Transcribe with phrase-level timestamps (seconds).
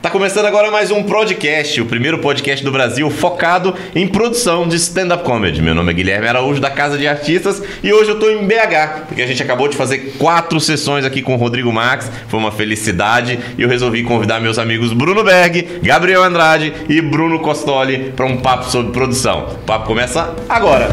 [0.00, 4.76] Tá começando agora mais um podcast, o primeiro podcast do Brasil focado em produção de
[4.76, 5.60] stand-up comedy.
[5.60, 9.06] Meu nome é Guilherme Araújo, da Casa de Artistas, e hoje eu tô em BH,
[9.08, 12.52] porque a gente acabou de fazer quatro sessões aqui com o Rodrigo Max, foi uma
[12.52, 18.24] felicidade, e eu resolvi convidar meus amigos Bruno Berg, Gabriel Andrade e Bruno Costoli para
[18.24, 19.48] um papo sobre produção.
[19.50, 20.86] O papo começa agora.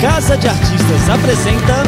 [0.00, 1.84] Casa de Artistas apresenta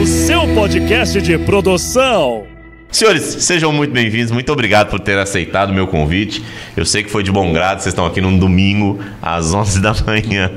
[0.00, 2.44] o seu podcast de produção.
[2.92, 4.30] Senhores, sejam muito bem-vindos.
[4.30, 6.44] Muito obrigado por ter aceitado o meu convite.
[6.76, 7.80] Eu sei que foi de bom grado.
[7.80, 10.50] Vocês estão aqui num domingo, às 11 da manhã,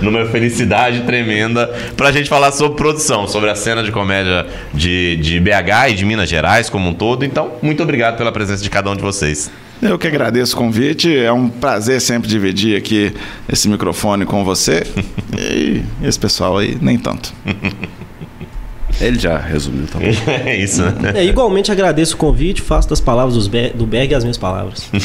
[0.00, 5.16] numa felicidade tremenda, para a gente falar sobre produção, sobre a cena de comédia de,
[5.16, 7.24] de BH e de Minas Gerais como um todo.
[7.24, 9.50] Então, muito obrigado pela presença de cada um de vocês.
[9.82, 11.16] Eu que agradeço o convite.
[11.16, 13.12] É um prazer sempre dividir aqui
[13.48, 14.84] esse microfone com você.
[15.36, 17.32] e esse pessoal aí, nem tanto.
[19.00, 20.04] Ele já resumiu, tá bom.
[20.44, 21.12] é isso, né?
[21.14, 24.88] É, igualmente agradeço o convite, faço das palavras dos Be- do Berg as minhas palavras.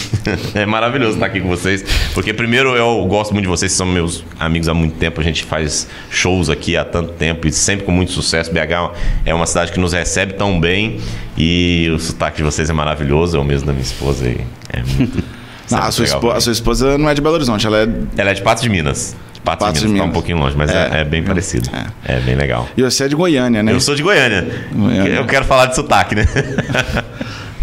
[0.55, 4.23] É maravilhoso estar aqui com vocês, porque primeiro eu gosto muito de vocês, são meus
[4.39, 7.91] amigos há muito tempo, a gente faz shows aqui há tanto tempo e sempre com
[7.91, 8.51] muito sucesso.
[8.51, 8.93] BH
[9.25, 10.99] é uma cidade que nos recebe tão bem
[11.37, 14.81] e o sotaque de vocês é maravilhoso, é o mesmo da minha esposa e é
[14.97, 15.23] muito.
[15.71, 17.77] Não, a, sua legal espo- pra a sua esposa não é de Belo Horizonte, ela
[17.83, 17.87] é.
[18.17, 19.15] Ela é de Patos de Minas.
[19.43, 20.13] Patos, Patos Minas, tá um Minas.
[20.13, 21.01] pouquinho longe, mas é, É.
[21.01, 21.69] é bem parecido.
[22.05, 22.19] É.
[22.19, 22.67] bem legal.
[22.77, 23.71] E você é de Goiânia, né?
[23.73, 24.47] Eu sou de Goiânia.
[24.71, 25.09] Goiânia.
[25.15, 26.25] Eu quero falar de sotaque, né?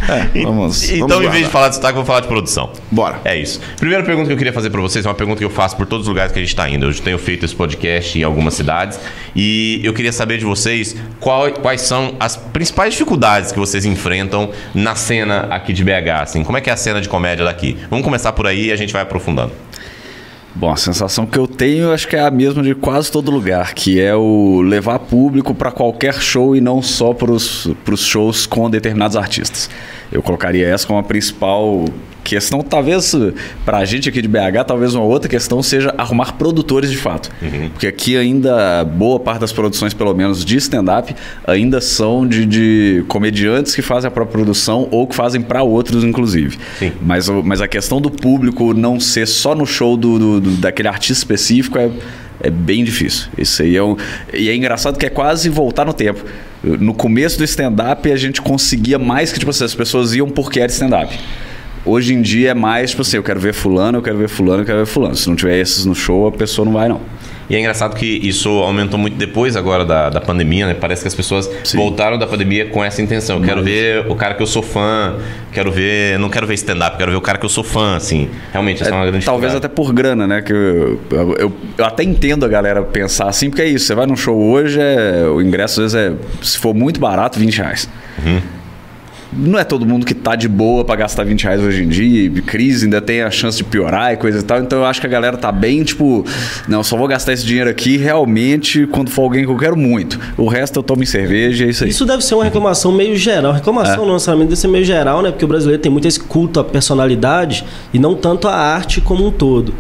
[0.09, 0.91] É, vamos.
[0.91, 2.71] então, vamos em vez de falar de sotaque, eu vou falar de produção.
[2.91, 3.21] Bora.
[3.23, 3.61] É isso.
[3.79, 5.87] Primeira pergunta que eu queria fazer pra vocês é uma pergunta que eu faço por
[5.87, 6.87] todos os lugares que a gente tá indo.
[6.87, 8.99] Eu tenho feito esse podcast em algumas cidades
[9.37, 14.51] e eu queria saber de vocês qual- quais são as principais dificuldades que vocês enfrentam
[14.75, 16.43] na cena aqui de BH, assim.
[16.43, 17.77] Como é que é a cena de comédia daqui?
[17.91, 19.53] Vamos começar por aí e a gente vai aprofundando.
[20.61, 23.73] Bom, a sensação que eu tenho, acho que é a mesma de quase todo lugar,
[23.73, 27.67] que é o levar público para qualquer show e não só para os
[27.97, 29.71] shows com determinados artistas.
[30.13, 31.87] Eu colocaria essa como a principal
[32.31, 32.63] questão.
[32.63, 33.15] Talvez
[33.65, 37.31] para a gente aqui de BH, talvez uma outra questão seja arrumar produtores de fato.
[37.73, 41.15] Porque aqui ainda boa parte das produções, pelo menos de stand-up,
[41.47, 46.05] ainda são de, de comediantes que fazem a própria produção ou que fazem para outros,
[46.05, 46.57] inclusive.
[46.79, 46.93] Sim.
[47.03, 50.89] Mas, mas a questão do público não ser só no show do, do- do- daquele
[50.89, 51.91] artista específico é,
[52.43, 53.27] é bem difícil.
[53.37, 53.97] Isso aí é um,
[54.33, 56.25] e é engraçado que é quase voltar no tempo.
[56.63, 60.61] No começo do stand-up a gente conseguia mais que tipo, assim, as pessoas iam porque
[60.61, 61.19] era stand-up.
[61.85, 64.63] Hoje em dia é mais tipo assim, eu quero ver fulano, eu quero ver fulano,
[64.63, 65.15] eu quero ver fulano.
[65.15, 67.01] Se não tiver esses no show, a pessoa não vai não.
[67.49, 70.75] E é engraçado que isso aumentou muito depois agora da, da pandemia, né?
[70.75, 71.79] Parece que as pessoas Sim.
[71.79, 73.39] voltaram da pandemia com essa intenção.
[73.39, 75.17] Eu quero ver o cara que eu sou fã,
[75.53, 76.17] quero ver.
[76.21, 78.29] Não quero ver stand-up, quero ver o cara que eu sou fã, assim.
[78.53, 80.43] Realmente, essa é, uma grande Talvez até por grana, né?
[80.43, 83.85] Que eu, eu, eu- eu até entendo a galera pensar assim, porque é isso.
[83.87, 87.37] Você vai num show hoje, é, o ingresso às vezes é, se for muito barato,
[87.41, 87.89] 20 reais.
[89.33, 92.25] Não é todo mundo que tá de boa pra gastar 20 reais hoje em dia,
[92.27, 94.59] e crise ainda tem a chance de piorar e coisa e tal.
[94.61, 96.25] Então eu acho que a galera tá bem, tipo,
[96.67, 100.19] não, só vou gastar esse dinheiro aqui realmente quando for alguém que eu quero muito.
[100.37, 101.91] O resto eu tomo em cerveja e é isso aí.
[101.91, 103.53] Isso deve ser uma reclamação meio geral.
[103.53, 104.07] Reclamação É.
[104.07, 105.31] não necessariamente deve ser meio geral, né?
[105.31, 107.65] Porque o brasileiro tem muito esse culto à personalidade
[107.95, 109.75] e não tanto à arte como um todo.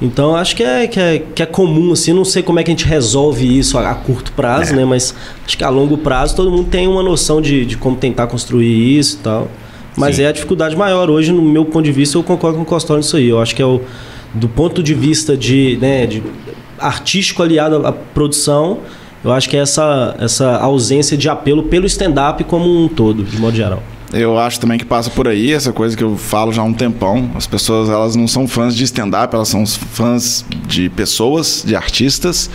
[0.00, 2.70] Então acho que é, que, é, que é comum, assim, não sei como é que
[2.70, 4.76] a gente resolve isso a, a curto prazo, É.
[4.76, 4.84] né?
[4.84, 5.14] Mas
[5.44, 8.96] acho que a longo prazo todo mundo tem uma noção de, de como tentar construir
[8.98, 9.48] isso e tal.
[9.96, 10.22] Mas Sim.
[10.22, 11.10] é a dificuldade maior.
[11.10, 13.28] Hoje, no meu ponto de vista, eu concordo com o Costoli nisso aí.
[13.28, 13.80] Eu acho que é o.
[14.32, 16.22] Do ponto de vista de, né, de
[16.78, 18.78] artístico aliado à à produção,
[19.24, 23.36] eu acho que é essa, essa ausência de apelo pelo stand-up como um todo, de
[23.38, 23.82] modo geral.
[24.12, 26.72] Eu acho também que passa por aí essa coisa que eu falo já há um
[26.72, 27.30] tempão.
[27.34, 32.48] As pessoas elas não são fãs de stand-up, elas são fãs de pessoas, de artistas.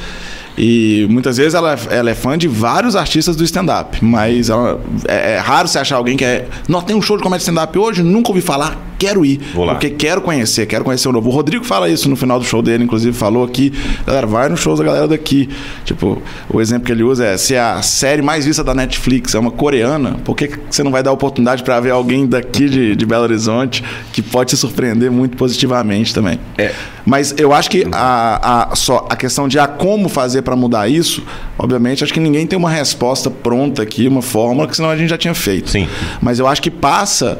[0.58, 5.34] E muitas vezes ela, ela é fã de vários artistas do stand-up, mas ela- é,
[5.34, 6.48] é raro você achar alguém que é.
[6.68, 9.40] Nós tem um show de comédia stand-up hoje, nunca ouvi falar, quero ir.
[9.74, 11.30] Porque quero conhecer, quero conhecer o novo.
[11.30, 13.74] O Rodrigo fala isso no final do show dele, inclusive falou aqui,
[14.06, 15.50] galera, vai nos shows da galera daqui.
[15.86, 19.40] Tipo, o exemplo que ele usa é: se a série mais vista da Netflix é
[19.40, 23.06] uma coreana, por que você não vai dar oportunidade para ver alguém daqui de, de
[23.06, 26.40] Belo Horizonte que pode te surpreender muito positivamente também?
[26.58, 26.72] É.
[27.06, 30.88] Mas eu acho que a, a, só a questão de a como fazer para mudar
[30.88, 31.24] isso,
[31.58, 35.10] obviamente, acho que ninguém tem uma resposta pronta aqui, uma fórmula, que senão a gente
[35.10, 35.70] já tinha feito.
[35.70, 35.88] Sim.
[36.22, 37.40] Mas eu acho que passa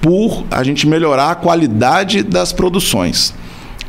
[0.00, 3.34] por a gente melhorar a qualidade das produções.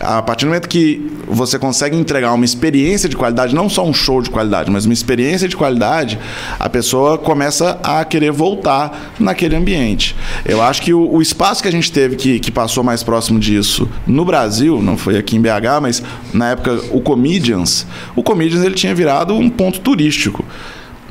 [0.01, 3.94] A partir do momento que você consegue entregar uma experiência de qualidade, não só um
[3.94, 6.18] show de qualidade, mas uma experiência de qualidade,
[6.59, 10.15] a pessoa começa a querer voltar naquele ambiente.
[10.44, 13.39] Eu acho que o, o espaço que a gente teve que, que passou mais próximo
[13.39, 16.03] disso no Brasil, não foi aqui em BH, mas
[16.33, 20.44] na época o Comedians, o Comedians ele tinha virado um ponto turístico.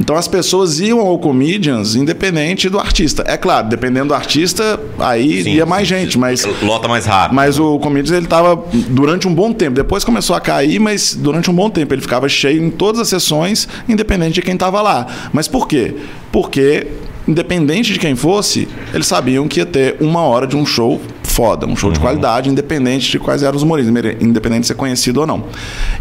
[0.01, 3.23] Então as pessoas iam ao Comedians independente do artista.
[3.27, 7.37] É claro, dependendo do artista, aí Sim, ia mais sim, gente, mas Lota mais rápido.
[7.37, 9.77] mas o Comedians ele tava durante um bom tempo.
[9.77, 13.09] Depois começou a cair, mas durante um bom tempo ele ficava cheio em todas as
[13.09, 15.07] sessões, independente de quem tava lá.
[15.35, 15.95] Mas por quê?
[16.33, 16.87] Porque
[17.29, 21.67] independente de quem fosse, eles sabiam que ia ter uma hora de um show foda,
[21.67, 25.27] um show de qualidade, independente de quais eram os humoristas, independente de ser conhecido ou
[25.27, 25.45] não.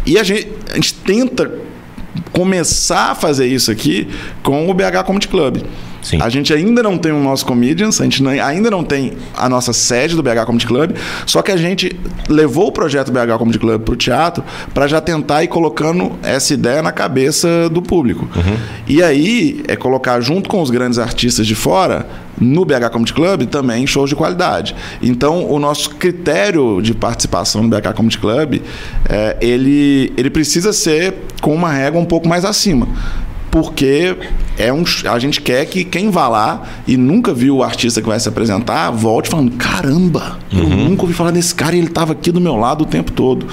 [0.06, 1.52] E a gente, a gente tenta
[2.32, 4.08] começar a fazer isso aqui
[4.42, 5.62] com o BH Comedy Club.
[6.02, 6.18] Sim.
[6.22, 9.48] A gente ainda não tem o nosso Comedians, a gente não- ainda não tem a
[9.48, 10.92] nossa sede do BH Comedy Club,
[11.26, 11.94] só que a gente
[12.28, 14.42] levou o projeto BH Comedy Club para o teatro
[14.72, 18.28] para já tentar ir colocando essa ideia na cabeça do público.
[18.88, 22.06] E aí é colocar junto com os grandes artistas de fora
[22.40, 24.74] no BH Comedy Club também shows de qualidade.
[25.02, 28.62] Então o nosso critério de participação no BH Comedy Club
[29.08, 32.88] é, ele, ele precisa ser com uma régua um pouco mais acima
[33.50, 34.16] porque
[34.56, 38.06] é um, a gente quer que quem vá lá e nunca viu o artista que
[38.06, 42.12] vai se apresentar volte falando: caramba, eu nunca ouvi falar desse cara e ele estava
[42.12, 43.46] aqui do meu lado o tempo todo.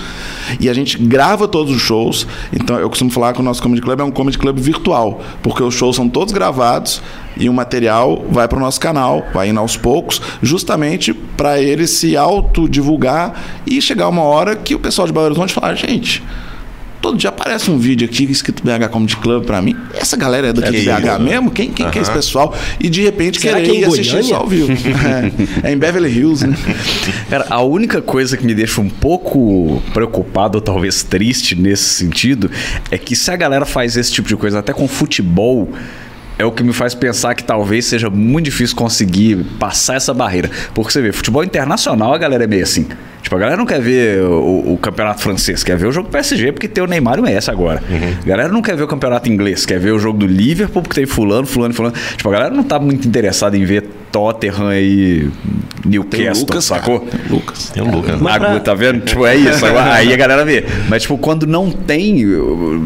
[0.59, 2.27] E a gente grava todos os shows.
[2.53, 5.63] Então eu costumo falar que o nosso Comedy Club é um Comedy Club virtual, porque
[5.63, 7.01] os shows são todos gravados
[7.35, 11.87] e o material vai para o nosso canal, vai indo aos poucos, justamente para ele
[11.87, 16.23] se autodivulgar e chegar uma hora que o pessoal de Belo Horizonte falar: gente.
[17.01, 19.75] Todo dia aparece um vídeo aqui escrito BH Comedy Club pra mim.
[19.93, 21.19] Essa galera é daqui É de BH isso, né?
[21.19, 21.51] mesmo?
[21.51, 22.55] Quem, quem que é esse pessoal?
[22.79, 24.71] E de repente Será querer que é assistir isso ao vivo.
[25.63, 26.55] é, é em Beverly Hills, né?
[27.29, 32.49] Cara, a única coisa que me deixa um pouco preocupado, ou talvez triste nesse sentido,
[32.89, 35.69] é que se a galera faz esse tipo de coisa até com futebol,
[36.37, 40.49] é o que me faz pensar que talvez seja muito difícil conseguir passar essa barreira.
[40.73, 42.87] Porque você vê, futebol internacional a galera é meio assim.
[43.21, 46.51] Tipo, a galera não quer ver o, o campeonato francês, quer ver o jogo PSG
[46.53, 47.83] porque tem o Neymar e o Messi agora.
[48.23, 50.95] A galera não quer ver o campeonato inglês, quer ver o jogo do Liverpool porque
[51.01, 51.93] tem fulano, fulano, fulano.
[52.15, 55.29] Tipo, a galera não tá muito interessada em ver Tottenham e
[55.85, 57.01] Newcastle, Lucas, sacou?
[57.01, 57.21] cara.
[57.29, 57.69] Lucas.
[57.73, 58.19] Tem um Lucas.
[58.21, 59.01] Mas pra- tá vendo?
[59.01, 59.65] Tipo, é isso.
[59.65, 60.65] Agora, Aí a galera vê.
[60.87, 62.25] Mas, tipo, quando não tem,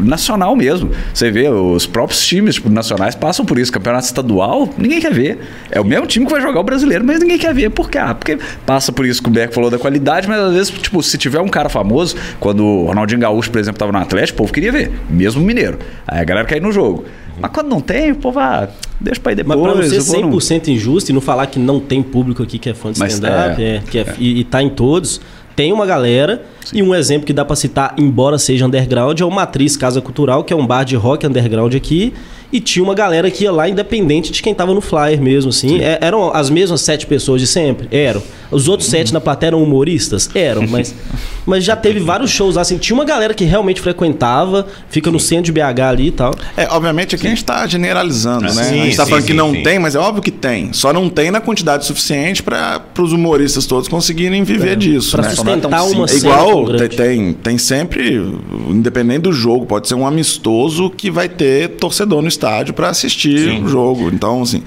[0.04, 0.90] nacional mesmo.
[1.12, 3.72] Você vê, os próprios times, tipo, nacionais passam por isso.
[3.72, 5.38] Campeonato estadual, ninguém quer ver.
[5.70, 7.70] É o mesmo time que vai jogar o brasileiro, mas ninguém quer ver.
[7.70, 7.98] Por quê?
[7.98, 11.02] Ah, porque passa por isso que o Beck falou da qualidade, mas às vezes, tipo,
[11.02, 14.38] se tiver um cara famoso, quando o Ronaldinho Gaúcho, por exemplo, tava no Atlético, o
[14.42, 14.90] povo queria ver.
[15.10, 15.78] Mesmo mineiro.
[16.06, 17.04] Aí a galera quer ir no jogo.
[17.40, 18.68] Mas quando não tem, o povo, ah,
[19.00, 19.58] deixa pra ir depois.
[19.58, 22.02] Mas pra não ser eu vou no- 100% injusto e não falar que não tem
[22.02, 24.68] público aqui que é fã de stand-up é, é, que é- e, e tá em
[24.68, 25.18] todos,
[25.56, 26.42] tem uma galera.
[26.72, 30.44] E um exemplo que dá pra citar, embora seja underground, é o Matriz Casa Cultural,
[30.44, 32.12] que é um bar de rock underground aqui.
[32.52, 35.80] E tinha uma galera que ia lá independente de quem tava no flyer mesmo, assim.
[35.80, 37.88] É- eram as mesmas sete pessoas de sempre?
[37.90, 38.22] Eram.
[38.50, 40.28] Os outros sete na plateia eram humoristas?
[40.34, 40.94] Eram, mas,
[41.46, 42.76] mas já teve vários shows lá, assim.
[42.76, 46.34] Tinha uma galera que realmente frequentava, fica no centro de BH ali e tal.
[46.54, 48.50] É, obviamente aqui a gente está generalizando, né?
[48.50, 49.62] Sim, a gente está sim, falando que sim, não sim.
[49.62, 50.72] tem, mas é óbvio que tem.
[50.74, 55.12] Só não tem na quantidade suficiente para os humoristas todos conseguirem viver disso.
[55.12, 55.30] Pra né?
[55.30, 58.22] sustentar uma É cena igual, tem, tem, tem sempre,
[58.68, 63.62] independente do jogo, pode ser um amistoso que vai ter torcedor no estádio para assistir
[63.62, 64.10] o jogo.
[64.12, 64.62] Então, assim,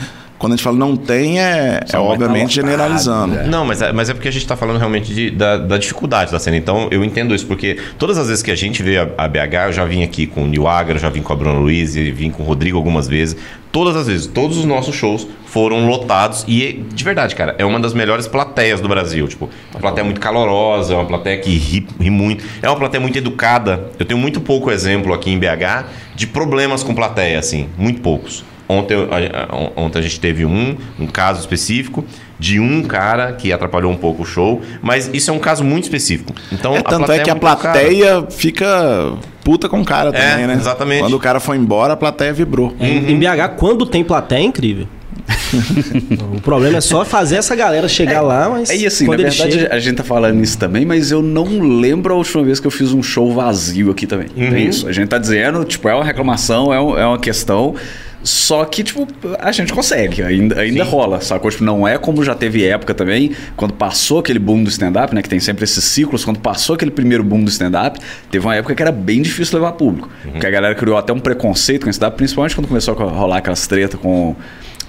[0.46, 3.36] quando a gente fala não tem, é, é obviamente tá generalizando.
[3.36, 3.48] né?
[3.48, 6.32] Não, mas é, mas é porque a gente tá falando realmente de- da, da dificuldade
[6.32, 6.56] da cena.
[6.58, 9.68] Então, eu entendo isso, porque todas as vezes que a gente vê a, a BH,
[9.68, 12.12] eu já vim aqui com o Nil Agra, já vim com a Bruna Luiz, e
[12.12, 13.36] vim com o Rodrigo algumas vezes.
[13.72, 16.46] Todas as vezes, todos os nossos shows foram lotados.
[16.48, 19.28] E, de verdade, cara, é uma das melhores plateias do Brasil.
[19.28, 22.46] Tipo, uma plateia muito calorosa, é uma plateia que ri, ri muito.
[22.62, 23.88] É uma plateia muito educada.
[24.00, 27.68] Eu tenho muito pouco exemplo aqui em BH de problemas com plateia, assim.
[27.78, 28.46] Muito poucos.
[28.68, 32.04] Ontem, a, a- ontem a gente teve um, um caso específico
[32.40, 35.84] de um cara que atrapalhou um pouco o show, mas isso é um caso muito
[35.84, 36.34] específico.
[36.52, 37.80] Então, É, tanto é que a muito educada.
[37.80, 40.54] plateia fica puta com o cara É, também, né?
[40.56, 41.02] exatamente.
[41.02, 42.76] Quando o cara foi embora, a plateia vibrou.
[42.80, 44.88] Em- Em BH, quando tem plateia, é incrível.
[46.36, 48.70] o problema é só fazer essa galera chegar lá, mas.
[48.70, 51.60] É, e assim, na verdade, chega- a gente tá falando isso também, mas eu não
[51.80, 54.28] lembro a última vez que eu fiz um show vazio aqui também.
[54.38, 54.88] É isso.
[54.88, 57.76] A gente tá dizendo, tipo, é uma reclamação, é, um- é uma questão.
[58.24, 59.08] Só que, tipo,
[59.40, 61.52] a gente consegue, ainda, ainda rola, sacou?
[61.52, 65.22] Tipo, não é como já teve época também, quando passou aquele boom do stand-up, né?
[65.22, 68.00] Que tem sempre esses ciclos, quando passou aquele primeiro boom do stand-up,
[68.32, 70.10] teve uma época que era bem difícil levar público.
[70.32, 73.38] Porque a galera criou até um preconceito com o stand-up, principalmente quando começou a rolar
[73.38, 74.36] aquelas tretas com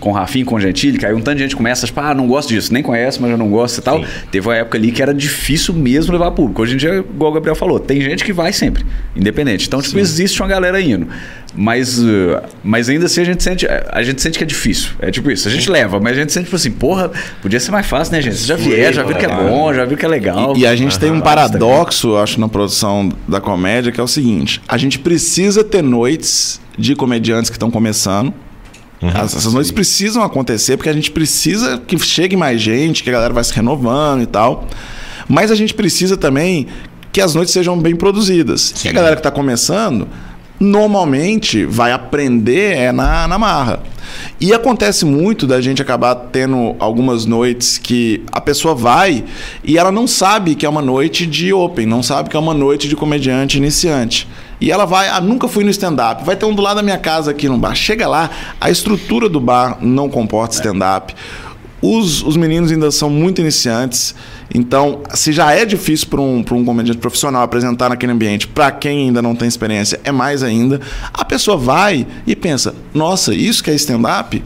[0.01, 2.15] com o Rafinha, com o Gentili, que aí um tanto de gente começa, tipo, ah,
[2.15, 3.99] não gosto disso, nem conhece, mas eu não gosto e tal.
[3.99, 4.07] Sim.
[4.31, 6.63] Teve uma época ali que era difícil mesmo levar público.
[6.63, 8.85] Hoje em dia, igual o Gabriel falou, tem gente que vai sempre,
[9.15, 9.67] independente.
[9.67, 11.09] Então, tipo, existe uma galera indo.
[11.55, 14.91] Mas, uh, mas ainda assim a gente sente, a gente sente que é difícil.
[15.01, 17.11] É tipo isso, a gente leva, mas a gente sente tipo assim, porra,
[17.41, 18.37] podia ser mais fácil, né, gente?
[18.37, 20.55] Você já vier, já viu que é bom, já viu que é legal.
[20.55, 24.03] E, e a gente tem um paradoxo, eu acho, na produção da comédia, que é
[24.05, 28.35] o seguinte: a gente precisa ter noites de comediantes que estão começando.
[29.03, 33.13] As- Essas noites precisam acontecer porque a gente precisa que chegue mais gente, que a
[33.13, 34.67] galera vai se renovando e tal.
[35.29, 36.67] Mas a gente precisa também
[37.13, 38.75] que as noites sejam bem produzidas.
[38.85, 40.07] E a galera que está começando
[40.59, 43.81] normalmente vai aprender é na, na marra.
[44.41, 49.25] E acontece muito da gente acabar tendo algumas noites que a pessoa vai
[49.65, 52.55] e ela não sabe que é uma noite de open, não sabe que é uma
[52.55, 54.29] noite de comediante iniciante.
[54.61, 56.99] E ela vai, ah, nunca fui no stand-up, vai ter um do lado da minha
[56.99, 57.75] casa aqui no bar.
[57.75, 61.15] Chega lá, a estrutura do bar não comporta stand-up.
[61.83, 64.15] Os, os meninos ainda são muito iniciantes,
[64.55, 68.71] então, se já é difícil para um, pra um comediante profissional apresentar naquele ambiente, para
[68.71, 70.81] quem ainda não tem experiência, é mais ainda.
[71.13, 74.43] A pessoa vai e pensa: nossa, isso que é stand-up?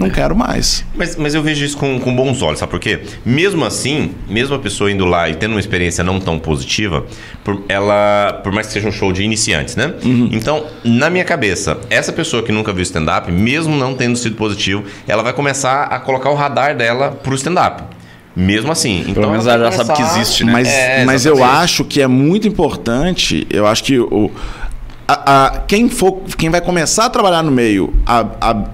[0.00, 0.82] Não quero mais.
[0.94, 3.02] Mas, mas eu vejo isso com, com bons olhos, sabe por quê?
[3.22, 7.04] Mesmo assim, mesmo a pessoa indo lá e tendo uma experiência não tão positiva,
[7.44, 9.92] por, ela, por mais que seja um show de iniciantes, né?
[10.32, 14.84] Então, na minha cabeça, essa pessoa que nunca viu stand-up, mesmo não tendo sido positivo,
[15.06, 17.99] ela vai começar a colocar o radar dela pro stand-up.
[18.40, 19.04] Mesmo assim.
[19.08, 20.52] Então, menos vai ela já sabe que existe, né?
[20.52, 23.46] Mas, É, mas eu acho que é muito importante.
[23.50, 24.30] Eu acho que o,
[25.06, 28.64] a, a- quem, for, quem vai começar a trabalhar no meio, a, a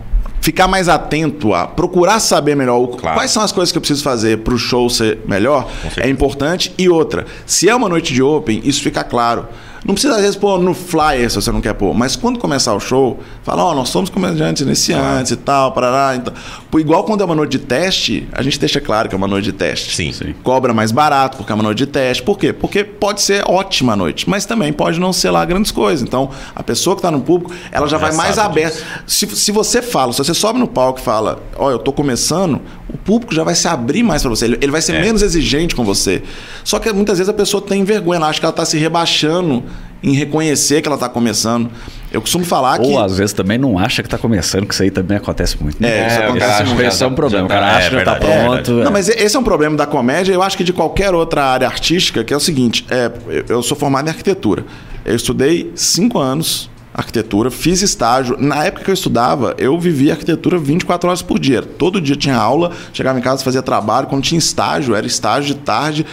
[0.40, 3.16] ficar mais atento a procurar saber melhor o- Claro.
[3.16, 6.72] quais são as coisas que eu preciso fazer para o show ser melhor, é importante.
[6.78, 9.46] E outra, se é uma noite de open, isso fica claro.
[9.84, 11.94] Não precisa, às vezes, pôr no flyer se você não quer pôr.
[11.94, 16.16] Mas quando começar o show, fala, ó, nós somos comediantes iniciantes e tal, parará.
[16.16, 16.32] Então,
[16.70, 19.28] Pô, igual quando é uma noite de teste, a gente deixa claro que é uma
[19.28, 20.34] noite de teste Sim, sim.
[20.42, 22.22] cobra mais barato porque é uma noite de teste.
[22.22, 22.52] Por quê?
[22.52, 26.02] Porque pode ser ótima a noite, mas também pode não ser lá grandes coisas.
[26.06, 28.82] Então, a pessoa que está no público, ela já, Já vai mais aberta.
[29.06, 32.60] Se, se você fala, se você sobe no palco e fala, ó, eu tô começando,
[32.92, 34.44] o público já vai se abrir mais para você.
[34.46, 35.00] Ele, ele vai ser É.
[35.00, 36.22] menos exigente com você.
[36.64, 39.62] Só que muitas vezes a pessoa tem vergonha, ela acha que ela está se rebaixando
[40.02, 41.68] em reconhecer que ela está começando.
[42.12, 42.86] Eu costumo falar que.
[42.86, 45.80] Ou às vezes também não acha que tá começando, que isso aí também acontece muito.
[45.82, 45.88] né?
[45.88, 46.82] É, isso É, o acontece muito.
[46.82, 47.44] Esse é um tá- problema.
[47.46, 48.72] O cara tá- acha é que já tá verdade, é pronto.
[48.72, 48.90] Não, é.
[48.90, 52.22] mas esse é um problema da comédia, eu acho que de qualquer outra área artística,
[52.22, 54.64] que é o seguinte: é, eu- eu sou formado em arquitetura.
[55.04, 58.36] Eu estudei cinco anos arquitetura, fiz estágio.
[58.40, 61.60] Na época que eu estudava, eu vivia arquitetura 24 horas por dia.
[61.60, 64.06] Todo dia tinha aula, chegava em casa, fazia trabalho.
[64.06, 66.06] Quando tinha estágio, era estágio de tarde,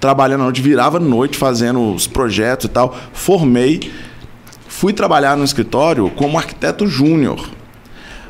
[0.00, 2.96] trabalhando à noite, virava à noite fazendo os projetos e tal.
[3.12, 3.90] Formei,
[4.66, 7.48] fui trabalhar no escritório como arquiteto júnior.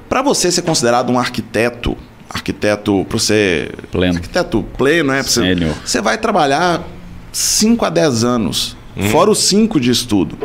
[0.08, 1.96] Para você ser considerado um arquiteto,
[2.30, 4.14] arquiteto para você Pleno.
[4.16, 5.75] arquiteto pleno, é, pra você, Sênior.
[5.84, 6.82] você vai trabalhar
[7.32, 8.76] 5 a 10 anos,
[9.10, 10.37] fora os 5 de estudo.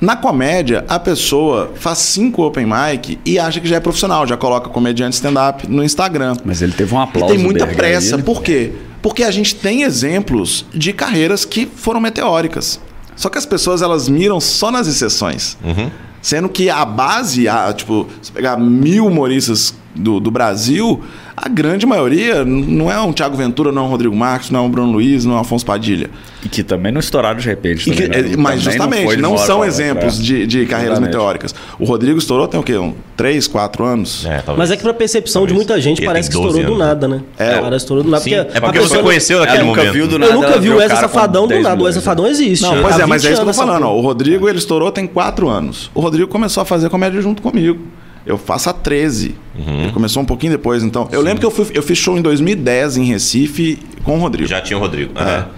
[0.00, 4.34] Na comédia, a pessoa faz cinco open mic e acha que já é profissional, já
[4.34, 6.34] coloca comediante stand-up no Instagram.
[6.42, 7.34] Mas ele teve um E aplauso.
[7.34, 8.16] tem muita pressa.
[8.16, 8.22] né?
[8.22, 8.72] Por quê?
[9.02, 12.80] Porque a gente tem exemplos de carreiras que foram meteóricas.
[13.16, 15.56] Só que as pessoas elas miram só nas exceções.
[16.22, 21.02] Sendo que a base, a, tipo, se pegar mil humoristas do, do Brasil,
[21.36, 24.62] a grande maioria não é um Thiago Ventura, não é um Rodrigo Marques, não é
[24.62, 26.08] um Bruno Luiz, não é um Afonso Padilha.
[26.44, 27.90] E que também não estouraram de repente.
[27.90, 28.32] E que- também, né?
[28.32, 30.22] é, mas Também justamente, de não, hora são exemplos é.
[30.22, 31.14] de, de carreiras Exatamente.
[31.16, 31.54] meteóricas.
[31.78, 32.76] O Rodrigo estourou tem o quê?
[32.78, 34.24] Um, três, quatro anos?
[34.24, 34.58] É, talvez.
[34.58, 35.66] Mas é que pra percepção de Talvez.
[35.66, 36.94] muita gente Ele parece que tem 12 estourou do anos.
[36.94, 37.22] nada, né?
[37.38, 37.54] É.
[37.56, 38.22] Parece que estourou do nada.
[38.24, 39.92] Sim, porque é porque você pessoa- conheceu naquele nunca momento.
[39.92, 40.32] viu do Eu nada.
[40.34, 41.80] nunca ela vi viu o cara com Safadão do 10 nada.
[41.80, 42.62] O Wesley Safadão existe.
[42.62, 43.86] Não, pois é, 20 mas é isso que eu tô essa falando.
[43.88, 45.90] o Rodrigo ele estourou tem quatro anos.
[45.94, 47.80] O Rodrigo começou a fazer comédia junto comigo.
[48.26, 49.34] Eu faço há 13.
[49.56, 49.82] Uhum.
[49.82, 51.08] Ele começou um pouquinho depois, então.
[51.10, 54.48] Eu lembro que eu, fui, eu fiz show em 2010 em Recife com o Rodrigo.
[54.48, 55.12] Já tinha o Rodrigo.
[55.18, 55.22] É.
[55.22, 55.48] Aham.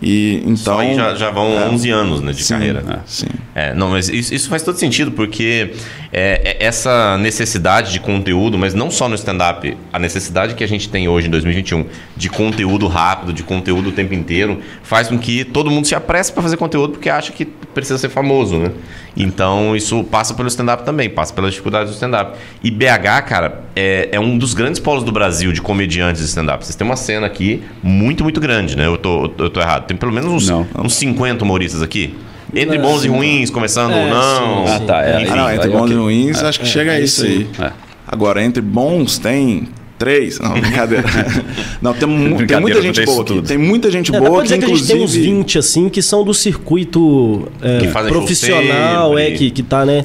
[0.00, 0.56] E então.
[0.56, 1.68] Só aí já, já vão é.
[1.68, 2.84] 11 anos né, de Sim, carreira.
[2.88, 3.26] é, sim.
[3.54, 5.72] É, não, mas isso, isso faz todo sentido, porque
[6.12, 10.68] é, é essa necessidade de conteúdo, mas não só no stand-up, a necessidade que a
[10.68, 11.86] gente tem hoje em 2021
[12.16, 16.32] de conteúdo rápido, de conteúdo o tempo inteiro, faz com que todo mundo se apresse
[16.32, 18.70] para fazer conteúdo porque acha que precisa ser famoso, né?
[19.16, 22.38] Então isso passa pelo stand-up também, passa pelas dificuldades do stand-up.
[22.62, 26.64] E BH, cara, é, é um dos grandes polos do Brasil de comediantes de stand-up.
[26.64, 28.86] Vocês têm uma cena aqui muito, muito grande, né?
[28.86, 29.86] Eu tô, eu tô errado.
[29.86, 30.66] Tem pelo menos uns, Não.
[30.78, 32.14] uns 50 humoristas aqui.
[32.54, 33.08] Entre bons e sim.
[33.08, 34.66] ruins, começando É, ou não.
[34.66, 35.26] sim, Ah, tá, é.
[35.28, 35.92] Ah, não, entre bons ok.
[35.92, 37.66] e ruins, acho que chega a é isso isso aí.
[37.66, 37.72] É.
[38.06, 40.38] Agora, entre bons tem três.
[40.38, 41.04] Não, brincadeira.
[41.82, 43.42] não, tem, mu- tem Brincadeira, muita gente boa aqui.
[43.42, 45.26] Tem muita gente É, boa que, dizer que a gente tem uns inclusive.
[45.36, 49.22] 20, assim, que são do circuito é, profissional, sempre.
[49.22, 50.04] é, que, que tá, né?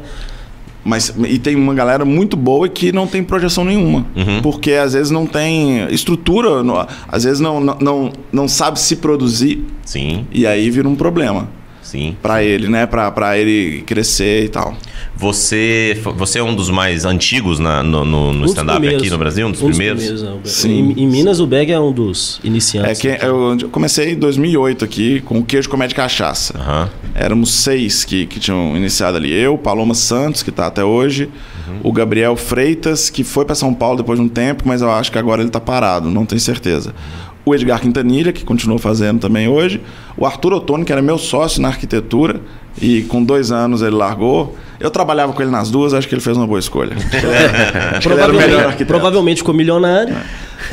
[0.85, 4.05] Mas, e tem uma galera muito boa que não tem projeção nenhuma.
[4.41, 6.49] Porque às vezes não tem estrutura,
[7.07, 9.63] às vezes não, não, não, não sabe se produzir.
[9.85, 11.47] Sim, E aí vira um problema
[11.83, 12.15] sim.
[12.21, 12.85] pra ele, né?
[12.85, 14.75] Pra, pra ele crescer e tal.
[15.15, 19.01] Você, você é um dos mais antigos na- no, no- no Um dos stand-up primeiros.
[19.03, 19.47] aqui no Brasil?
[19.47, 20.03] Um dos primeiros?
[20.03, 20.49] é, o Beg.
[20.49, 20.93] Sim.
[20.97, 22.99] Em, em Minas, o Beg é um dos É iniciantes.
[23.01, 26.89] que eu eu comecei em 2008 aqui com o queijo comédia cachaça.
[27.15, 29.31] Éramos seis que, que tinham iniciado ali.
[29.31, 31.29] Eu, Paloma Santos, que está até hoje.
[31.83, 35.11] O Gabriel Freitas, que foi para São Paulo depois de um tempo, mas eu acho
[35.11, 36.93] que agora ele está parado, não tenho certeza.
[37.45, 39.81] O Edgar Quintanilha, que continua fazendo também hoje.
[40.17, 42.39] O Arthur Ottoni, que era meu sócio na arquitetura,
[42.81, 44.55] e com dois anos ele largou.
[44.79, 46.93] Eu trabalhava com ele nas duas, acho que ele fez uma boa escolha.
[47.97, 48.87] acho que ele era o melhor Provavelmente, arquiteto.
[48.87, 50.15] provavelmente ficou milionário.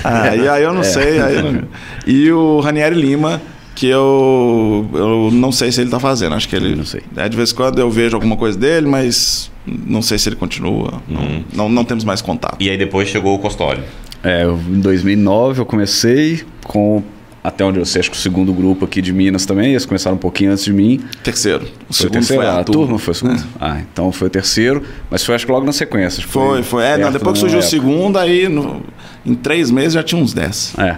[0.04, 1.20] Ah, e aí eu não sei.
[1.20, 1.62] aí não-
[2.06, 3.40] E o Ranieri Lima,
[3.74, 6.34] que eu, eu não sei se ele tá fazendo.
[6.34, 6.74] Acho que ele.
[6.76, 7.02] Não sei.
[7.16, 10.36] É, de vez em quando eu vejo alguma coisa dele, mas não sei se ele
[10.36, 11.02] continua.
[11.08, 12.56] Não, não, não temos mais contato.
[12.60, 13.80] E aí depois chegou o Costoli.
[14.22, 17.02] É, em 2009 eu comecei com,
[17.42, 19.70] até onde eu sei, acho que o segundo grupo aqui de Minas também.
[19.70, 21.00] Eles começaram um pouquinho antes de mim.
[21.24, 21.64] Terceiro.
[21.64, 22.42] O Foi o segundo terceiro?
[22.42, 22.96] foi a, a turma.
[22.98, 23.44] foi o segundo?
[23.60, 24.82] Ah, então foi o terceiro.
[25.10, 26.22] Mas foi acho que logo na sequência.
[26.22, 26.84] que Foi, foi.
[26.84, 28.82] É, não, depois que surgiu o segundo, aí no-
[29.26, 30.72] em três meses já tinha uns dez.
[30.78, 30.96] É.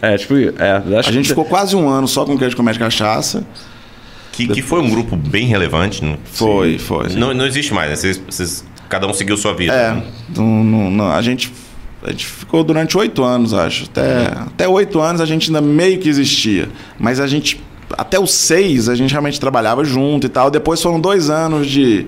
[0.00, 2.56] É, tipo, é, acho A gente que- ficou quase um ano só com queijo de
[2.56, 3.44] comédia e cachaça.
[4.32, 6.02] Que, que foi um grupo bem relevante.
[6.02, 6.16] né?
[6.32, 7.10] Foi, foi.
[7.10, 7.96] Não, não existe mais, né?
[7.96, 9.74] Vocês, vocês- cada um seguiu sua vida.
[9.74, 10.02] É, né?
[10.34, 11.52] não, não- não, a, gente,
[12.02, 13.84] a gente ficou durante oito anos, acho.
[13.84, 16.68] Até até oito anos a gente ainda meio que existia.
[16.98, 17.60] Mas a gente,
[17.96, 20.50] até os seis, a gente realmente trabalhava junto e tal.
[20.50, 22.06] Depois foram dois anos de,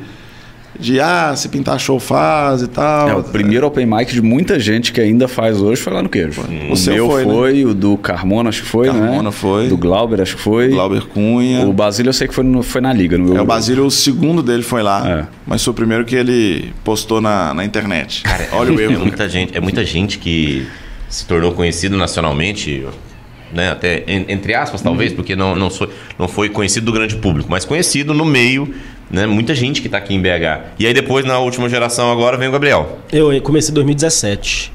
[0.78, 3.08] de ah, se pintar show faz e tal.
[3.08, 6.08] É, o primeiro open mic de muita gente que ainda faz hoje foi lá no
[6.08, 6.40] queijo.
[6.68, 7.64] O O, seu meu foi, foi, né?
[7.70, 8.98] o do Carmona acho que foi, né?
[8.98, 9.68] Carmona foi.
[9.68, 10.70] Do Glauber acho que foi.
[10.70, 11.66] Glauber Cunha.
[11.66, 13.18] O Basílio eu sei que foi, no- foi na liga.
[13.18, 13.44] No meu É, o.
[13.44, 15.08] Basílio, o segundo dele foi lá.
[15.08, 15.26] É.
[15.46, 18.22] Mas foi o primeiro que ele postou na, na internet.
[18.52, 19.00] Olha o É erro.
[19.00, 20.66] muita gente, é muita gente que
[21.08, 22.86] se tornou conhecido nacionalmente,
[23.52, 23.70] né?
[23.70, 27.50] Até en- entre aspas, talvez, porque não, não, foi, não foi conhecido do grande público,
[27.50, 28.72] mas conhecido no meio,
[29.10, 29.26] né?
[29.26, 30.74] Muita gente que tá aqui em BH.
[30.78, 32.98] E aí depois, na última geração agora, vem o Gabriel.
[33.12, 34.72] Eu comecei em 2017.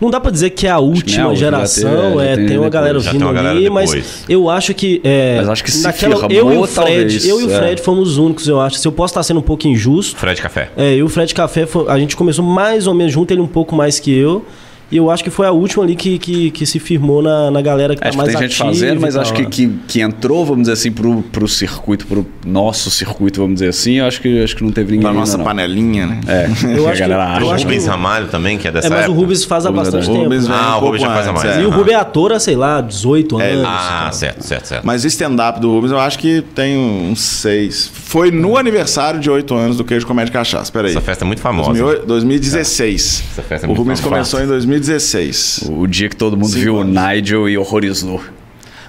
[0.00, 2.56] Não dá pra dizer que é a última já geração, tem- já é, tem tem
[2.58, 2.70] uma depois.
[2.72, 4.24] galera vindo uma galera ali, mas depois.
[4.28, 5.00] eu acho que.
[5.04, 7.50] É, Mas acho que se naquela, firmou, eu e o Fred, talvez, eu e o
[7.50, 7.56] é.
[7.58, 8.76] Fred fomos os únicos, eu acho.
[8.78, 10.68] Se eu posso estar sendo um pouco injusto, Fred Café.
[10.76, 13.46] é, eu e o Fred Café, a gente começou mais ou menos junto, ele um
[13.46, 14.44] pouco mais que eu.
[14.92, 17.60] E eu acho que foi a última ali que, que, que se firmou na, na
[17.62, 19.48] galera que tá Acho que mais tem gente ativa fazendo, mas acho que, né?
[19.50, 23.94] que, que entrou, vamos dizer assim, pro, pro circuito, pro nosso circuito, vamos dizer assim,
[23.94, 25.44] eu acho que, acho que não teve ninguém Na ainda, nossa não.
[25.44, 26.20] panelinha, né?
[26.28, 28.70] É, Eu que acho a que- galera eu O Rubens que- Ramalho também, que é
[28.72, 29.12] dessa É, mas época.
[29.18, 30.22] o Rubens faz há Rubens é bastante tempo.
[30.24, 31.44] Rubens Ah, um o Rubens já faz há mais.
[31.56, 31.62] é.
[31.62, 33.64] E o Rubens é ator há, sei lá, 18 anos.
[33.66, 34.84] Ah, certo, certo, certo.
[34.86, 37.90] Mas o stand-up do Rubens eu acho que tem uns seis.
[38.14, 40.70] Foi no aniversário de oito anos do Queijo Comédia Cachaça.
[40.70, 40.92] Peraí.
[40.92, 41.70] Essa festa é muito famosa.
[41.72, 43.24] 2008 2016.
[43.32, 44.14] Essa festa é o muito Rubens famosa.
[44.30, 45.64] começou em 2016.
[45.68, 46.84] O dia que todo mundo Cinco viu o.
[46.84, 48.22] Nigel e horrorizou.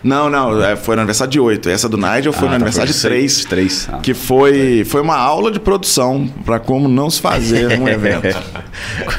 [0.04, 1.68] Não, não, é, foi no aniversário de oito.
[1.68, 3.34] Essa do Nigel foi Ah, no tá, aniversário de de três.
[3.34, 3.46] seis.
[3.46, 3.98] Três, ah.
[3.98, 8.38] Que foi, foi uma aula de produção para como não se fazer um evento.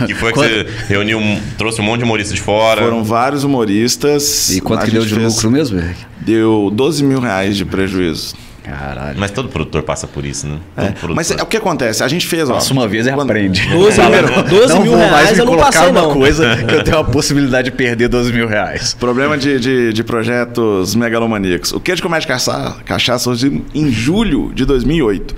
[0.06, 1.18] Que foi que você reuniu,
[1.58, 2.80] trouxe um monte de humorista de fora.
[2.80, 4.50] Foram vários humoristas.
[4.54, 5.80] E quanto que deu de fez- lucro mesmo?
[5.80, 5.96] Eric?
[6.20, 8.36] Deu 12 mil reais de prejuízo.
[8.66, 9.16] Caralho.
[9.18, 10.58] Mas todo produtor passa por isso, né?
[10.76, 10.92] É.
[11.14, 12.02] Mas é o que acontece?
[12.02, 12.54] A gente fez, ó.
[12.54, 13.64] Passa uma vez e quando- aprende.
[13.68, 16.12] 12 mil, 12 não mil vou mais reais me eu não colocar passei, uma não.
[16.12, 18.92] coisa que eu tenho a possibilidade de perder 12 mil reais.
[18.94, 21.70] Problema de, de, de projetos megalomaníacos.
[21.72, 25.34] O que de comédia cachaça, cachaça surgiu em julho de 2008.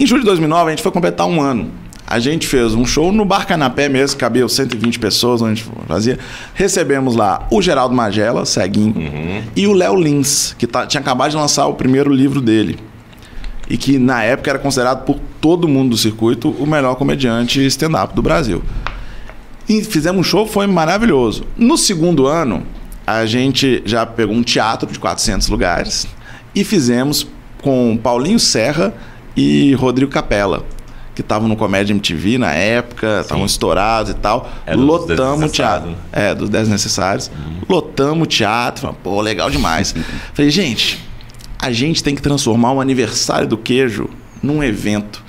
[0.00, 1.70] Em julho de 2009, a gente foi completar um ano.
[2.14, 5.68] A gente fez um show no Bar Canapé mesmo, cabia 120 pessoas, onde a gente
[5.88, 6.16] fazia.
[6.54, 8.94] Recebemos lá o Geraldo Magela, ceguinho,
[9.56, 12.78] e o Léo Lins, que tá- tinha acabado de lançar o primeiro livro dele.
[13.68, 18.14] E que na época era considerado por todo mundo do circuito o melhor comediante stand-up
[18.14, 18.62] do Brasil.
[19.68, 21.42] E fizemos um show, foi maravilhoso.
[21.56, 22.62] No segundo ano,
[23.04, 26.06] a gente já pegou um teatro de 400 lugares
[26.54, 27.26] e fizemos
[27.60, 28.94] com Paulinho Serra
[29.36, 30.64] e Rodrigo Capella,
[31.14, 34.50] que estavam no Comédia MTV na época, estavam estourados e tal.
[34.66, 35.90] É dos Lotamos o teatro.
[35.90, 35.96] né?
[36.12, 37.30] É, dos Desnecessários.
[37.68, 38.82] Lotamos o teatro.
[38.82, 39.94] Falei, Pô, legal demais.
[40.32, 40.98] Falei, gente,
[41.58, 44.08] a gente tem que transformar o aniversário do queijo
[44.42, 45.22] num evento.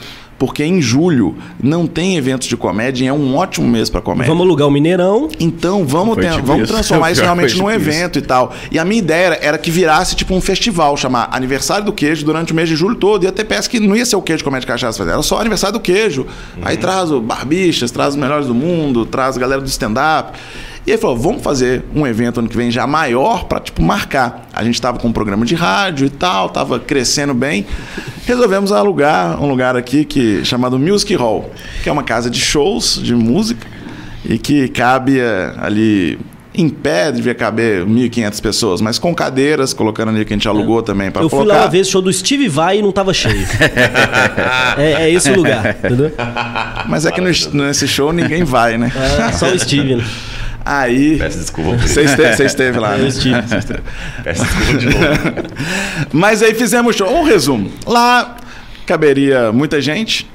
[0.45, 4.27] Porque em julho não tem eventos de comédia e é um ótimo mês para comédia.
[4.31, 5.27] Vamos alugar o Mineirão.
[5.39, 6.73] Então vamos, ter- tipo vamos isso.
[6.73, 7.89] transformar isso realmente num tipo isso.
[7.89, 8.53] evento e tal.
[8.71, 12.23] E a minha ideia era, era que virasse tipo um festival, chamar Aniversário do Queijo
[12.23, 13.23] durante o mês de julho todo.
[13.23, 15.73] Ia ter peça que não ia ser o queijo comédia cachaça fazer, era só aniversário
[15.73, 16.27] do queijo.
[16.61, 20.37] Aí traz o Barbixas, traz os melhores do mundo, traz a galera do stand-up.
[20.85, 24.47] E ele falou: vamos fazer um evento ano que vem já maior para tipo, marcar.
[24.53, 27.65] A gente estava com um programa de rádio e tal, estava crescendo bem.
[28.25, 31.51] Resolvemos alugar um lugar aqui que chamado Music Hall,
[31.83, 33.65] que é uma casa de shows de música
[34.23, 36.19] e que cabe eh, ali
[36.57, 40.81] em pé, devia caber 1.500 pessoas, mas com cadeiras, colocando ali que a gente alugou
[40.81, 41.49] também para Eu colocar.
[41.49, 43.45] fui lá uma vez, show do Steve Vai e não tava cheio.
[44.77, 46.11] é, é esse o lugar, entendeu?
[46.87, 48.91] Mas é que no- nesse show ninguém vai, né?
[49.27, 50.05] É, só o Steve, né?
[50.65, 51.19] Aí.
[51.19, 53.07] Peço desculpa por Você esteve, você esteve lá, né?
[53.07, 53.37] o Steve.
[54.23, 55.05] Peço desculpa de novo.
[56.11, 57.07] Mas aí fizemos show.
[57.07, 57.71] Um resumo.
[57.85, 58.35] Lá
[58.85, 60.27] caberia muita gente.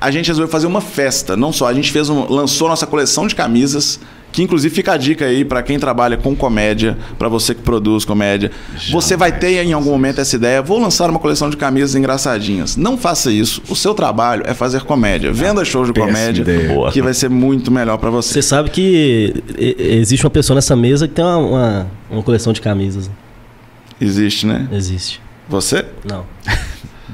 [0.00, 1.36] A gente resolveu fazer uma festa.
[1.36, 4.00] Não só, a gente fez um, lançou nossa coleção de camisas.
[4.36, 8.04] Que inclusive fica a dica aí para quem trabalha com comédia, para você que produz
[8.04, 8.50] comédia.
[8.92, 12.76] Você vai ter em algum momento essa ideia, vou lançar uma coleção de camisas engraçadinhas.
[12.76, 13.62] Não faça isso.
[13.66, 15.32] O seu trabalho é fazer comédia.
[15.32, 16.44] Venda shows de comédia.
[16.68, 16.92] Boa.
[16.92, 18.34] que vai ser muito melhor para você.
[18.34, 22.60] Você sabe que existe uma pessoa nessa mesa que tem uma, uma, uma coleção de
[22.60, 23.10] camisas.
[23.98, 24.68] Existe, né?
[24.70, 25.18] Existe.
[25.48, 25.82] Você?
[26.04, 26.26] Não.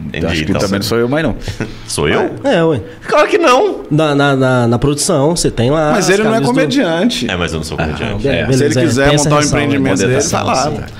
[0.06, 0.60] Entendi, Acho que então.
[0.60, 1.36] também não sou eu, mas não.
[1.86, 2.30] Sou eu?
[2.44, 2.80] É, ué.
[3.06, 3.80] Claro que não.
[3.90, 5.92] Na, na, na, na produção, você tem lá.
[5.92, 7.30] Mas as ele não é camisas do- comediante.
[7.30, 8.26] É, mas eu não sou comediante.
[8.26, 8.46] É, É.
[8.46, 10.06] beleza, Se ele é, quiser montar o ressalva, empreendimento né?
[10.06, 10.54] dele, vai lá.
[10.54, 10.94] ressalva, sim.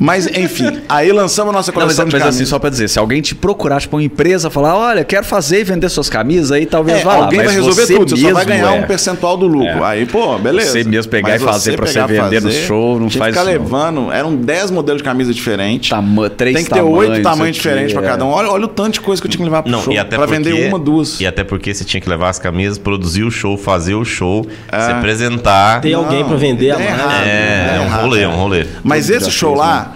[0.00, 2.88] Mas, enfim, aí lançamos a nossa Não, mas, coleção de mas assim, só pra dizer,
[2.88, 6.50] se alguém te procurar, tipo, uma empresa, falar, olha, quero fazer e vender suas camisas,
[6.52, 7.24] aí talvez É, vá lá.
[7.26, 8.80] alguém mas vai resolver você tudo, você só vai ganhar é.
[8.80, 9.68] um percentual do lucro.
[9.68, 9.84] É.
[9.84, 10.72] Aí, pô, beleza.
[10.72, 13.40] Você mesmo pegar Mas e fazer pra você vender no show, não tinha faz que
[13.40, 15.90] ficar isso, levando, eram 10 modelos de camisa diferentes.
[15.90, 18.06] Tama- três Tem que ter oito tamanhos aqui, diferentes pra é.
[18.06, 18.28] cada um.
[18.30, 19.92] Olha, olha o tanto de coisa que eu tinha que levar pro Não, show.
[19.92, 21.20] e até pra porque, vender uma, duas.
[21.20, 24.46] E até porque você tinha que levar as camisas, produzir o show, fazer o show,
[24.72, 24.80] É.
[24.80, 25.82] se apresentar.
[25.82, 26.88] Tem alguém Não, pra vender a mais.
[26.88, 27.26] errada.
[27.26, 28.22] É, é um rolê, é.
[28.22, 28.66] é um rolê.
[28.82, 29.89] Mas esse show lá,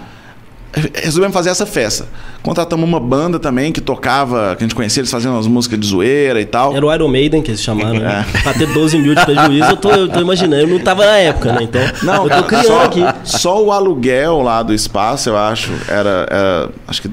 [0.93, 2.05] resolvemos fazer essa festa.
[2.41, 5.87] Contratamos uma banda também que tocava, que a gente conhecia, eles faziam umas músicas de
[5.87, 6.75] zoeira e tal.
[6.75, 8.25] Era o Iron Maiden que eles chamaram, né?
[8.35, 8.41] É.
[8.43, 10.63] Pra ter 12 mil de prejuízo, eu tô, eu tô imaginando.
[10.63, 11.63] Eu não tava na época, né?
[11.63, 13.01] Então, Não, eu cara, tô criando só, aqui.
[13.23, 17.09] só o aluguel lá do espaço, eu acho, era, era acho que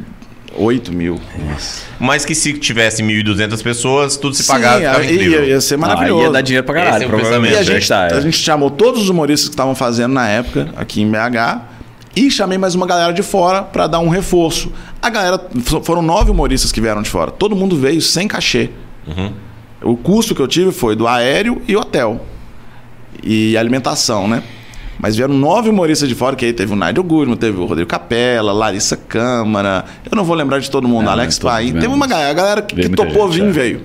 [0.57, 1.19] 8 mil.
[1.99, 5.45] Mas que se tivesse 1.200 pessoas, tudo se Sim, pagava, ficava ia, incrível.
[5.45, 6.23] ia ser Aí maravilhoso.
[6.25, 7.55] ia dar dinheiro pra Esse caralho, é o provavelmente.
[7.55, 7.97] E a gente, é.
[7.97, 11.72] a gente chamou todos os humoristas que estavam fazendo na época aqui em BH
[12.15, 14.73] e chamei mais uma galera de fora para dar um reforço.
[15.01, 15.41] A galera
[15.83, 17.31] foram nove humoristas que vieram de fora.
[17.31, 18.71] Todo mundo veio sem cachê.
[19.83, 22.25] O custo que eu tive foi do aéreo e hotel
[23.23, 24.43] e alimentação, né?
[24.99, 27.91] Mas vieram nove humoristas de fora, que aí teve o Nigel Goodman, teve o Rodrigo
[27.91, 31.73] Capella, Larissa Câmara, eu não vou lembrar de todo mundo, É, Alex né, Paim.
[31.73, 33.51] Teve uma galera, a galera que, que topou vir é.
[33.51, 33.83] veio.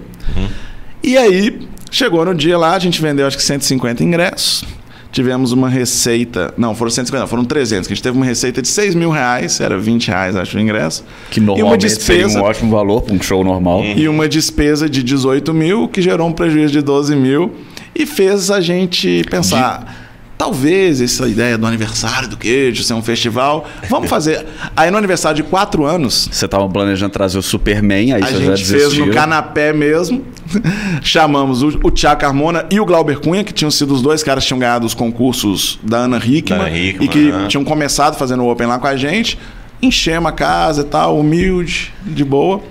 [1.01, 4.63] E aí, chegou no dia lá, a gente vendeu acho que 150 ingressos.
[5.11, 6.53] Tivemos uma receita.
[6.57, 7.87] Não, foram 150, não, foram 300.
[7.87, 10.59] Que a gente teve uma receita de 6 mil reais, era 20 reais, acho, o
[10.59, 11.03] ingresso.
[11.29, 12.39] Que e normalmente seria despesa.
[12.39, 13.83] um ótimo valor pra um show normal.
[13.83, 17.55] E uma despesa de 18 mil, que gerou um prejuízo de 12 mil.
[17.95, 20.06] E fez a gente pensar.
[20.37, 23.67] Talvez essa ideia do aniversário do queijo ser um festival.
[23.89, 24.45] Vamos fazer.
[24.75, 28.45] Aí no aniversário de 4 anos, Você tava planejando trazer o Superman, aí a você
[28.45, 30.23] já gente fez no canapé mesmo.
[31.01, 34.43] Chamamos o, o Tiago Carmona e o Glauber Cunha, que tinham sido os dois caras
[34.43, 36.59] que tinham ganhado os concursos da Ana Hickman.
[36.59, 39.39] Da Ana Hickman, e que tinham começado fazendo o Open lá com a gente.
[39.81, 42.61] Enchemos a casa e tal, humilde, de boa.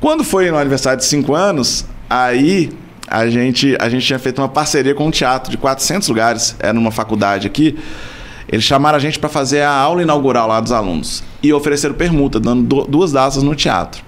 [0.00, 2.70] Quando foi no aniversário de 5 anos, aí
[3.12, 6.72] a gente, a gente tinha feito uma parceria com um teatro de 400 lugares, era
[6.72, 7.78] numa faculdade aqui.
[8.48, 12.38] Eles chamaram a gente para fazer a aula inaugural lá dos alunos e ofereceram permuta,
[12.40, 14.02] dando du- duas datas no teatro.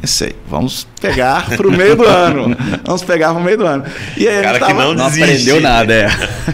[0.00, 2.56] Pensei, vamos pegar pro meio do ano.
[2.84, 3.84] Vamos pegar pro meio do ano.
[4.16, 4.84] E aí Cara gente que tava...
[4.84, 6.06] não Não aprendeu nada, é.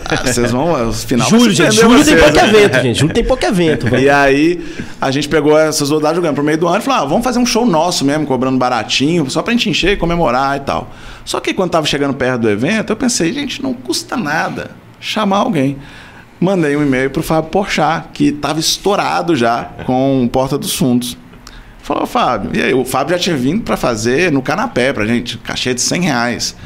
[0.09, 1.74] Ah, vocês vão, o final Julho, gente.
[1.74, 2.48] Julho tem pouco né?
[2.48, 3.00] evento, gente.
[3.00, 3.96] Julho tem pouco evento.
[3.96, 4.64] E aí
[5.00, 7.40] a gente pegou essas rodadas jogando pro meio do ano e falou: ah, vamos fazer
[7.40, 10.90] um show nosso mesmo, cobrando baratinho, só pra gente encher e comemorar e tal.
[11.24, 15.38] Só que quando tava chegando perto do evento, eu pensei, gente, não custa nada chamar
[15.38, 15.76] alguém.
[16.40, 21.16] Mandei um e-mail pro Fábio Porchat, que tava estourado já com Porta dos Fundos.
[21.83, 22.73] Falou, Fábio, e aí?
[22.75, 26.57] O Fábio já tinha vindo pra fazer no canapé pra gente, cachê de 100 reais.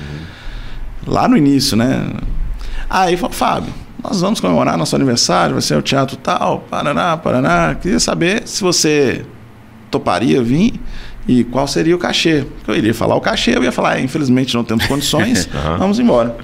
[1.06, 2.06] Lá no início, né?
[2.90, 7.74] Aí falou, Fábio, nós vamos comemorar nosso aniversário, vai ser o teatro tal, Paraná, Paraná.
[7.74, 9.24] Queria saber se você
[9.90, 10.78] toparia vir
[11.26, 12.44] e qual seria o cachê.
[12.68, 15.76] Eu iria falar o cachê, eu ia falar, "É, infelizmente não temos condições, Aham.
[15.78, 16.36] vamos embora.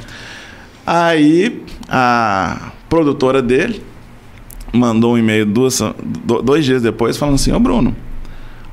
[0.86, 3.82] Aí a produtora dele
[4.72, 5.78] mandou um e-mail duas,
[6.24, 7.94] do- dois dias depois falando assim, ô Bruno,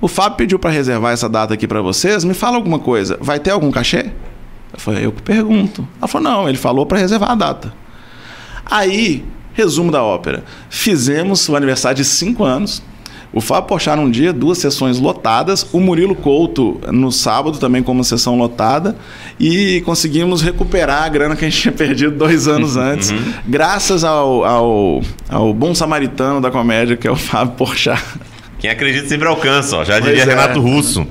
[0.02, 3.40] o Fábio pediu para reservar essa data aqui para vocês, me fala alguma coisa, vai
[3.40, 4.12] ter algum cachê?
[4.72, 5.88] Eu falei, eu que pergunto.
[5.98, 7.74] Ela falou, não, ele falou para reservar a data.
[8.66, 10.44] Aí, resumo da ópera.
[10.70, 12.82] Fizemos o aniversário de cinco anos.
[13.32, 15.68] O Fábio Porchat num dia, duas sessões lotadas.
[15.72, 18.96] O Murilo Couto no sábado também com uma sessão lotada.
[19.40, 23.14] E conseguimos recuperar a grana que a gente tinha perdido dois anos antes.
[23.48, 28.04] Graças ao, ao, ao bom samaritano da comédia, que é o Fábio Porchat.
[28.60, 29.84] Quem acredita sempre alcança, ó.
[29.84, 30.26] Já Pois diria é.
[30.26, 31.08] Renato Russo.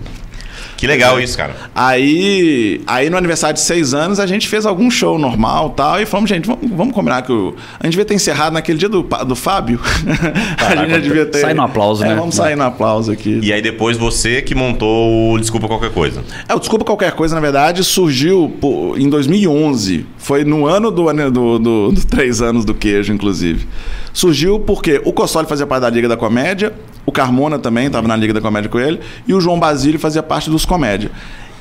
[0.79, 1.57] Que legal isso, cara.
[1.75, 6.01] Aí, aí no aniversário de seis anos, a gente fez algum show normal tal.
[6.01, 8.89] E falamos, gente, vamos, vamos combinar que o, a gente devia ter encerrado naquele dia
[8.89, 9.81] do, do Fábio.
[10.57, 11.41] a gente já devia ter.
[11.41, 12.15] sai no aplauso, É, né?
[12.15, 13.41] Vamos sair no aplauso aqui.
[13.43, 16.23] E aí depois você que montou o Desculpa Qualquer Coisa.
[16.49, 20.07] É, o Desculpa Qualquer Coisa, na verdade, surgiu pô, em 2011.
[20.17, 23.67] Foi no ano do, do, do, do três anos do queijo, inclusive.
[24.13, 26.73] Surgiu porque o Cossoli fazia parte da Liga da Comédia,
[27.09, 30.23] o Carmona também estava na Liga da Comédia com ele, e o João Basílio fazia
[30.23, 31.11] parte dos Comédia.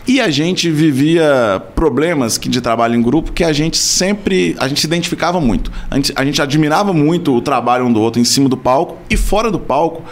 [0.06, 4.56] E a gente vivia problemas que- de trabalho em grupo que a gente sempre.
[4.60, 5.72] A gente se identificava muito.
[5.92, 8.98] A gente, a gente admirava muito o trabalho um do outro em cima do palco
[9.10, 10.04] e fora do palco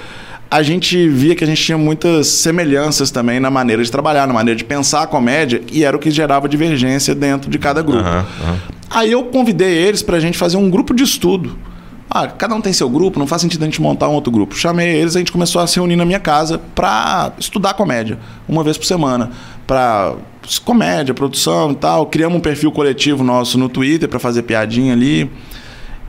[0.52, 4.34] a gente via que a gente tinha muitas semelhanças também na maneira de trabalhar, na
[4.34, 8.00] maneira de pensar a comédia, e era o que gerava divergência dentro de cada grupo.
[8.08, 8.58] Aham, aham.
[8.89, 11.58] Aí eu convidei eles pra gente fazer um grupo de estudo.
[12.17, 14.56] Ah, cada um tem seu grupo, não faz sentido a gente montar um outro grupo.
[14.56, 18.63] Chamei eles, a gente começou a se reunir na minha casa pra estudar comédia, uma
[18.63, 19.32] vez por semana,
[19.67, 20.15] Pra
[20.63, 22.06] comédia, produção e tal.
[22.06, 25.30] Criamos um perfil coletivo nosso no Twitter pra fazer piadinha ali.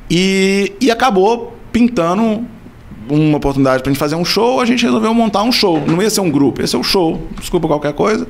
[0.08, 2.44] E, e acabou pintando
[3.10, 5.82] uma oportunidade pra gente fazer um show, a gente resolveu montar um show.
[5.84, 7.20] Não ia ser um grupo, ia ser um show.
[7.36, 8.28] Desculpa qualquer coisa.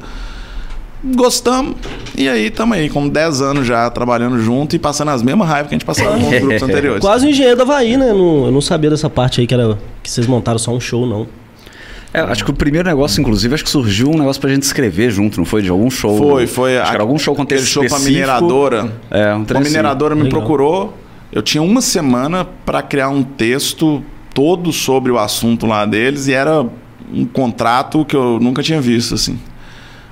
[1.04, 1.74] Gostamos.
[2.16, 5.68] E aí estamos aí, com 10 anos já trabalhando junto e passando as mesmas raivas
[5.68, 7.00] que a gente passava com os grupos anteriores.
[7.00, 8.08] Quase o engenheiro da Havaí, né?
[8.12, 11.06] Não- eu não sabia dessa parte aí que era que vocês montaram só um show,
[11.06, 11.26] não.
[12.14, 15.10] É, acho que o primeiro negócio, inclusive, acho que surgiu um negócio pra gente escrever
[15.10, 15.60] junto, não foi?
[15.60, 16.16] De algum show.
[16.16, 16.78] Foi, foi.
[16.78, 18.90] Acho que era algum show com aquele texto show com a mineradora.
[19.10, 20.38] É, um Uma trecho mineradora me Legal.
[20.40, 20.94] procurou.
[21.30, 26.32] Eu tinha uma semana para criar um texto todo sobre o assunto lá deles e
[26.32, 26.64] era
[27.12, 29.38] um contrato que eu nunca tinha visto, assim.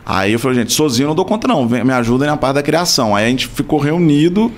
[0.07, 2.57] Aí eu falei, gente, sozinho eu não dou conta não, vem, me ajuda na parte
[2.57, 3.17] da criação.
[3.17, 4.53] Aí a gente ficou reunido,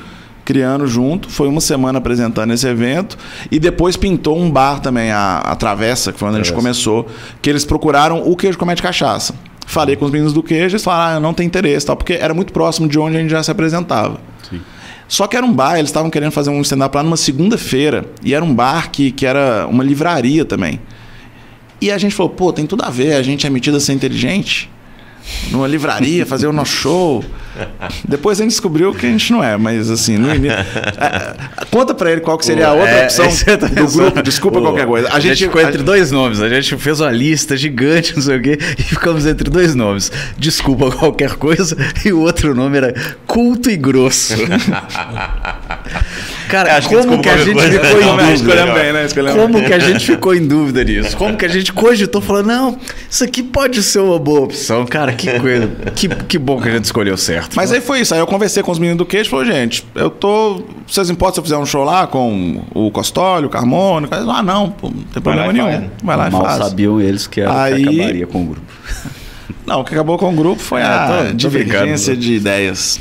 [0.44, 3.16] criando junto, foi uma semana apresentando esse evento
[3.50, 7.06] e depois pintou um bar também, a, a Travessa, que foi onde a gente começou,
[7.40, 9.35] que eles procuraram o queijo comete cachaça.
[9.66, 12.32] Falei com os meninos do queijo, eles falaram, ah, não tem interesse, tal, porque era
[12.32, 14.20] muito próximo de onde a gente já se apresentava.
[15.09, 18.04] Só que era um bar, eles estavam querendo fazer um stand-up lá numa segunda-feira.
[18.24, 20.80] E era um bar que, que era uma livraria também.
[21.80, 23.92] E a gente falou, pô, tem tudo a ver, a gente é metido a ser
[23.92, 24.70] inteligente.
[25.51, 27.25] Numa livraria, fazer o nosso show.
[28.07, 30.57] Depois a gente descobriu que a gente não é, mas assim, no início.
[30.57, 34.03] É, conta pra ele qual que seria a outra É, opção eu tô do pensando.
[34.03, 34.23] grupo.
[34.23, 35.09] Desculpa qualquer coisa.
[35.11, 36.41] A, gente, ficou entre dois nomes.
[36.43, 40.12] A gente fez uma lista gigante, não sei o quê, e ficamos entre dois nomes.
[40.37, 42.95] Desculpa qualquer coisa, e o outro nome era
[43.27, 44.35] Culto e Grosso.
[46.48, 47.70] Cara, Acho que como desculpa que a gente coisa.
[47.80, 48.32] ficou em Não, dúvida?
[48.35, 49.04] Escolhemos bem, né?
[49.06, 51.16] Escolhemos Como que a gente ficou em dúvida nisso?
[51.16, 52.78] Como que a gente cogitou falando, não,
[53.11, 54.87] isso aqui pode ser uma boa opção.
[54.87, 55.68] Cara, que coisa.
[55.94, 57.54] Que, que bom que a gente escolheu certo.
[57.56, 58.14] Mas aí foi isso.
[58.14, 60.62] Aí eu conversei com os meninos do queijo e falei, gente, eu tô.
[60.87, 64.09] Vocês importam se eu fizer um show lá com o Costólio, o Carmona?
[64.11, 65.66] Ah, não, pô, não tem problema nenhum.
[65.66, 65.85] faz.
[66.02, 66.59] Vai lá e Mal faz.
[66.64, 68.66] sabiam eles que, era, que Aí- acabaria com o grupo.
[69.66, 72.20] Não, o que acabou com o grupo foi É, a tô- tô divergência brincando.
[72.20, 73.00] de ideias.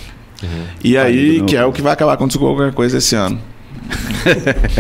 [0.84, 1.46] E aí, não.
[1.46, 3.40] que é o que vai acabar com qualquer coisa esse ano.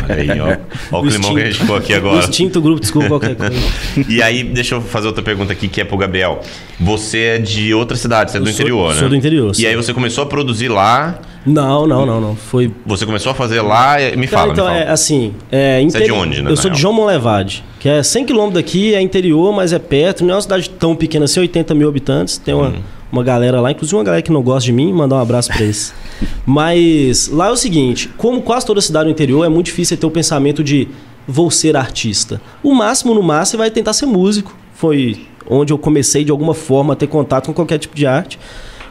[0.09, 0.57] Aí, ó.
[0.91, 2.19] Ó o O climão que a gente ficou aqui O agora.
[2.19, 3.53] extinto grupo, desculpa qualquer coisa.
[4.09, 6.41] E aí, deixa eu fazer outra pergunta aqui, que é pro Gabriel.
[6.79, 8.99] Você é de outra cidade, você é do Eu sou- interior, né?
[8.99, 9.65] sou do interior, E sim.
[9.67, 12.35] aí você começou a produzir lá, Não, não, não, não.
[12.35, 12.71] Foi.
[12.85, 14.83] você começou a fazer lá, me Cara, fala, então, me fala.
[14.85, 15.33] é assim.
[15.51, 16.79] É, Você é de onde, né, Eu sou de?
[16.79, 20.23] João Monlevade, que é 100 km daqui, é interior, mas é perto.
[20.23, 22.37] Não é uma cidade tão pequena assim, 80 mil habitantes.
[22.39, 22.73] Tem Hum.
[23.15, 25.61] Uma, galera lá, inclusive uma galera que não gosta de mim, mandar um abraço pra
[25.61, 25.93] eles.
[26.45, 30.05] mas lá é o seguinte: como quase toda cidade do interior, é muito difícil ter
[30.05, 30.87] o pensamento de
[31.27, 32.41] vou ser artista.
[32.61, 34.55] O máximo, no máximo, você vai tentar ser músico.
[34.73, 38.39] Foi onde eu comecei de alguma forma a ter contato com qualquer tipo de arte.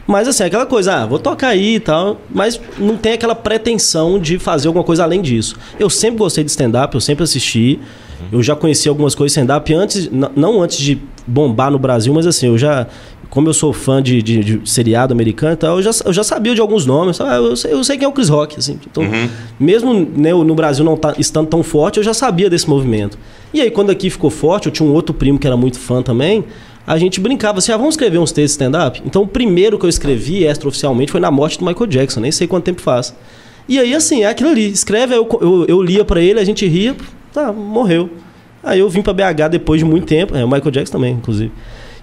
[0.07, 4.19] Mas assim, aquela coisa, ah, vou tocar aí e tal, mas não tem aquela pretensão
[4.19, 5.55] de fazer alguma coisa além disso.
[5.79, 7.79] Eu sempre gostei de stand-up, eu sempre assisti.
[8.31, 12.27] Eu já conheci algumas coisas de stand-up antes, não antes de bombar no Brasil, mas
[12.27, 12.87] assim, eu já.
[13.35, 16.23] Como eu sou fã de, de- de seriado americano e tal, eu já, eu já
[16.23, 17.19] sabia de alguns nomes.
[17.21, 18.57] Ah, eu, sei, eu sei quem é o Chris Rock.
[18.57, 19.03] Assim, então,
[19.59, 23.17] Mesmo né, no Brasil não tá, estando tão forte, eu já sabia desse movimento.
[23.53, 26.01] E aí, quando aqui ficou forte, eu tinha um outro primo que era muito fã
[26.01, 26.43] também
[26.87, 29.01] a gente brincava assim, ah, vamos escrever uns textos stand-up?
[29.03, 32.45] Então o primeiro que eu escrevi extraoficialmente foi na morte do Michael Jackson, nem sei
[32.45, 33.11] quanto tempo faz.
[33.67, 36.63] E aí, assim, é aquilo ali, escreve, eu, eu, eu lia pra ele, a gente
[36.67, 36.95] ria,
[37.33, 38.11] tá, morreu.
[38.63, 41.51] Aí eu vim pra BH depois de muito tempo, é, o Michael Jackson também, inclusive.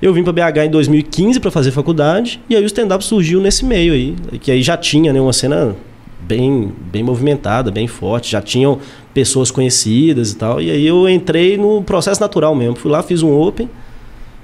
[0.03, 3.65] Eu vim pra BH em 2015 pra fazer faculdade, e aí o stand-up surgiu nesse
[3.65, 5.77] meio aí, que aí já tinha né, uma cena
[6.21, 8.33] bem, bem movimentada, bem forte.
[8.33, 8.79] Já tinham
[9.15, 10.61] pessoas conhecidas e tal.
[10.61, 12.75] E aí eu entrei no processo natural mesmo.
[12.75, 13.69] Fui lá, fiz um Open.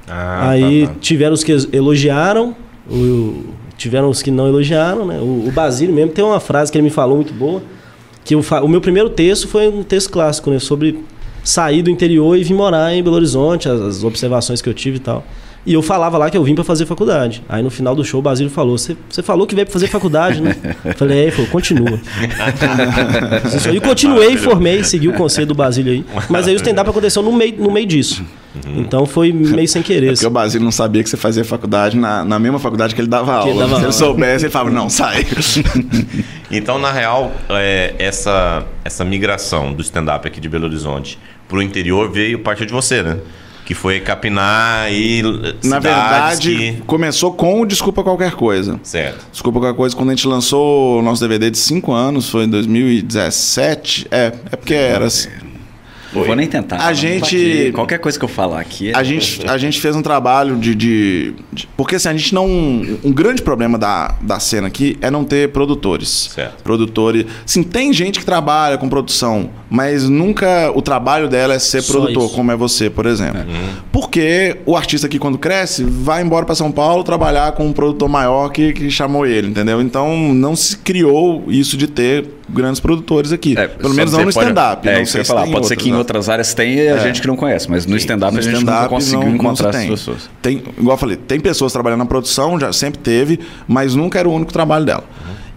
[0.07, 0.99] Ah, aí tá, tá.
[1.01, 2.55] tiveram os que elogiaram,
[2.91, 3.45] o-
[3.77, 5.19] tiveram os que não elogiaram, né?
[5.21, 7.63] O, o Basílio mesmo tem uma frase que ele me falou muito boa.
[8.25, 10.59] Que eu o meu primeiro texto foi um texto clássico, né?
[10.59, 11.01] Sobre
[11.45, 14.97] sair do interior e vir morar em Belo Horizonte, as, as observações que eu tive
[14.97, 15.25] e tal.
[15.67, 17.43] E eu falava lá que eu vim para fazer faculdade.
[17.49, 19.87] Aí no final do show o Basílio falou: Você você falou que veio para fazer
[19.89, 20.57] faculdade, né?
[20.85, 21.99] Eu Falei: É, ele falou: Continua.
[23.73, 26.05] E continuei, formei, segui o conselho do Basílio aí.
[26.29, 28.25] Mas aí o stand-up aconteceu no meio, no meio disso.
[28.77, 30.13] Então foi meio sem querer.
[30.13, 33.09] Porque o Basílio não sabia que você fazia faculdade na, na mesma faculdade que ele
[33.09, 33.51] dava aula.
[33.51, 33.93] ele dava Se ele aula.
[33.93, 35.27] soubesse, ele falava, não, sai.
[36.51, 42.11] Então, na real, é, essa, essa migração do stand-up aqui de Belo Horizonte pro interior
[42.11, 43.19] veio partir de você, né?
[43.69, 45.21] Que foi capinar e
[45.63, 48.81] Na verdade, que- começou com o Desculpa Qualquer Coisa.
[48.83, 49.27] Certo.
[49.31, 52.49] Desculpa Qualquer Coisa, quando a gente lançou o nosso DVD de 5 anos, foi em
[52.49, 54.07] 2017.
[54.11, 55.29] É, é porque era assim.
[56.13, 56.77] Não vou nem tentar.
[56.79, 58.91] A gente- Qualquer coisa que eu falar aqui.
[58.91, 62.35] é- A gente, a gente fez um trabalho de, de- de- Porque assim, a gente
[62.35, 62.47] não.
[62.47, 66.31] Um grande problema da, da cena aqui é não ter produtores.
[66.35, 66.63] Certo.
[66.63, 67.27] Produtores.
[67.45, 71.93] Sim, tem gente que trabalha com produção, mas nunca o trabalho dela é ser Só
[71.93, 72.35] produtor, isso.
[72.35, 73.41] como é você, por exemplo.
[73.93, 78.09] Porque o artista aqui, quando cresce, vai embora para São Paulo trabalhar com um produtor
[78.09, 79.81] maior que, que chamou ele, entendeu?
[79.81, 83.55] Então não se criou isso de ter grandes produtores aqui.
[83.59, 84.89] É, Pelo menos não no stand-up.
[84.89, 85.43] É, não sei se falar.
[85.45, 85.99] tem Pode ser que em né?
[85.99, 88.89] outras áreas tenha a gente que não conhece, mas no stand-up a gente nunca stand-up
[88.89, 90.31] conseguiu não- não encontrar se essas pessoas.
[90.41, 94.29] Tem, igual eu falei, tem pessoas trabalhando na produção, já sempre teve, mas nunca era
[94.29, 95.05] o único trabalho dela.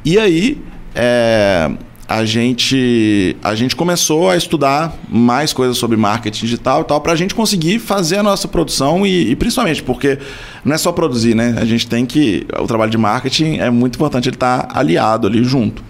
[0.03, 0.57] E aí,
[0.95, 1.69] é,
[2.07, 7.13] a, gente, a gente começou a estudar mais coisas sobre marketing digital e tal, para
[7.13, 10.17] a gente conseguir fazer a nossa produção e, e principalmente porque
[10.65, 11.55] não é só produzir, né?
[11.57, 12.45] A gente tem que.
[12.59, 15.81] O trabalho de marketing é muito importante ele estar aliado ali junto.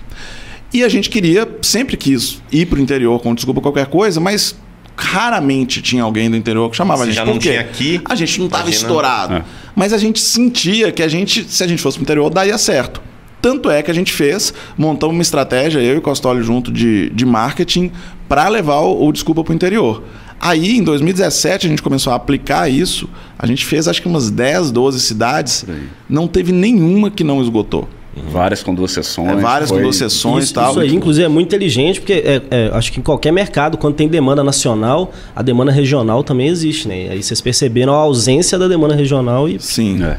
[0.74, 4.56] E a gente queria, sempre quis ir para o interior com desculpa qualquer coisa, mas
[4.96, 7.16] raramente tinha alguém do interior que chamava Se a gente.
[7.16, 9.34] já não tinha aqui, a gente não estava estourado.
[9.36, 9.44] É.
[9.76, 12.58] Mas a gente sentia que a gente, se a gente fosse para o interior, daria
[12.58, 13.02] certo.
[13.42, 17.10] Tanto é que a gente fez, montamos uma estratégia, eu e o Costoli junto, de,
[17.10, 17.92] de marketing
[18.30, 20.04] para levar o, o Desculpa para o interior.
[20.40, 23.10] Aí, em 2017, a gente começou a aplicar isso.
[23.38, 25.66] A gente fez acho que umas 10, 12 cidades.
[26.10, 27.88] Não teve nenhuma que não esgotou.
[28.30, 29.30] Várias com duas sessões.
[29.30, 30.46] É, várias com foi- duas sessões.
[30.46, 30.72] Isso, tal.
[30.72, 33.96] isso aí, inclusive, é muito inteligente, porque é, é, acho que em qualquer mercado, quando
[33.96, 37.08] tem demanda nacional, a demanda regional também existe, né?
[37.10, 40.04] Aí vocês perceberam a ausência da demanda regional e Sim.
[40.04, 40.18] É.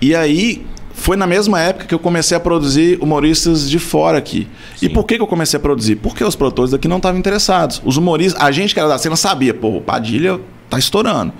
[0.00, 4.48] E aí, foi na mesma época que eu comecei a produzir humoristas de fora aqui.
[4.82, 5.94] E por que, que eu comecei a produzir?
[5.94, 7.80] Porque os produtores daqui não estavam interessados.
[7.84, 11.32] Os humoristas, a gente que era da cena sabia, pô, o Padilha tá estourando.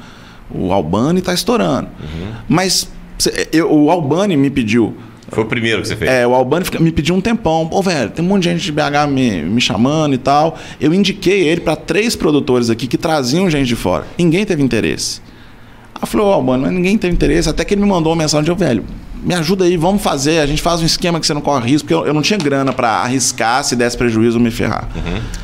[0.49, 1.89] O Albani tá estourando.
[2.49, 4.95] Mas cê- eu- o Albani me pediu.
[5.31, 6.11] Foi o primeiro que você fez.
[6.11, 7.67] É, o Albani fica- me pediu um tempão.
[7.69, 10.57] Pô, velho, tem um monte de gente de BH me, me chamando e tal.
[10.81, 14.07] Eu indiquei ele para três produtores aqui que traziam gente de fora.
[14.19, 15.21] Ninguém teve interesse.
[15.95, 17.49] Aí ô Albano, mas ninguém teve interesse.
[17.49, 18.85] Até que ele me mandou uma mensagem, eu, velho,
[19.23, 20.41] me ajuda aí, vamos fazer.
[20.41, 22.39] A gente faz um esquema que você não corre risco, porque eu, eu não tinha
[22.39, 24.89] grana para arriscar se desse prejuízo me ferrar.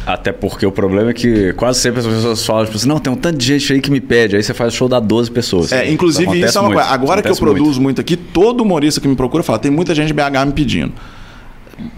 [0.07, 3.13] Até porque o problema é que quase sempre as pessoas falam, tipo assim, não, tem
[3.13, 4.37] um tanto de gente aí que me pede.
[4.37, 5.73] Aí você faz o show da 12 pessoas.
[5.73, 6.95] É, inclusive, acontece isso é uma muito, coisa.
[6.95, 7.57] Agora que eu acontece muito.
[7.57, 8.01] produzo muito.
[8.01, 10.93] aqui, todo humorista que me procura fala: tem muita gente de BH me pedindo.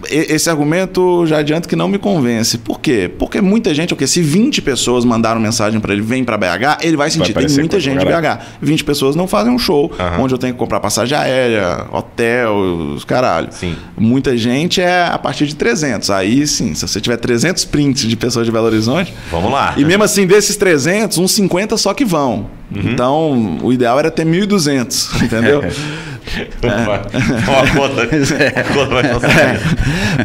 [0.09, 2.57] Esse argumento já adianto que não me convence.
[2.57, 3.11] Por quê?
[3.19, 4.07] Porque muita gente, o quê?
[4.07, 7.25] Se 20 pessoas mandaram mensagem para ele, vem para BH, ele vai sentir.
[7.25, 8.39] tem aparecer muita gente de BH.
[8.61, 10.23] 20 pessoas não fazem um show Aham.
[10.23, 12.55] onde eu tenho que comprar passagem aérea, hotel,
[12.95, 13.49] os caralho.
[13.51, 13.75] Sim.
[13.97, 16.09] Muita gente é a partir de 300.
[16.09, 19.73] Aí sim, se você tiver 300 prints de pessoas de Belo Horizonte, Vamos lá.
[19.77, 22.47] e mesmo assim, desses 300, uns 50 só que vão.
[22.69, 25.63] Então, o ideal era ter 1.200, entendeu?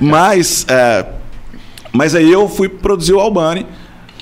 [0.00, 1.06] Mas, é,
[1.92, 3.66] mas aí eu fui produzir o Albani.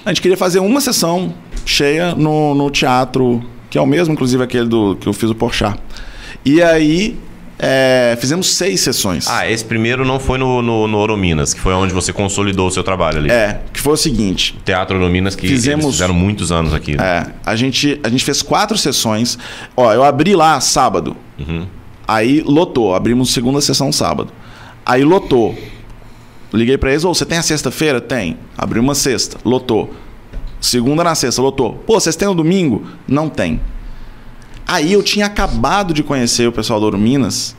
[0.04, 4.42] A gente queria fazer uma sessão cheia no, no teatro, que é o mesmo, inclusive,
[4.42, 5.78] aquele do que eu fiz o Porchat.
[6.44, 7.18] E aí,
[7.62, 9.26] é, fizemos seis sessões.
[9.28, 12.70] Ah, esse primeiro não foi no, no, no Orominas, que foi onde você consolidou o
[12.70, 13.30] seu trabalho ali.
[13.30, 14.58] É, que foi o seguinte.
[14.64, 16.96] Teatro Orominas, que Fizemos- fizeram muitos anos aqui.
[16.96, 17.04] né?
[17.04, 19.38] É, a gente, a gente fez quatro sessões.
[19.76, 21.16] Ó, eu abri lá sábado.
[22.08, 22.94] Aí lotou.
[22.94, 24.32] Abrimos segunda sessão sábado.
[24.84, 25.54] Aí lotou.
[26.52, 28.00] Liguei pra eles, ô, você tem a sexta-feira?
[28.00, 28.36] Tem.
[28.58, 29.94] Abri uma sexta, lotou.
[30.60, 31.74] Segunda na sexta, lotou.
[31.86, 32.84] Pô, vocês têm no domingo?
[33.06, 33.60] Não tem.
[34.70, 37.56] Aí eu tinha acabado de conhecer o pessoal do Ouro Minas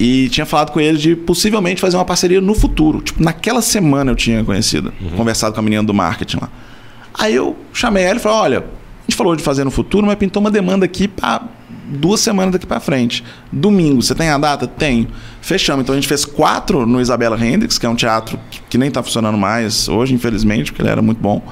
[0.00, 3.02] e tinha falado com ele de possivelmente fazer uma parceria no futuro.
[3.02, 6.48] Tipo, naquela semana eu tinha conhecido, conversado com a menina do marketing lá.
[7.12, 10.16] Aí eu chamei ela e falei: olha, a gente falou de fazer no futuro, mas
[10.16, 11.42] pintou uma demanda aqui para
[11.86, 13.22] duas semanas daqui para frente.
[13.52, 14.66] Domingo, você tem a data?
[14.66, 15.08] Tenho.
[15.42, 15.82] Fechamos.
[15.82, 18.40] Então a gente fez quatro no Isabela Hendricks, que é um teatro
[18.70, 21.42] que nem está funcionando mais hoje, infelizmente, porque ele era muito bom.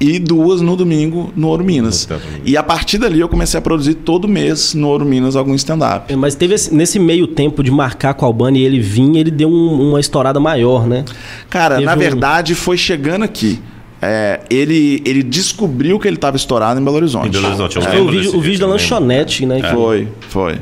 [0.00, 2.06] E duas no domingo no Ouro Minas.
[2.06, 2.42] Teatro Minas.
[2.44, 6.12] E a partir dali eu comecei a produzir todo mês no Ouro Minas algum stand-up.
[6.12, 9.16] É, Mas teve esse- nesse meio tempo de marcar com a Albani e ele vir,
[9.16, 11.04] ele deu um- uma estourada maior, né?
[11.50, 13.58] Cara, Teve na um- verdade foi chegando aqui.
[14.00, 17.26] É, ele, ele descobriu que ele estava estourado em Belo Horizonte.
[17.26, 19.60] Em Belo Horizonte, eu lembro o vídeo, o vídeo da lanchonete, né?
[19.60, 20.58] que- Foi, foi.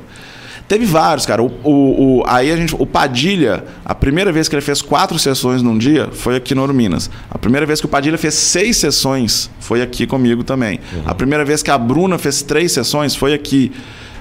[0.69, 1.43] Teve vários, cara.
[1.43, 5.17] O, o, o- aí a gente, o Padilha, a primeira vez que ele fez quatro
[5.19, 7.09] sessões num dia foi aqui no Ouro Minas.
[7.31, 10.81] A primeira vez que o Padilha fez seis sessões foi aqui comigo também.
[11.05, 13.71] A primeira vez que a Bruna fez três sessões foi aqui.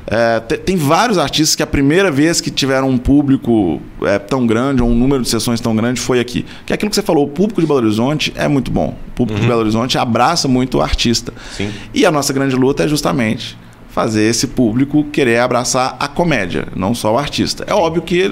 [0.08, 4.46] É, te- tem vários artistas que a primeira vez que tiveram um público é, tão
[4.46, 6.46] grande, ou um número de sessões tão grande, foi aqui.
[6.64, 8.96] Que é aquilo que você falou, o público de Belo Horizonte é muito bom.
[9.08, 11.34] O público de Belo Horizonte abraça muito o artista.
[11.58, 11.72] Sim.
[11.92, 13.58] E a nossa grande luta é justamente
[13.96, 17.64] fazer esse público querer abraçar a comédia, não só o artista.
[17.66, 18.28] É óbvio que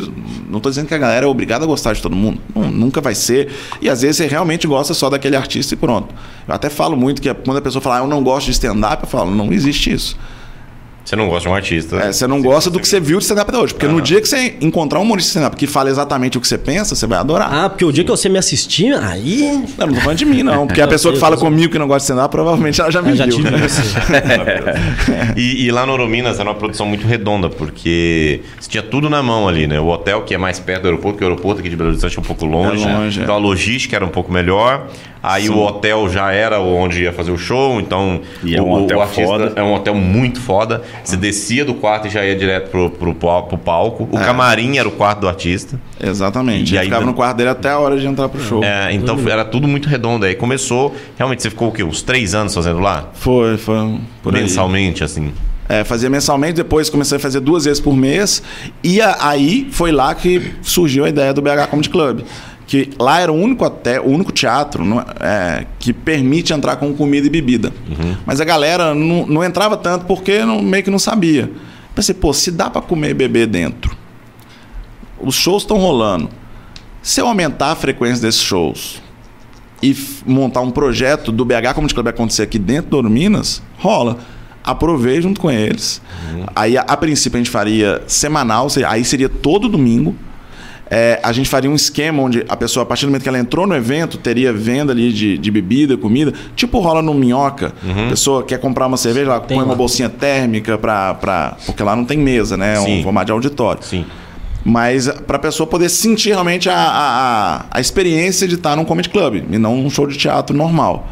[0.50, 3.00] não estou dizendo que a galera é obrigada a gostar de todo mundo, Não, nunca
[3.00, 3.50] vai ser.
[3.82, 6.14] E às vezes você realmente gosta só daquele artista e pronto.
[6.46, 9.04] Eu até falo muito que quando a pessoa fala, ah, eu não gosto de stand-up,
[9.04, 10.18] eu falo, não existe isso.
[11.04, 11.98] Você não gosta de um artista.
[11.98, 13.74] É, você não gosta do que você viu de stand-up até hoje.
[13.74, 16.48] Porque no dia que você encontrar um humorista de stand-up que fala exatamente o que
[16.48, 17.54] você pensa, você vai adorar.
[17.54, 19.66] Ah, porque o dia que você me assistir, aí.
[19.78, 20.66] Não, não tô falando de mim, não.
[20.66, 23.10] Porque a pessoa que fala comigo que não gosta de stand-up, provavelmente ela já me
[23.12, 23.36] Eu já viu.
[23.36, 23.82] tive você.
[25.36, 29.22] E, e lá no Orominas era uma produção muito redonda, porque você tinha tudo na
[29.24, 29.80] mão ali, né?
[29.80, 32.18] O hotel, que é mais perto do aeroporto, que o aeroporto aqui de Belo Horizonte
[32.18, 32.84] é um pouco longe.
[32.88, 33.24] É longe, é.
[33.24, 34.88] Então a logística era um pouco melhor.
[35.24, 38.70] Aí o hotel já era onde ia fazer o show, então E é o, um
[38.72, 39.54] o hotel artista foda.
[39.56, 40.82] é um hotel muito foda.
[41.02, 44.08] Você descia do quarto e já ia direto pro, pro, pro palco.
[44.12, 44.26] O É.
[44.26, 45.80] camarim era o quarto do artista.
[45.98, 46.76] Exatamente.
[46.76, 48.62] E aí- ficava no quarto dele até a hora de entrar pro show.
[48.64, 50.26] É, então era tudo muito redondo.
[50.26, 51.84] Aí começou, realmente, você ficou o quê?
[51.86, 53.10] Uns três anos fazendo lá?
[53.14, 54.42] Foi, foi por aí.
[54.42, 55.32] Mensalmente, assim.
[55.70, 58.44] É, fazia mensalmente, depois comecei a fazer duas vezes por mês.
[58.84, 62.20] E aí foi lá que surgiu a ideia do BH Comedy Club.
[62.66, 66.78] Que lá era o único, até, o único teatro não é, é, que permite entrar
[66.78, 67.72] com comida e bebida.
[68.26, 71.52] Mas a galera não, não entrava tanto porque não- meio que não sabia.
[71.94, 73.96] Pensei, pô, se dá pra comer e beber dentro,
[75.20, 76.30] os shows estão rolando.
[77.02, 79.02] Se eu aumentar a frequência desses shows
[79.82, 79.96] e
[80.26, 84.18] montar um projeto do BH Comedy Club acontecer aqui dentro do Ouro Minas, rola.
[84.64, 86.02] Aprovei junto com eles.
[86.56, 90.16] Aí, a, a princípio, a gente faria semanal, se- aí seria todo domingo.
[90.96, 93.40] É, a gente faria um esquema onde a pessoa, a partir do momento que ela
[93.40, 96.32] entrou no evento, teria venda ali de, de bebida, comida.
[96.56, 97.74] Tipo rola no Minhoca.
[98.06, 99.78] A pessoa quer comprar uma cerveja, ela Tem põe uma lá.
[99.78, 101.58] bolsinha térmica pra, pra.
[101.66, 102.76] Porque lá não tem mesa, né?
[102.76, 103.82] É um formato de auditório.
[103.82, 104.06] Sim.
[104.64, 108.86] Mas para a pessoa poder sentir realmente a, a, a, a experiência de estar num
[108.86, 111.08] comedy club e não num show de teatro normal.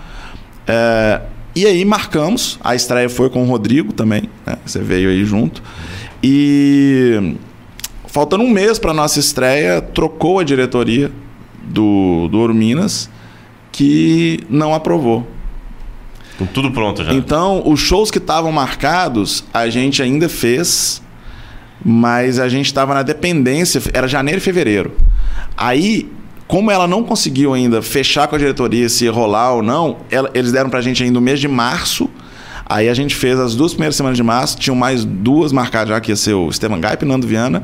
[0.67, 1.21] É,
[1.55, 4.57] e aí marcamos, a estreia foi com o Rodrigo também, né?
[4.65, 5.61] Você veio aí junto.
[6.23, 7.35] E
[8.11, 11.11] faltando um mês para nossa estreia, trocou a diretoria
[11.63, 13.09] do, do Ouro Minas,
[13.71, 15.25] que não aprovou.
[16.37, 17.13] Com tudo pronto já.
[17.13, 21.01] Então, os shows que estavam marcados, a gente ainda fez,
[21.83, 24.91] mas a gente estava na dependência, era janeiro e fevereiro.
[25.55, 26.09] Aí,
[26.47, 30.51] como ela não conseguiu ainda fechar com a diretoria se rolar ou não, ela- eles
[30.51, 32.09] deram pra gente ainda o mês de março.
[32.65, 35.99] Aí a gente fez as duas primeiras semanas de março, tinham mais duas marcadas já,
[36.01, 37.63] que ia ser o Esteban Gaipe e Nando Viana,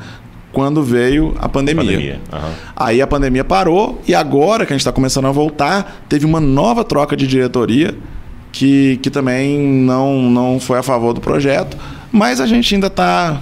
[0.57, 1.83] quando veio a pandemia.
[1.83, 2.19] Pandemia.
[2.33, 2.51] aham.
[2.75, 6.39] Aí a pandemia parou e agora que a gente está começando a voltar, teve uma
[6.39, 7.95] nova troca de diretoria
[8.51, 11.77] que, que também não, não foi a favor do projeto,
[12.11, 13.39] mas a gente ainda está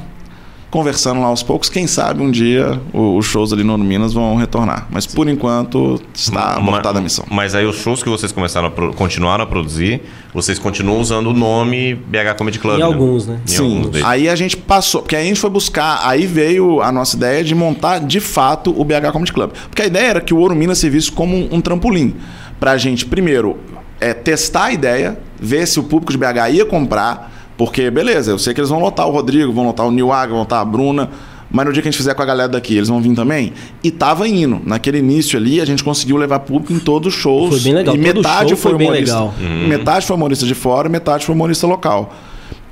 [0.75, 1.69] conversando lá aos poucos.
[1.69, 4.87] Quem sabe um dia os shows ali no Minas vão retornar.
[4.91, 7.23] Mas por enquanto está montada a missão.
[7.31, 10.01] Mas aí os shows que vocês começaram a pro- continuaram a produzir,
[10.33, 12.75] vocês continuam usando o nome BH Comedy Club.
[12.75, 12.83] Em né?
[12.83, 13.39] alguns, né?
[13.45, 16.81] Em Sim, alguns aí a gente passou, porque aí a gente foi buscar, aí veio
[16.81, 19.51] a nossa ideia de montar de fato o BH Comedy Club.
[19.69, 22.15] Porque a ideia era que o Ouro Minas servisse como um, um trampolim
[22.59, 23.57] pra gente, primeiro,
[24.01, 28.39] é, testar a ideia, ver se o público de BH ia comprar, porque beleza, eu
[28.39, 30.65] sei que eles vão lotar o Rodrigo, vão lotar o Nil Agra, vão lotar a
[30.65, 31.09] Bruna,
[31.49, 33.53] mas no dia que a gente fizer com a galera daqui, eles vão vir também?
[33.83, 34.61] E tava indo.
[34.65, 37.49] Naquele início ali, a gente conseguiu levar público em todos os shows.
[37.49, 37.95] Foi bem legal.
[37.95, 39.15] E metade foi, foi humorista.
[39.15, 39.33] legal.
[39.67, 42.13] Metade foi humorista de fora, metade foi humorista local.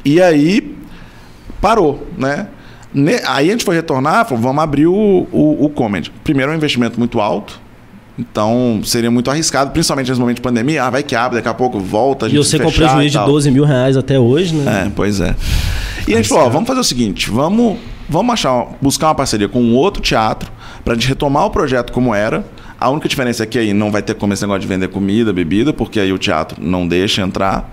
[0.04, 0.76] E aí
[1.62, 2.48] parou, né?
[3.26, 6.12] Aí a gente foi retornar, falou, vamos abrir o, o, o comedy.
[6.24, 7.60] Primeiro é um investimento muito alto,
[8.18, 10.84] então seria muito arriscado, principalmente nesse momento de pandemia.
[10.84, 13.10] Ah, vai que abre, daqui a pouco volta, a E gente você com prejuízo e
[13.10, 13.28] de tal.
[13.28, 14.86] 12 mil reais até hoje, né?
[14.86, 15.36] É, pois é.
[16.08, 19.50] E a gente falou, ó, vamos fazer o seguinte, vamos, vamos achar, buscar uma parceria
[19.50, 20.52] com um outro teatro
[20.84, 22.46] pra gente retomar o projeto como era.
[22.80, 25.32] A única diferença é que aí não vai ter como esse negócio de vender comida,
[25.32, 27.70] bebida, porque aí o teatro não deixa entrar.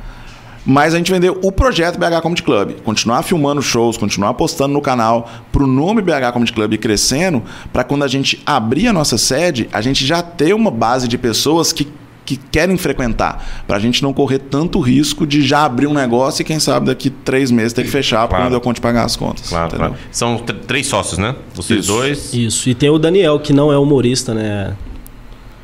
[0.64, 2.72] Mas a gente vendeu o projeto BH Comedy Club.
[2.84, 7.42] Continuar filmando shows, continuar postando no canal, pro nome BH Comedy Club ir crescendo,
[7.72, 11.16] para quando a gente abrir a nossa sede, a gente já ter uma base de
[11.16, 11.88] pessoas que,
[12.26, 13.62] que querem frequentar.
[13.66, 17.08] Pra gente não correr tanto risco de já abrir um negócio e quem sabe daqui
[17.08, 18.44] três meses ter que fechar porque Claro.
[18.44, 19.48] não deu conta de pagar as contas.
[19.48, 19.94] Claro, claro.
[20.12, 21.34] São tr- três sócios, né?
[21.54, 21.88] Vocês Isso.
[21.92, 22.68] dois, Isso.
[22.68, 24.76] E tem o Daniel, que não é humorista, né?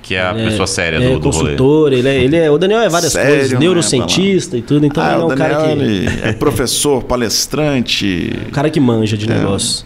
[0.06, 1.50] Que é a Ele pessoa séria é do, do rolê.
[1.56, 2.48] consultor, ele é, ele é.
[2.48, 5.28] O Daniel é várias Sério, coisas, né, neurocientista e tudo, então ah, ele é um
[5.34, 5.82] cara Daniel, que.
[5.84, 8.32] ele é professor, palestrante.
[8.46, 9.84] um cara que manja de negócios.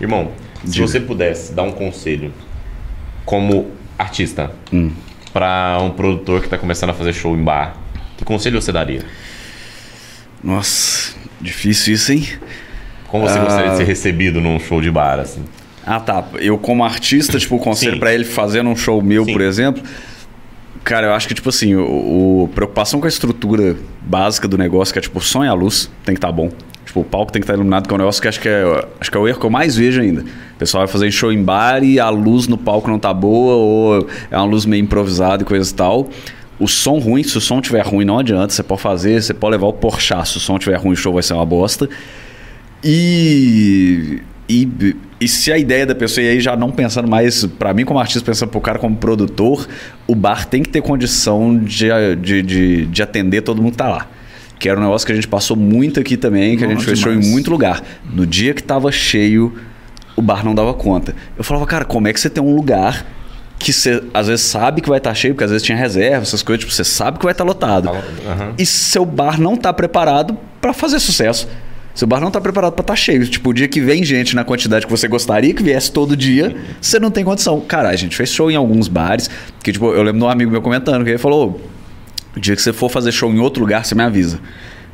[0.00, 0.32] Irmão,
[0.64, 2.32] se você pudesse dar um conselho
[3.24, 4.90] como artista Hum.
[5.32, 7.76] pra um produtor que tá começando a fazer show em bar,
[8.18, 9.02] que conselho você daria?
[10.42, 12.26] Nossa, difícil isso, hein?
[13.08, 15.44] Como você gostaria de ser recebido num show de bar, assim?
[15.86, 16.24] Ah, tá.
[16.36, 19.32] Eu, como artista, tipo, o conselho pra ele fazendo um show meu, Sim.
[19.32, 19.82] por exemplo.
[20.82, 24.92] Cara, eu acho que, tipo assim, o, o- preocupação com a estrutura básica do negócio,
[24.92, 26.50] que é tipo, o som e a luz, tem que estar bom.
[26.84, 28.86] Tipo, o palco tem que estar iluminado, que é um negócio que acho que é,
[29.00, 30.20] acho que é o erro que eu mais vejo ainda.
[30.22, 33.54] O pessoal vai fazer show em bar e a luz no palco não tá boa,
[33.54, 36.08] ou é uma luz meio improvisada e coisa e tal.
[36.60, 38.52] O som ruim, se o som tiver ruim, não adianta.
[38.52, 40.22] Você pode fazer, você pode levar o porchá.
[40.24, 41.88] Se o som tiver ruim, o show vai ser uma bosta.
[42.84, 44.68] E, e,
[45.24, 47.98] e se a ideia da pessoa, e aí já não pensando mais, pra mim como
[47.98, 49.66] artista, pensando pro cara como produtor,
[50.06, 51.88] o bar tem que ter condição de,
[52.20, 54.06] de, de, de atender todo mundo que tá lá.
[54.58, 56.98] Que era um negócio que a gente passou muito aqui também, que a gente fez
[56.98, 57.82] show em muito lugar.
[58.12, 59.54] No dia que tava cheio,
[60.14, 61.14] o bar não dava conta.
[61.38, 63.06] Eu falava, cara, como é que você tem um lugar
[63.58, 66.42] que você às vezes sabe que vai estar cheio, porque às vezes tinha reserva, essas
[66.42, 67.88] coisas, tipo, você sabe que vai estar lotado.
[67.88, 68.52] Aham.
[68.58, 71.48] E seu bar não tá preparado para fazer sucesso.
[71.94, 73.26] Seu bar não tá preparado para estar cheio.
[73.26, 76.56] Tipo, o dia que vem gente na quantidade que você gostaria que viesse todo dia,
[76.80, 77.60] você não tem condição.
[77.60, 79.30] Cara, a gente fez show em alguns bares,
[79.62, 81.60] que tipo, eu lembro de um amigo meu comentando, que ele falou:
[82.36, 84.40] o dia que você for fazer show em outro lugar, você me avisa.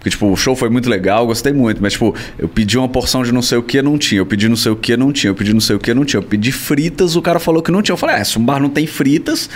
[0.01, 3.23] Porque, tipo, o show foi muito legal, gostei muito, mas, tipo, eu pedi uma porção
[3.23, 4.19] de não sei o que, não tinha.
[4.19, 5.31] Eu pedi não sei o que, não tinha.
[5.31, 6.19] Eu pedi não sei o que, não tinha.
[6.19, 7.93] Eu pedi fritas, o cara falou que não tinha.
[7.93, 9.51] Eu falei, é, se um bar não tem fritas,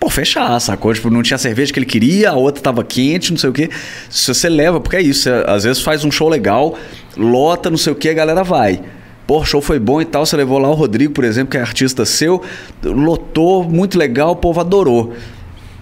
[0.00, 0.92] pô, fechar, sacou?
[0.94, 3.68] Tipo, não tinha cerveja que ele queria, a outra tava quente, não sei o que.
[4.08, 6.76] Se você leva, porque é isso, você, às vezes faz um show legal,
[7.16, 8.80] lota, não sei o que, a galera vai.
[9.26, 10.26] Pô, show foi bom e tal.
[10.26, 12.42] Você levou lá o Rodrigo, por exemplo, que é artista seu,
[12.82, 15.12] lotou, muito legal, o povo adorou.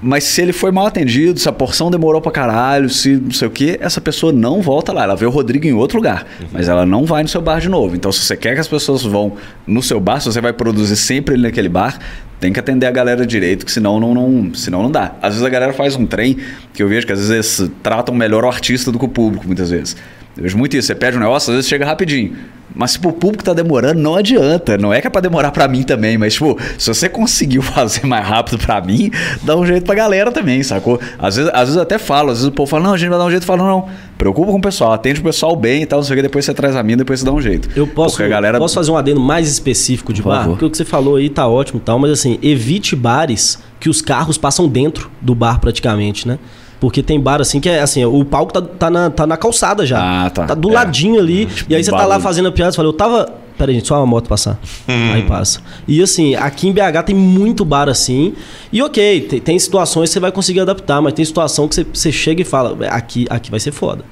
[0.01, 3.49] Mas se ele foi mal atendido, se a porção demorou pra caralho, se não sei
[3.49, 5.03] o que, essa pessoa não volta lá.
[5.03, 7.69] Ela vê o Rodrigo em outro lugar, mas ela não vai no seu bar de
[7.69, 7.97] novo.
[7.97, 9.33] Então, se você quer que as pessoas vão
[9.67, 11.99] no seu bar, se você vai produzir sempre ele naquele bar,
[12.39, 15.17] tem que atender a galera direito, que senão não, não, senão não dá.
[15.21, 16.37] Às vezes a galera faz um trem,
[16.73, 19.71] que eu vejo que às vezes tratam melhor o artista do que o público, muitas
[19.71, 19.97] vezes.
[20.39, 20.87] Eu vejo muito isso.
[20.87, 22.37] Você pede um negócio, às vezes chega rapidinho.
[22.75, 24.79] Mas se pro público tá demorando, não adianta.
[24.79, 28.07] Não é que é pra demorar pra mim também, mas, tipo, se você conseguiu fazer
[28.07, 29.11] mais rápido pra mim,
[29.43, 31.01] dá um jeito pra galera também, sacou?
[31.19, 33.09] Às vezes, às vezes eu até falo, às vezes o povo fala, não, a gente
[33.09, 33.43] vai dar um jeito.
[33.43, 36.05] Eu falo, não, não, preocupa com o pessoal, atende o pessoal bem e tal, não
[36.05, 37.69] sei o que, depois você traz a mim, depois você dá um jeito.
[37.75, 38.59] Eu posso, Porque a galera...
[38.59, 40.41] posso fazer um adendo mais específico de Por bar?
[40.41, 40.51] favor.
[40.53, 43.89] Porque o que você falou aí tá ótimo e tal, mas assim, evite bares que
[43.89, 46.39] os carros passam dentro do bar praticamente, né?
[46.81, 49.85] Porque tem bar assim que é assim, o palco tá, tá, na, tá na calçada
[49.85, 50.27] já.
[50.27, 50.55] Ah, tá.
[50.55, 50.75] do É.
[50.75, 51.49] ladinho ali.
[51.69, 52.23] e aí você tá lá barulho.
[52.23, 53.29] fazendo a piada, você fala, eu tava.
[53.59, 54.57] Pera aí, gente, só uma moto passar.
[54.87, 55.59] Aí passa.
[55.89, 58.33] E assim, aqui em BH tem muito bar assim.
[58.73, 61.85] E ok, tem, tem situações que você vai conseguir adaptar, mas tem situação que você,
[61.93, 64.05] você chega e fala, aqui, aqui vai ser foda.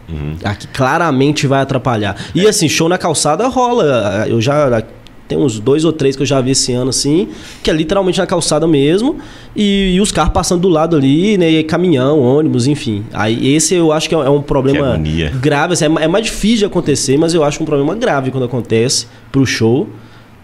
[0.42, 2.16] Aqui claramente vai atrapalhar.
[2.34, 4.24] E assim, show na calçada rola.
[4.28, 4.82] Eu já.
[5.28, 7.28] Tem uns dois ou três que eu já vi esse ano, assim,
[7.62, 9.16] que é literalmente na calçada mesmo,
[9.54, 11.50] e, e os carros passando do lado ali, né?
[11.50, 13.04] E caminhão, ônibus, enfim.
[13.12, 15.30] Aí esse eu acho que é, é um problema agonia.
[15.30, 18.44] grave, assim, é, é mais difícil de acontecer, mas eu acho um problema grave quando
[18.44, 19.88] acontece pro show,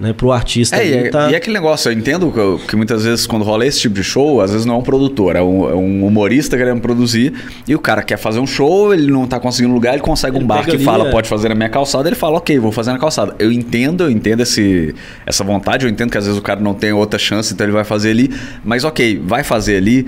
[0.02, 0.12] né?
[0.12, 0.76] Pro artista.
[0.76, 3.44] É, e, é, tá- e é aquele negócio, eu entendo que, que muitas vezes quando
[3.44, 6.04] rola esse tipo de show, às vezes não é um produtor, é um, é um
[6.04, 7.32] humorista querendo produzir,
[7.66, 10.44] e o cara quer fazer um show, ele não tá conseguindo lugar, ele consegue Ele
[10.44, 11.10] um bar que ali, fala, é.
[11.12, 13.36] pode fazer na minha calçada, ele fala, ok, vou fazer na calçada.
[13.38, 14.92] Eu entendo, eu entendo esse,
[15.24, 17.72] essa vontade, eu entendo que às vezes o cara não tem outra chance, então ele
[17.72, 18.28] vai fazer ali,
[18.64, 20.06] mas ok, vai fazer ali.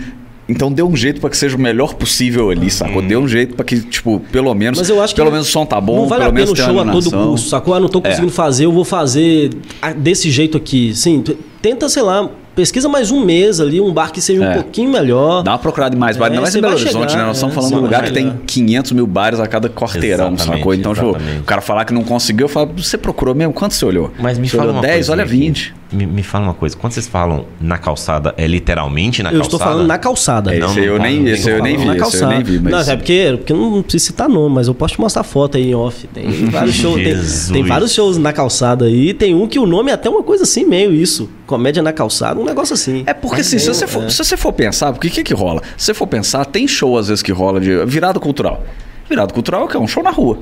[0.49, 3.01] Então dê um jeito pra que seja o melhor possível ali, sacou?
[3.01, 4.79] Dê um jeito pra que, tipo, pelo menos.
[4.79, 6.33] Mas eu acho que pelo não- menos o som tá bom, não vale pelo a
[6.35, 7.75] pena menos o show a todo custo, sacou?
[7.75, 9.51] Ah, não tô conseguindo fazer, eu vou fazer
[9.97, 10.95] desse jeito aqui.
[10.95, 11.25] Sim,
[11.63, 14.55] tenta, sei lá, pesquisa mais um mês ali, um bar que seja um É.
[14.55, 15.43] pouquinho melhor.
[15.43, 16.33] Dá uma procurada em mais bares.
[16.33, 17.27] É, Não vai você ser Belo Horizonte, chegar, né?
[17.29, 18.39] Nós estamos é, falando de um lugar que tem chegar.
[18.47, 20.75] 500 mil bares a cada quarteirão, Exatamente, sacou?
[20.75, 21.41] Então, tipo, exatamente.
[21.41, 23.53] o cara falar que não conseguiu, eu falo, você procurou mesmo?
[23.55, 24.13] Quanto você olhou?
[24.21, 25.37] Mas me você fala olhou uma 10, coisa, olha Henrique.
[25.39, 25.75] 20.
[25.93, 26.77] Me, me fala uma coisa.
[26.77, 29.47] Quando vocês falam na calçada, é literalmente na eu calçada?
[29.57, 30.55] estou falando na calçada.
[30.55, 32.35] É, Não, esse aí eu não nem, não eu nem vi, na esse eu calçada.
[32.35, 32.73] nem vi, mas...
[32.73, 35.71] Não, é porque, porque não precisa citar nome, mas eu posso te mostrar foto aí
[35.71, 36.07] em off.
[36.09, 39.15] Tem vários shows, tem, tem vários shows na calçada aí.
[39.15, 41.29] Tem um que o nome é até uma coisa assim, meio isso.
[41.47, 43.05] Comédia na calçada, um negócio assim.
[43.07, 44.09] É porque assim, se meio, você, for, é.
[44.09, 45.63] se você for pensar, porque o que que rola?
[45.77, 48.65] Se você for pensar, tem show às vezes que rola de virado cultural.
[49.09, 49.77] Virado cultural é o quê?
[49.77, 50.39] É um show na rua.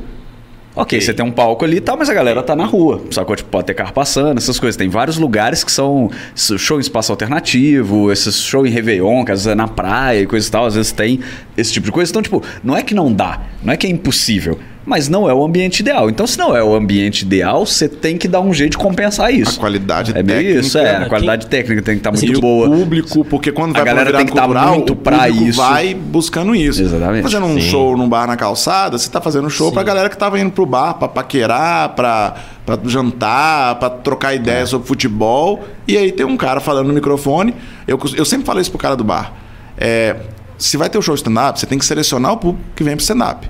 [0.75, 3.03] Ok, você tem um palco ali e tal, mas a galera tá na rua.
[3.11, 3.37] Sacou?
[3.37, 4.75] Tipo, pode ter carro passando, essas coisas.
[4.75, 9.41] Tem vários lugares que são show em espaço alternativo, esses show em Réveillon, que às
[9.41, 11.21] vezes é na praia e coisa e tal, às vezes tem
[11.59, 12.11] esse tipo de coisa.
[12.11, 15.35] Então, tipo, não é que não dá, não é que é impossível, mas não é
[15.35, 16.11] o ambiente ideal.
[16.11, 19.33] Então, se não é o ambiente ideal, você tem que dar um jeito de compensar
[19.33, 19.57] isso.
[19.59, 20.97] A qualidade é meio técnica, isso, é.
[20.97, 22.69] A qualidade técnica tem que estar muito Assim, boa.
[22.69, 25.59] público, porque quando A vai pra galera tem que tá cultural, muito público isso.
[25.59, 26.83] vai buscando isso.
[26.83, 27.23] Exatamente.
[27.23, 27.61] Fazendo um Sim.
[27.71, 30.67] show num bar na calçada, você tá fazendo show pra galera que tava indo pro
[30.67, 32.35] bar pra paquerar, pra,
[32.67, 34.37] pra jantar, pra trocar É.
[34.37, 35.63] ideias sobre futebol.
[35.87, 37.55] E aí tem um cara falando no microfone.
[37.87, 39.33] Eu, eu sempre falo isso pro cara do bar.
[39.79, 40.17] É,
[40.59, 43.03] se vai ter o show stand-up, você tem que selecionar o público que vem pro
[43.03, 43.49] stand-up.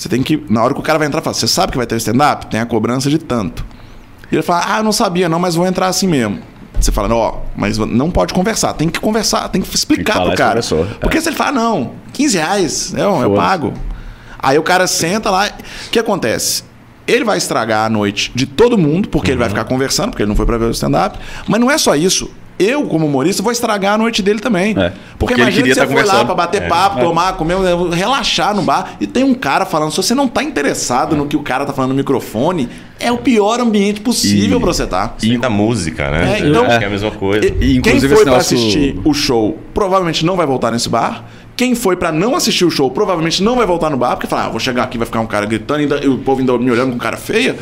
[0.00, 1.86] Você tem que, na hora que o cara vai entrar, fala, você sabe que vai
[1.86, 2.46] ter stand-up?
[2.46, 3.62] Tem a cobrança de tanto.
[4.32, 6.38] E ele fala, ah, eu não sabia não, mas vou entrar assim mesmo.
[6.80, 8.72] Você fala, ó, mas não pode conversar.
[8.72, 10.96] Tem que conversar, tem que explicar falar pro isso pro cara.
[10.96, 10.98] é.
[11.00, 13.36] Porque se ele fala, não, 15 reais, eu, eu Foda-se.
[13.36, 13.74] pago.
[14.38, 15.50] Aí o cara senta lá,
[15.86, 16.64] o que acontece?
[17.06, 19.54] Ele vai estragar a noite de todo mundo, porque ele vai Uhum.
[19.54, 21.18] ficar conversando, porque ele não foi pra ver o stand-up.
[21.46, 22.30] Mas não é só isso.
[22.62, 24.72] Eu, como humorista, vou estragar a noite dele também.
[24.72, 27.56] É, Porque, porque ele imagina que você tá foi lá pra bater papo, tomar, comer,
[27.94, 31.36] relaxar no bar, e tem um cara falando, se você não tá interessado no que
[31.36, 35.14] o cara tá falando no microfone, é o pior ambiente possível E- pra você tá.
[35.16, 36.34] Sim, da música, né?
[36.40, 37.46] É, então- Acho que é a mesma coisa.
[37.46, 40.88] E- E, Quem inclusive, foi pra negócio- assistir o show provavelmente não vai voltar nesse
[40.88, 41.24] bar.
[41.56, 44.44] Quem foi pra não assistir o show provavelmente não vai voltar no bar, porque fala,
[44.44, 46.92] ah, vou chegar aqui vai ficar um cara gritando e o povo ainda me olhando
[46.92, 47.56] com cara feia.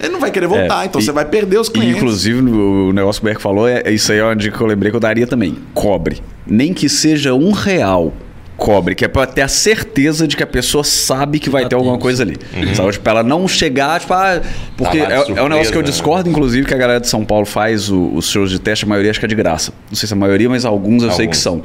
[0.00, 1.96] Ele não vai querer voltar, É, então e- você vai perder os clientes.
[1.96, 4.62] inclusive, o negócio que o Berg falou, é, é isso aí é uma dica que
[4.62, 5.56] eu lembrei que eu daria também.
[5.74, 6.22] Cobre.
[6.46, 8.12] Nem que seja um real.
[8.58, 11.76] Cobre, que é pra ter a certeza de que a pessoa sabe que vai ter
[11.76, 12.36] alguma coisa ali.
[12.74, 12.90] Sabe?
[12.90, 14.42] Tipo, ela não chegar, tipo, ah,
[14.76, 15.88] porque Tá lá de é, é um negócio surpresa, que eu né?
[15.88, 18.88] discordo, inclusive, que a galera de São Paulo faz o- os shows de teste, a
[18.88, 19.72] maioria acho que é de graça.
[19.88, 21.38] Não sei se a maioria, mas alguns eu sei que Alguns.
[21.38, 21.62] são.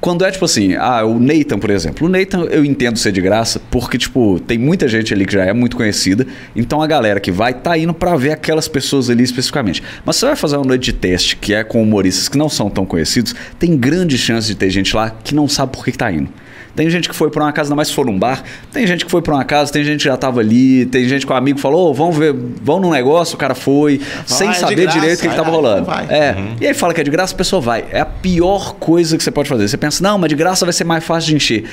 [0.00, 2.06] Quando é tipo assim, ah, o Nathan, por exemplo.
[2.06, 5.44] O Nathan eu entendo ser de graça, porque, tipo, tem muita gente ali que já
[5.44, 6.24] é muito conhecida.
[6.54, 9.82] Então a galera que vai tá indo pra ver aquelas pessoas ali especificamente.
[10.04, 12.70] Mas você vai fazer uma noite de teste que é com humoristas que não são
[12.70, 15.98] tão conhecidos, tem grande chance de ter gente lá que não sabe por que, que
[15.98, 16.28] tá indo.
[16.76, 18.44] Tem gente que foi pra uma casa, ainda mais se for num bar.
[18.70, 21.26] Tem gente que foi pra uma casa, tem gente que já tava ali, tem gente
[21.26, 24.52] que o amigo falou, "Ô, vamos ver, vamos num negócio, o cara foi, sem é
[24.52, 25.90] saber graça, direito o que, que vai tava lá, rolando.
[26.12, 26.36] É.
[26.60, 27.86] E aí fala que é de graça, a pessoa vai.
[27.90, 29.66] É a pior coisa que você pode fazer.
[29.66, 31.64] Você pensa, não, mas de graça vai ser mais fácil de encher.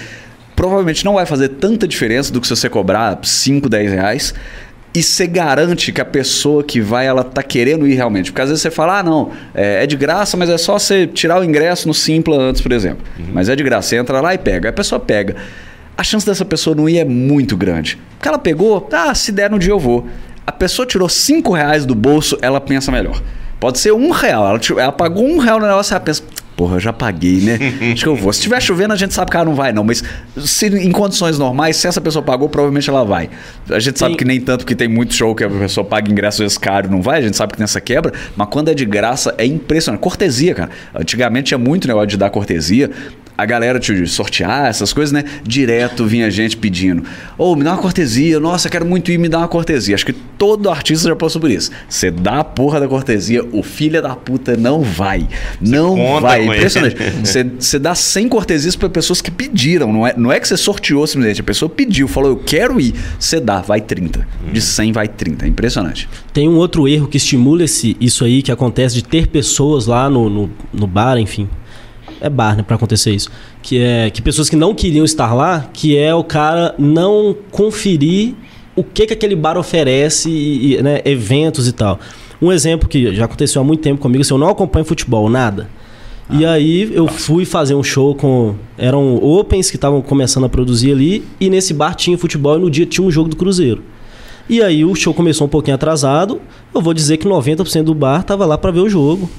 [0.55, 4.33] Provavelmente não vai fazer tanta diferença do que se você cobrar 5, 10 reais.
[4.95, 8.31] E você garante que a pessoa que vai, ela tá querendo ir realmente.
[8.31, 11.07] Porque às vezes você fala, ah, não, é, é de graça, mas é só você
[11.07, 13.03] tirar o ingresso no Simpla antes, por exemplo.
[13.33, 13.89] Mas é de graça.
[13.89, 14.69] Você entra lá e pega.
[14.69, 15.35] A pessoa pega.
[15.97, 17.97] A chance dessa pessoa não ir é muito grande.
[18.17, 20.07] Porque ela pegou, ah, se der no dia eu vou.
[20.45, 23.19] A pessoa tirou 5 reais do bolso, ela pensa melhor.
[23.59, 24.47] Pode ser um real.
[24.47, 26.21] Ela, ela pagou um real no negócio e ela pensa,
[26.55, 27.57] porra, eu já paguei, né?
[27.93, 28.31] Acho que eu vou.
[28.31, 29.83] Se estiver chovendo, a gente sabe que ela não vai, não.
[29.83, 30.03] Mas
[30.37, 33.29] se em condições normais, se essa pessoa pagou, provavelmente ela vai.
[33.69, 36.41] A gente sabe que nem tanto, porque tem muito show que a pessoa paga ingresso
[36.41, 37.19] às vezes caro não vai.
[37.19, 38.13] A gente sabe que tem essa quebra.
[38.35, 40.01] Mas quando é de graça, é impressionante.
[40.01, 40.69] Cortesia, cara.
[40.93, 42.89] Antigamente tinha muito negócio de dar cortesia.
[43.37, 45.23] A galera de sortear essas coisas, né?
[45.43, 47.03] Direto vinha gente pedindo.
[47.37, 48.39] Ô, me dá uma cortesia.
[48.39, 49.95] Nossa, quero muito ir, me dá uma cortesia.
[49.95, 51.71] Acho que todo artista já passou por isso.
[51.89, 55.27] Você dá a porra da cortesia, o filho da puta não vai.
[55.59, 56.41] Não conta vai.
[56.41, 56.95] É impressionante.
[57.23, 59.91] Você, você dá 100 cortesias para pessoas que pediram.
[59.91, 61.41] Não é, não é que você sorteou simplesmente.
[61.41, 62.93] A pessoa pediu, falou, eu quero ir.
[63.17, 64.27] Você dá, vai 30.
[64.51, 65.45] De 100 vai 30.
[65.45, 66.09] É impressionante.
[66.33, 70.09] Tem um outro erro que estimula esse, isso aí que acontece de ter pessoas lá
[70.09, 71.47] no, no, no bar, enfim.
[72.23, 73.29] É bar, né, pra acontecer isso.
[73.61, 78.33] Que é que pessoas que não queriam estar lá, que é o cara não conferir
[78.77, 81.99] o que, que aquele bar oferece, e, né, eventos e tal.
[82.41, 85.69] Um exemplo que já aconteceu há muito tempo comigo, assim, eu não acompanho futebol, nada.
[86.29, 88.55] E aí eu fui fazer um show com.
[88.77, 92.71] Eram opens que estavam começando a produzir ali, e nesse bar tinha futebol e no
[92.71, 93.83] dia tinha um jogo do Cruzeiro.
[94.49, 96.41] E aí o show começou um pouquinho atrasado.
[96.73, 99.29] Eu vou dizer que 90% do bar tava lá para ver o jogo.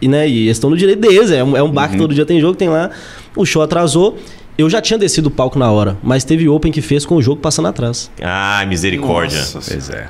[0.00, 1.30] E, né, e eles estão no direito deles.
[1.30, 2.90] É um, é um bar que todo dia tem jogo, tem lá.
[3.36, 4.18] O show atrasou.
[4.56, 7.22] Eu já tinha descido o palco na hora, mas teve Open que fez com o
[7.22, 8.10] jogo passando atrás.
[8.22, 9.38] Ah, misericórdia.
[9.38, 10.08] Nossa Pois é.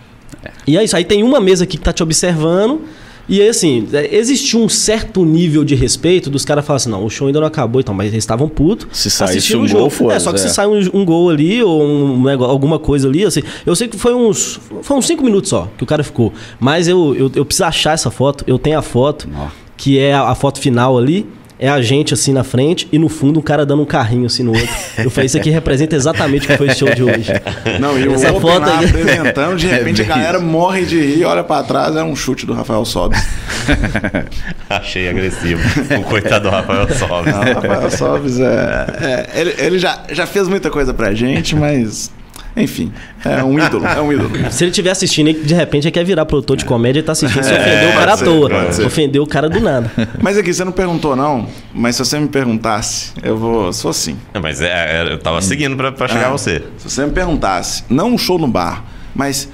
[0.67, 0.97] E é isso.
[0.97, 2.81] Aí tem uma mesa aqui que tá te observando.
[3.29, 7.05] E aí, assim, é, existiu um certo nível de respeito dos caras falarem assim, não,
[7.05, 8.89] o show ainda não acabou, então, mas eles estavam putos.
[8.91, 9.81] Se saísse assistindo um o jogo.
[9.83, 10.43] gol, foda-se, É, só que é.
[10.43, 13.97] se sai um, um gol ali ou um alguma coisa ali, assim, eu sei que
[13.97, 16.33] foi uns, foi uns cinco minutos só que o cara ficou.
[16.59, 19.47] Mas eu, eu, eu preciso achar essa foto, eu tenho a foto, Ó.
[19.81, 21.27] que é a, a foto final ali.
[21.63, 24.43] É a gente assim na frente e no fundo um cara dando um carrinho assim
[24.43, 24.75] no outro.
[24.97, 27.31] Eu falei, isso aqui representa exatamente o que foi esse show de hoje.
[27.79, 30.49] Não, e o Essa Open foto lá aí- apresentando, de repente É a galera bem
[30.49, 33.23] morre de rir, olha pra trás, é um chute do Rafael Sobes.
[34.71, 35.61] Achei agressivo.
[35.99, 37.33] O coitado do Rafael Sobes.
[37.35, 38.87] Não, o Rafael Sobes é.
[39.35, 42.11] é, ele ele já, já fez muita coisa pra gente, mas.
[42.57, 42.93] Enfim,
[43.25, 44.31] é um ídolo, é um ídolo.
[44.51, 47.13] Se ele estiver assistindo e de repente ele quer virar produtor de comédia e tá
[47.13, 48.51] assistindo, você ofendeu o cara à ser, toa.
[48.51, 48.87] pode ser.
[48.87, 49.91] Ofendeu o cara do nada.
[50.21, 53.73] Mas aqui, você não perguntou, não, mas se você me perguntasse, eu vou.
[53.73, 54.17] Sou assim.
[54.43, 56.63] Mas é, é, eu tava seguindo pra, pra chegar a você.
[56.79, 58.85] Se você me perguntasse, não um show no bar,
[59.15, 59.49] mas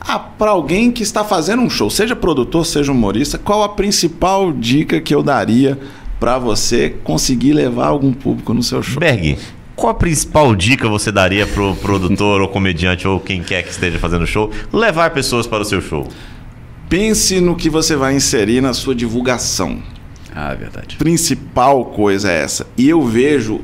[0.00, 4.52] ah, para alguém que está fazendo um show, seja produtor, seja humorista, qual a principal
[4.52, 5.78] dica que eu daria
[6.20, 9.00] para você conseguir levar algum público no seu show?
[9.00, 9.38] Berg,
[9.76, 13.98] qual a principal dica você daria pro produtor ou comediante ou quem quer que esteja
[13.98, 16.08] fazendo show levar pessoas para o seu show?
[16.88, 19.82] Pense no que você vai inserir na sua divulgação.
[20.34, 20.96] Ah, é verdade.
[20.96, 22.66] Principal coisa é essa.
[22.76, 23.60] E eu vejo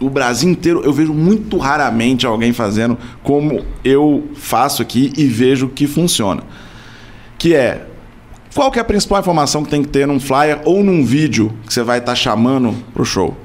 [0.00, 5.68] o Brasil inteiro, eu vejo muito raramente alguém fazendo como eu faço aqui e vejo
[5.68, 6.42] que funciona.
[7.38, 7.86] Que é
[8.54, 11.52] qual que é a principal informação que tem que ter num flyer ou num vídeo
[11.66, 13.36] que você vai estar chamando pro show?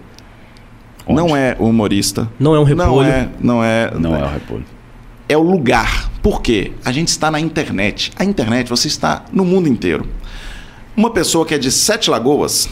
[1.07, 1.15] Onde?
[1.21, 2.29] Não é o humorista.
[2.39, 3.07] Não é um Não repolho.
[3.07, 4.65] é, não é, Não é o repolho.
[5.29, 6.09] é o lugar.
[6.21, 6.71] Por quê?
[6.83, 8.11] A gente está na internet.
[8.17, 10.05] A internet, você está no mundo inteiro.
[10.95, 12.67] Uma pessoa que é de Sete Lagoas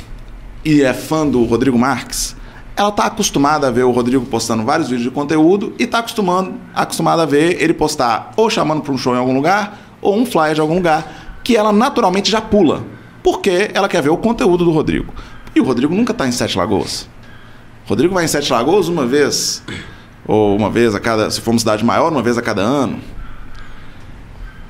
[0.63, 2.35] e é fã do Rodrigo Marques,
[2.75, 6.55] ela está acostumada a ver o Rodrigo postando vários vídeos de conteúdo e está acostumando,
[6.73, 10.25] acostumada a ver ele postar ou chamando para um show em algum lugar ou um
[10.25, 12.83] flyer de algum lugar que ela naturalmente já pula.
[13.23, 15.13] Porque ela quer ver o conteúdo do Rodrigo.
[15.55, 17.07] E o Rodrigo nunca está em Sete Lagoas.
[17.85, 19.63] Rodrigo vai em Sete Lagoas uma vez,
[20.25, 22.99] ou uma vez a cada, se for uma cidade maior, uma vez a cada ano.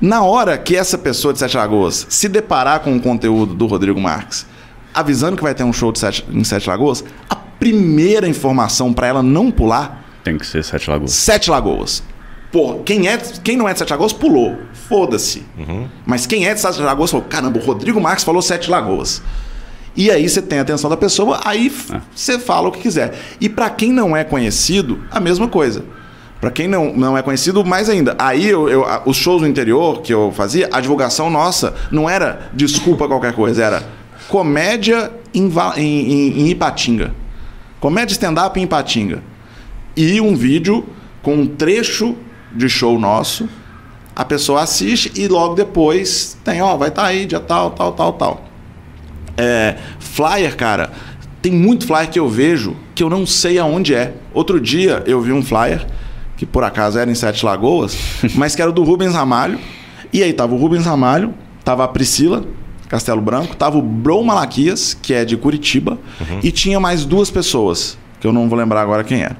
[0.00, 3.98] Na hora que essa pessoa de Sete Lagoas se deparar com o conteúdo do Rodrigo
[3.98, 4.46] Marques,
[4.92, 9.06] avisando que vai ter um show de Sete, em Sete Lagoas, a primeira informação para
[9.06, 11.12] ela não pular, Tem que ser Sete Lagoas.
[11.12, 12.02] Sete Lagoas.
[12.52, 14.56] Pô, quem, é, quem não é de Sete Lagoas pulou.
[14.88, 15.44] Foda-se.
[16.04, 19.22] Mas quem é de Sete Lagoas falou: caramba, o Rodrigo Marques falou Sete Lagoas.
[19.96, 23.14] E aí você tem a atenção da pessoa, aí f- você fala o que quiser.
[23.40, 25.84] E para quem não é conhecido, a mesma coisa.
[26.40, 28.14] Para quem não, não é conhecido, mais ainda.
[28.18, 32.50] Aí eu, eu- os shows no interior que eu fazia, a divulgação nossa não era
[32.52, 33.82] desculpa qualquer coisa, era
[34.28, 35.80] comédia em, em-
[36.12, 37.14] em- em Ipatinga.
[37.80, 39.22] Comédia stand-up em Ipatinga.
[39.96, 40.84] E um vídeo
[41.22, 42.14] com um trecho
[42.52, 43.48] de show nosso.
[44.14, 48.12] A pessoa assiste e logo depois tem, ó, vai estar aí, dia tal, tal, tal,
[48.14, 48.45] tal.
[49.36, 50.90] É, flyer, cara,
[51.42, 54.14] tem muito flyer que eu vejo que eu não sei aonde é.
[54.32, 55.86] Outro dia eu vi um flyer,
[56.36, 57.96] que por acaso era em Sete Lagoas,
[58.34, 59.58] mas que era do Rubens Ramalho.
[60.12, 61.34] E aí tava o Rubens Ramalho,
[61.64, 62.44] tava a Priscila,
[62.88, 65.98] Castelo Branco, tava o Bro Malaquias, que é de Curitiba,
[66.42, 69.36] e tinha mais duas pessoas, que eu não vou lembrar agora quem era.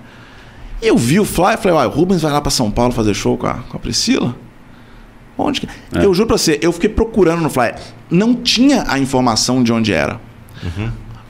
[0.82, 2.92] E eu vi o flyer e falei, uai, o Rubens vai lá pra São Paulo
[2.92, 4.36] fazer show com a, com a Priscila?
[5.38, 5.68] Onde que...
[5.92, 7.76] Eu juro pra você, eu fiquei procurando no flyer.
[8.10, 10.20] Não tinha a informação de onde era.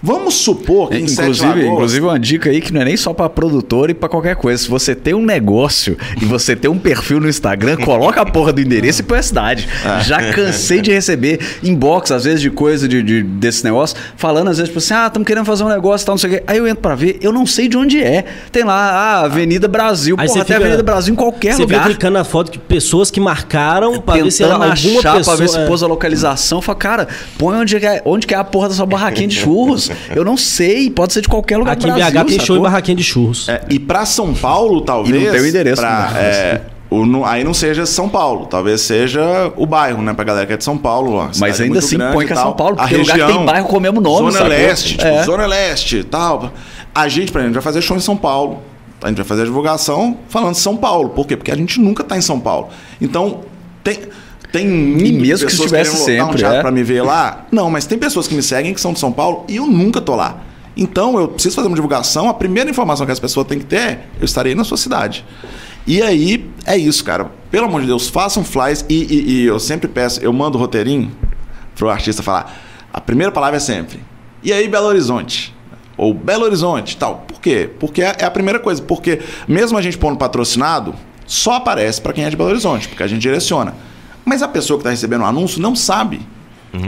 [0.07, 3.91] Vamos supor que Inclusive, inclusive uma dica aí que não é nem só para produtor
[3.91, 4.63] e para qualquer coisa.
[4.63, 8.53] Se você tem um negócio e você tem um perfil no Instagram, coloca a porra
[8.53, 9.69] do endereço e põe a cidade.
[9.85, 10.05] É.
[10.05, 14.59] Já cansei de receber inbox, às vezes, de coisa de, de- desse negócio, falando às
[14.59, 16.43] vezes, tipo assim, ah, estamos querendo fazer um negócio e tal, não sei o quê.
[16.47, 18.25] Aí eu entro pra ver, eu não sei de onde é.
[18.53, 20.15] Tem lá, ah, Avenida Brasil.
[20.19, 21.79] Aí Porra, você tem fica- Avenida Brasil em qualquer Você lugar.
[21.79, 25.17] fica clicando na foto de pessoas que marcaram pra ver se era Tentando alguma achar
[25.17, 25.37] pessoa.
[25.37, 25.67] pra ver se é.
[25.67, 26.63] pôs a localização.
[26.63, 29.91] Fala, cara, põe onde que, é, onde que é a porra dessa barraquinha de churros.
[30.15, 32.57] Eu não sei, pode ser de qualquer lugar Aqui do em Brasil, BH tem show
[32.57, 33.49] em barraquinha de churros.
[33.49, 35.15] É, e para São Paulo, talvez.
[35.23, 36.21] E não tem o endereço, pra, né?
[36.21, 40.13] é, o, no- aí não seja São Paulo, talvez seja o bairro, né?
[40.15, 41.21] Pra galera que é de São Paulo.
[41.33, 42.37] cidade Mas é ainda assim põe que é.
[42.37, 44.49] São Paulo, a porque lugar que região, tem bairro com o mesmo nome, Zona sacou?
[44.49, 45.25] Leste, tipo, É.
[45.25, 46.53] Zona Leste e tal.
[46.95, 48.59] A gente, por exemplo, vai fazer show em São Paulo.
[49.03, 51.11] A gente vai fazer a divulgação falando de São Paulo.
[51.11, 51.37] Por quê?
[51.37, 52.69] Porque a gente nunca tá em São Paulo.
[53.01, 53.41] Então,
[53.85, 53.99] tem.
[54.59, 56.61] Tem muitas mesmo que estivesse um sempre, teatro é.
[56.61, 57.47] pra me ver lá.
[57.51, 60.01] Não, mas tem pessoas que me seguem que são de São Paulo e eu nunca
[60.01, 60.43] tô lá.
[60.77, 62.29] Então eu preciso fazer uma divulgação.
[62.29, 65.25] A primeira informação que as pessoas têm que ter é: eu estarei na sua cidade.
[65.87, 67.31] E aí é isso, cara.
[67.51, 70.61] Pelo amor de Deus, façam flyers e, e- e eu sempre peço, eu mando o
[70.61, 71.11] roteirinho
[71.75, 72.61] pro artista falar.
[72.93, 74.01] A primeira palavra é sempre.
[74.43, 75.55] E aí, Belo Horizonte?
[75.97, 77.25] Ou Belo Horizonte, tal.
[77.27, 77.71] Por quê?
[77.79, 78.83] Porque é é a primeira coisa.
[78.83, 80.95] Porque mesmo a gente pondo patrocinado,
[81.27, 83.75] só aparece para quem é de Belo Horizonte, porque a gente direciona.
[84.27, 86.21] Mas a pessoa que está recebendo o anúncio não sabe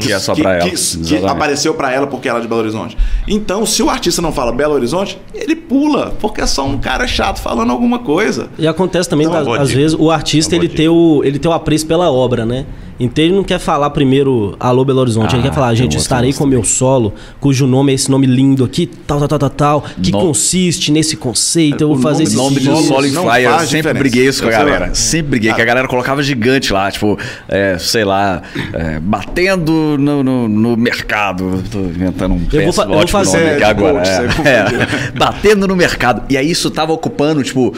[0.01, 0.69] Que é só pra ela.
[0.69, 2.99] que, que apareceu pra ela porque ela é de Belo Horizonte.
[3.27, 7.07] Então, se o artista não fala Belo Horizonte, ele pula, porque é só um cara
[7.07, 8.49] chato falando alguma coisa.
[8.59, 9.81] E acontece também, Então, às, boa às dica.
[9.81, 12.67] vezes, o artista ele tem, o, ele tem o apreço pela obra, né?
[13.01, 15.97] Então ele não quer falar primeiro Alô Belo Horizonte, ele Ah, quer falar, tem gente,
[15.97, 19.39] um estarei com meu solo, cujo nome é esse nome lindo aqui, tal, tal, tal,
[19.39, 22.65] tal, tal, que No- consiste nesse conceito, eu vou O fazer nome- esse nome de
[22.83, 23.99] Sim, solo em não flyer, eu sempre diferença.
[24.01, 24.95] briguei isso com a galera.
[24.95, 25.55] Sempre briguei, Ah.
[25.55, 27.17] que a galera colocava gigante lá, tipo,
[27.49, 28.43] é, sei lá,
[28.73, 31.63] é, batendo no, no, no mercado.
[31.71, 33.95] Tô inventando um Eu vou fa- eu vou fazer- nome aqui É, agora.
[33.95, 34.27] coach, é.
[34.27, 34.43] confundiu.
[34.51, 35.13] É.
[35.17, 36.23] batendo no mercado.
[36.29, 37.73] E aí isso tava ocupando, tipo,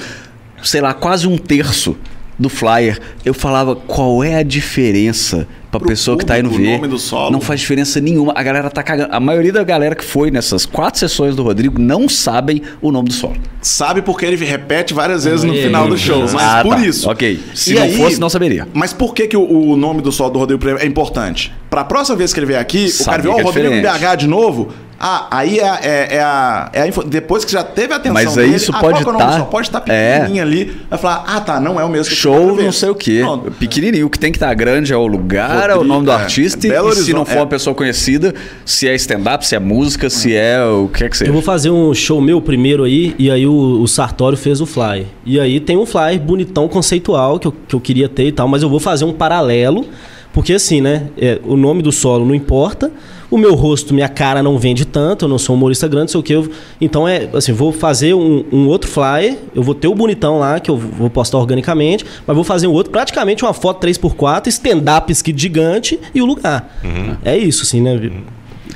[0.63, 1.95] sei lá, quase um terço
[2.41, 2.99] do flyer.
[3.25, 6.77] Eu falava, qual é a diferença pra Pro pessoa que tá indo público, o ver?
[6.79, 7.31] nome do solo.
[7.31, 8.33] Não faz diferença nenhuma.
[8.35, 9.15] A galera tá cagando.
[9.15, 13.09] A maioria da galera que foi nessas quatro sessões do Rodrigo não sabem o nome
[13.11, 13.37] do solo.
[13.61, 16.75] Sabe porque ele repete várias vezes no É, final do é, show, mas Ah, por
[16.77, 16.81] tá.
[16.87, 17.09] isso.
[17.09, 17.39] Ok.
[17.55, 18.67] Se E não aí- fosse, não saberia.
[18.73, 21.53] Mas por que, que o, o nome do solo do Rodrigo é importante?
[21.69, 23.99] Pra próxima vez que ele vier aqui, o cara vê, ó, é o Rodrigo diferente.
[24.01, 24.69] BH de novo.
[25.03, 28.13] Ah, aí é, é- é a, é a info- Depois que já teve a atenção
[28.13, 29.51] Mas aí dele, isso ah, pode qual que é o nome do tá- solo?
[29.51, 30.13] Pode estar é.
[30.19, 30.81] pequenininho ali.
[30.91, 33.21] Vai falar, ah, tá, não é o mesmo Show, não sei o quê.
[33.23, 33.51] Pronto.
[33.53, 34.07] Pequenininho.
[34.07, 36.15] O que tem que estar grande é o lugar, é o Rodrigo, nome do é.
[36.15, 36.69] artista.
[36.69, 37.41] Belo e se não for é.
[37.41, 38.35] uma pessoa conhecida,
[38.67, 41.31] se é stand-up, se é música, se é o que é que seja.
[41.31, 44.67] Eu vou fazer um show meu primeiro aí, e aí o, o Sartório fez o
[44.67, 45.07] flyer.
[45.25, 48.47] E aí tem um flyer bonitão, conceitual, que eu, que eu queria ter e tal,
[48.47, 49.87] mas eu vou fazer um paralelo,
[50.33, 51.09] porque assim, né?
[51.19, 52.91] é, o nome do solo não importa,
[53.31, 56.09] o meu rosto, minha cara não vende tanto, eu não sou um humorista grande, não
[56.09, 56.33] sei o que.
[56.33, 56.51] eu-
[56.81, 60.59] então é assim, vou fazer um, um outro flyer, eu vou ter o bonitão lá,
[60.59, 65.13] que eu vou postar organicamente, mas vou fazer um outro, praticamente uma foto 3x4, stand-up
[65.13, 66.81] skit gigante e o lugar.
[67.25, 67.99] É isso, assim, né?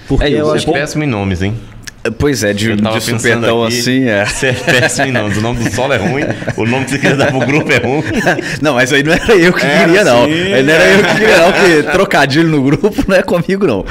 [0.06, 1.54] Porque É, e eu você acho é péssimo em nomes, hein?
[2.18, 4.24] Pois é, de, de supetão aqui, assim, é.
[4.26, 5.38] Você é péssimo nomes.
[5.38, 6.24] O nome do solo é ruim,
[6.56, 8.02] o nome que você queria dar pro grupo é ruim.
[8.60, 10.26] Não, mas aí não era eu que Era queria, não.
[10.26, 13.66] sim, Aí não era eu que queria, não, porque trocadilho no grupo não é comigo,
[13.66, 13.84] não.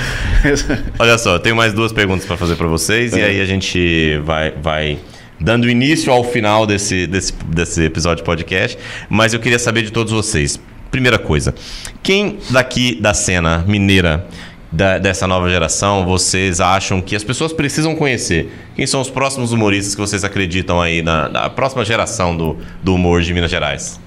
[0.99, 4.19] Olha só, eu tenho mais duas perguntas pra fazer pra vocês e aí a gente
[4.23, 4.99] vai, vai
[5.39, 8.77] dando início ao final desse, desse, desse episódio de podcast.
[9.09, 10.59] Mas eu queria saber de todos vocês.
[10.91, 11.55] Primeira coisa,
[12.03, 14.27] quem daqui da cena mineira
[14.73, 18.51] da- dessa nova geração vocês acham que as pessoas precisam conhecer?
[18.75, 22.95] Quem são os próximos humoristas que vocês acreditam aí na, na próxima geração do, do
[22.95, 23.99] humor de Minas Gerais?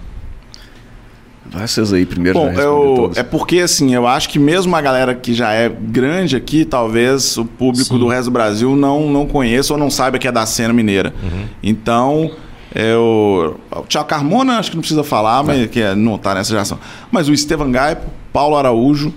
[1.48, 3.16] Vai vocês aí primeiro, Bom, eu, todos.
[3.18, 7.36] é porque assim, eu acho que mesmo a galera que já é grande aqui, talvez
[7.38, 7.98] o público Sim.
[8.00, 11.14] do resto do Brasil não, não conheça ou não saiba que é da cena mineira.
[11.22, 11.44] Uhum.
[11.62, 12.32] Então,
[12.74, 16.50] eu, o Tiago Carmona, acho que não precisa falar, mas que é- não tá nessa
[16.50, 16.80] geração.
[17.12, 19.14] Mas o Estevan Gaipo, Paulo Araújo,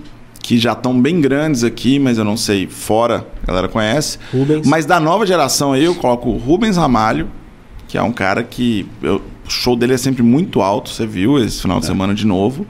[0.50, 4.18] que já estão bem grandes aqui, mas eu não sei, fora, a galera conhece.
[4.32, 4.66] Rubens.
[4.66, 7.28] Mas da nova geração aí, eu coloco o Rubens Ramalho,
[7.86, 8.84] que é um cara que.
[9.00, 12.26] eu- o show dele é sempre muito alto, você viu esse final de semana de
[12.26, 12.66] novo.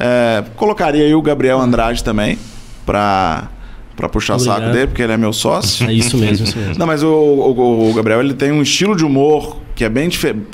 [0.00, 2.38] É, colocaria aí o Gabriel Andrade também,
[2.86, 3.50] pra,
[3.94, 4.72] pra puxar o saco Obrigado.
[4.72, 5.86] dele, porque ele é meu sócio.
[5.86, 6.78] É isso mesmo, isso mesmo.
[6.78, 10.08] Não, mas o, o- o Gabriel ele tem um estilo de humor que é bem
[10.08, 10.46] diferente.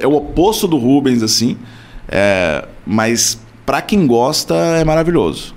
[0.00, 1.56] É o oposto do Rubens, assim.
[2.08, 3.36] É, mas
[3.66, 5.52] pra quem gosta, é maravilhoso.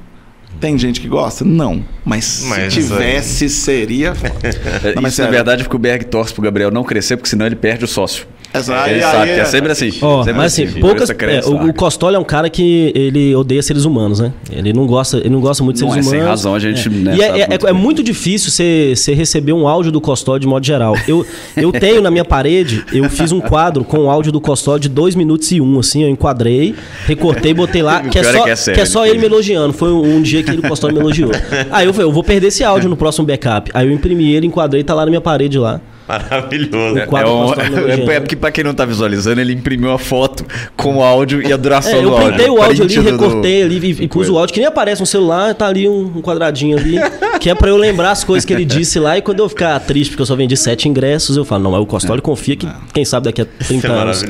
[0.59, 1.45] Tem gente que gosta?
[1.45, 1.83] Não.
[2.03, 4.13] Mas, Mas se isso aí- tivesse, seria.
[4.83, 7.17] É, Não, mas Isso, na verdade, é porque o Berg torce pro Gabriel não crescer,
[7.17, 8.25] porque senão ele perde o sócio.
[8.53, 9.91] Essa- ele aí- sabe aí que é é- sempre assim.
[10.01, 10.79] Ó, sempre mas assim, assim.
[10.79, 11.09] poucas.
[11.09, 11.73] É, o, o?
[11.73, 14.31] Costola é um cara que ele odeia seres humanos, né?
[14.51, 16.39] Ele não gosta, ele não gosta muito de Não, seres é sem humanos.
[16.39, 19.67] razão, a gente, né, e é, sabe é- muito é muito difícil você receber um
[19.67, 20.95] áudio do Costola de modo geral.
[21.07, 21.25] Eu,
[21.55, 24.89] eu tenho na minha parede, eu fiz um quadro com o áudio do Costola de
[24.89, 26.73] 2 minutos e um, assim, eu enquadrei,
[27.05, 29.19] recortei, botei lá, que é é só, que é que sério, é só ele ele
[29.19, 29.73] me elogiando.
[29.73, 31.31] Foi um, um dia que ele, o Costola me elogiou.
[31.71, 33.71] Aí eu falei, eu vou perder esse áudio no próximo backup.
[33.73, 35.79] Aí eu imprimi ele, enquadrei, tá lá na minha parede lá.
[36.07, 36.99] Maravilhoso.
[36.99, 39.97] O quadro É, um- é, é porque pra quem não tá visualizando, ele imprimiu a
[39.99, 40.45] foto
[40.75, 42.27] com o áudio e a duração É, eu do áudio.
[42.29, 44.67] printei o áudio ali, Print do- recortei ali e, e pus o áudio, que nem
[44.67, 46.95] aparece no celular, tá ali um, um quadradinho ali,
[47.39, 49.79] que é pra eu lembrar as coisas que ele disse lá, e quando eu ficar
[49.81, 52.67] triste porque eu só vendi sete ingressos, eu falo, não, mas o Costoli confia que,
[52.93, 54.23] quem sabe daqui a 30 é anos.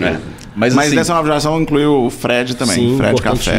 [0.60, 2.76] Mas, Mas assim, dessa nova geração incluiu o Fred também.
[2.76, 3.52] Sim, Fred Café.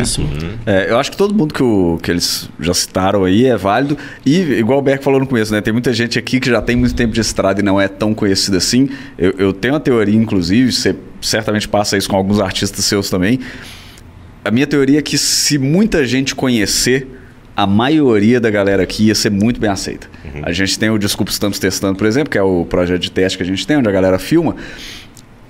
[0.67, 3.97] É, eu acho que todo mundo que, o- que eles já citaram aí é válido.
[4.27, 5.61] E, igual o Berg falou no começo, né?
[5.61, 8.13] Tem muita gente aqui que já tem muito tempo de estrada e não é tão
[8.13, 8.89] conhecida assim.
[9.17, 13.39] Eu, eu tenho uma teoria, inclusive, você certamente passa isso com alguns artistas seus também.
[14.45, 17.07] A minha teoria é que se muita gente conhecer,
[17.57, 20.09] a maioria da galera aqui ia ser muito bem aceita.
[20.43, 23.37] A gente tem o Desculpa Estamos Testando, por exemplo, que é o projeto de teste
[23.39, 24.57] que a gente tem, onde a galera filma.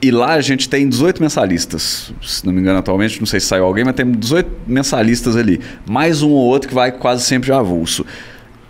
[0.00, 2.12] E lá a gente tem 18 mensalistas.
[2.22, 5.60] Se não me engano, atualmente, não sei se saiu alguém, mas tem 18 mensalistas ali.
[5.88, 8.06] Mais um ou outro que vai quase sempre avulso.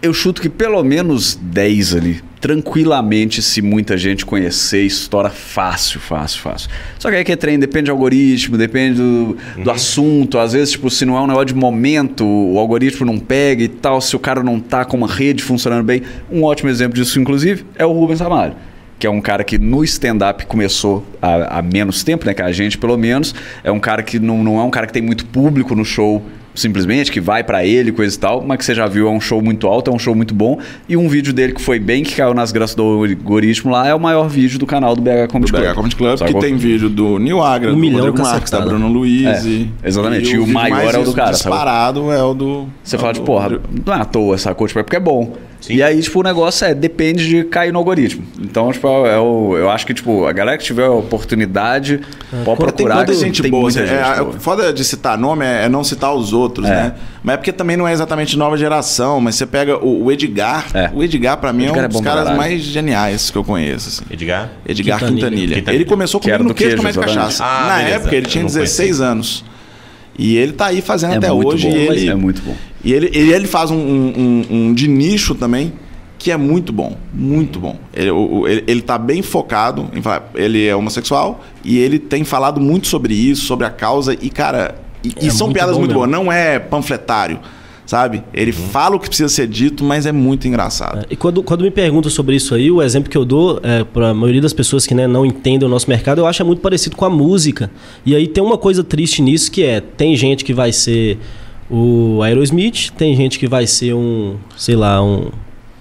[0.01, 2.22] Eu chuto que pelo menos 10 ali.
[2.41, 6.70] Tranquilamente, se muita gente conhecer, estoura fácil, fácil, fácil.
[6.99, 10.39] Só que aí que é trem, depende do algoritmo, depende do, do assunto.
[10.39, 13.68] Às vezes, tipo, se não é um negócio de momento, o algoritmo não pega e
[13.68, 16.03] tal, se o cara não tá com uma rede funcionando bem.
[16.31, 18.55] Um ótimo exemplo disso, inclusive, é o Rubens Ramalho
[18.99, 22.35] que é um cara que no stand-up começou há, há, menos tempo, né?
[22.35, 24.93] Que a gente, pelo menos, é um cara que não, não é um cara que
[24.93, 26.23] tem muito público no show
[26.55, 29.21] simplesmente, que vai para ele, coisa e tal, mas que você já viu, é um
[29.21, 30.59] show muito alto, é um show muito bom.
[30.89, 33.95] E um vídeo dele que foi bem, que caiu nas graças do algoritmo lá, é
[33.95, 35.71] o maior vídeo do canal do BH Comedy do Club.
[35.71, 38.23] BH Comedy Club, que tem vídeo do Nil Agra, Um do milhão Rodrigo.
[38.23, 39.25] Marques, da Bruno Luiz.
[39.25, 40.31] É, e, exatamente.
[40.31, 41.55] E o vídeo maior é o do cara, sabe?
[41.55, 42.67] Disparado é o do...
[42.83, 44.67] Você é fala, o do- porra, não é à toa, sacou?
[44.67, 45.37] Tipo, é porque é bom.
[45.69, 48.25] E aí, tipo, o negócio é, depende de cair no algoritmo.
[48.41, 52.45] Então, tipo, é o, eu acho que, tipo, a galera que tiver a oportunidade pode
[52.45, 52.95] Quando tem procurar.
[52.97, 53.62] muita que gente tem boa.
[53.64, 54.35] muita assim, gente é, boa.
[54.37, 56.71] é, foda de citar nome é, é não citar os outros, É.
[56.71, 56.95] né?
[57.23, 60.66] Mas é porque também não é exatamente nova geração, mas você pega o, o Edgar.
[60.73, 60.91] É.
[60.95, 62.37] O Edgar, pra mim, Edgar é é um dos caras caralho.
[62.39, 63.89] mais geniais que eu conheço.
[63.89, 64.05] assim.
[64.11, 64.49] Edgar?
[64.66, 65.21] Edgar Quintanilha.
[65.29, 65.55] Quintanilha.
[65.57, 65.83] Quintanilha.
[65.83, 67.16] Ele começou Que comigo no do queijo queijo, exatamente.
[67.16, 67.45] cachaça.
[67.45, 67.97] Ah, Na beleza.
[67.97, 69.45] época ele tinha Eu não 16 anos.
[70.19, 71.69] E ele tá aí fazendo É até hoje.
[71.69, 72.55] bom, e ele, é muito bom.
[72.85, 75.73] E ele, ele, ele faz um, um- um- de nicho também,
[76.19, 76.97] que é muito bom.
[77.14, 77.77] Muito bom.
[77.95, 78.11] Ele,
[78.51, 80.29] ele, ele tá bem focado em falar.
[80.35, 84.12] Ele é homossexual e ele tem falado muito sobre isso, sobre a causa.
[84.21, 86.01] E, cara, e, e É são muito piadas muito mesmo.
[86.01, 86.11] boas.
[86.11, 87.39] Não é panfletário.
[87.89, 88.22] Sabe?
[88.34, 88.68] Ele Uhum.
[88.68, 91.07] fala o que precisa ser dito, mas é muito engraçado.
[91.09, 94.11] E quando, quando me perguntam sobre isso aí, o exemplo que eu dou é, para
[94.11, 96.61] a maioria das pessoas que né, não entendem o nosso mercado, eu acho é muito
[96.61, 97.70] parecido com a música.
[98.05, 101.16] E aí tem uma coisa triste nisso que é, tem gente que vai ser
[101.70, 105.30] o Aerosmith, tem gente que vai ser um, sei lá, um,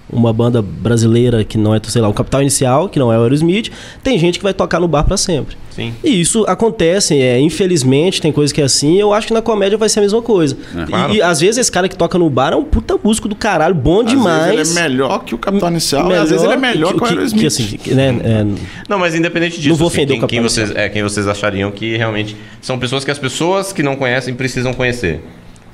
[0.09, 3.21] uma banda brasileira que não é, sei lá, um Capital Inicial, que não é o
[3.23, 3.69] Aerosmith,
[4.03, 5.55] tem gente que vai tocar no bar para sempre.
[5.71, 5.93] Sim.
[6.03, 8.99] E isso acontece, é, infelizmente, tem coisa que é assim.
[8.99, 10.57] Eu acho que na comédia vai ser a mesma coisa.
[10.75, 10.81] É.
[10.81, 11.13] E- Claro.
[11.15, 13.75] e, às vezes esse cara que toca no bar é um puta músico do caralho,
[13.75, 14.55] bom Às demais.
[14.55, 17.03] vezes ele é melhor que o Capitão Inicial, e às vezes ele é melhor que,
[17.03, 17.39] o Aerosmith.
[17.39, 18.45] que, assim, que, né, é,
[18.89, 21.03] Não, mas independente disso, Não vou assim, ofender quem, o quem Capitão vocês, é, quem
[21.03, 25.21] vocês achariam que realmente são pessoas que as pessoas que não conhecem precisam conhecer.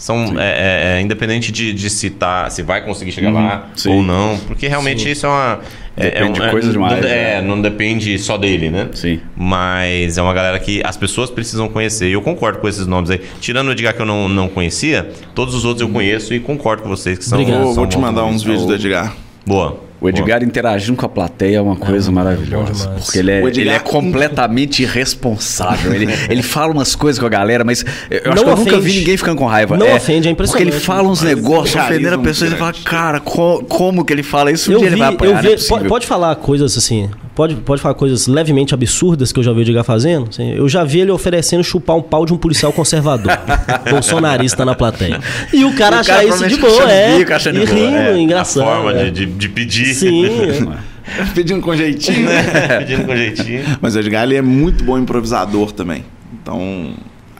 [0.03, 3.89] São é, é, é, independente de, de citar se vai conseguir chegar lá sim.
[3.89, 5.59] ou não, porque realmente isso é uma
[5.95, 7.41] é, Depende é um- de é- coisa não- demais, É, né?
[7.41, 8.89] não depende só dele, né?
[8.91, 9.21] Sim.
[9.33, 12.09] Mas é uma galera que as pessoas precisam conhecer.
[12.09, 13.21] E eu concordo com esses nomes aí.
[13.39, 16.83] Tirando o Edgar que eu não, não conhecia, todos os outros eu conheço e concordo
[16.83, 17.39] com vocês que são.
[17.39, 17.61] Obrigado.
[17.63, 19.15] Vou, são vou te mandar uns vídeos do Edgar.
[19.45, 19.79] Boa.
[20.03, 22.87] O Edgar interagindo com a plateia é uma coisa bom maravilhosa.
[22.87, 23.05] demais.
[23.05, 25.93] Porque ele é, ele é completamente irresponsável.
[25.93, 28.77] ele, ele fala umas coisas com a galera, mas eu acho Não que eu nunca
[28.77, 28.81] ofende.
[28.93, 29.77] vi ninguém ficando com raiva.
[29.77, 30.65] Não ofende, é impressionante.
[30.65, 34.03] Porque ele fala uns negócios Carisma ofendendo a pessoa e você fala, cara, co- como
[34.03, 34.69] que ele fala isso?
[34.69, 35.87] Um eu dia vi, ele vai apanhar, vi, é pode, possível.
[35.89, 39.61] pode falar coisas assim, pode, pode falar coisas levemente absurdas que eu já vi o
[39.61, 40.29] Edgar fazendo.
[40.29, 43.31] assim, eu já vi ele oferecendo chupar um pau de um policial conservador,
[43.89, 45.19] bolsonarista na plateia.
[45.51, 47.17] E o cara o achar cara isso de boa, é.
[47.17, 48.11] bico, achando e rindo, é.
[48.11, 48.63] A engraçado.
[48.65, 49.05] forma é.
[49.05, 49.93] de, de, de pedir.
[49.93, 50.69] Sim.
[51.35, 52.77] Pedindo com jeitinho, né?
[52.79, 53.63] Pedindo com jeitinho.
[53.81, 56.05] Mas o Edgar ele é muito bom improvisador também.
[56.41, 56.93] Então,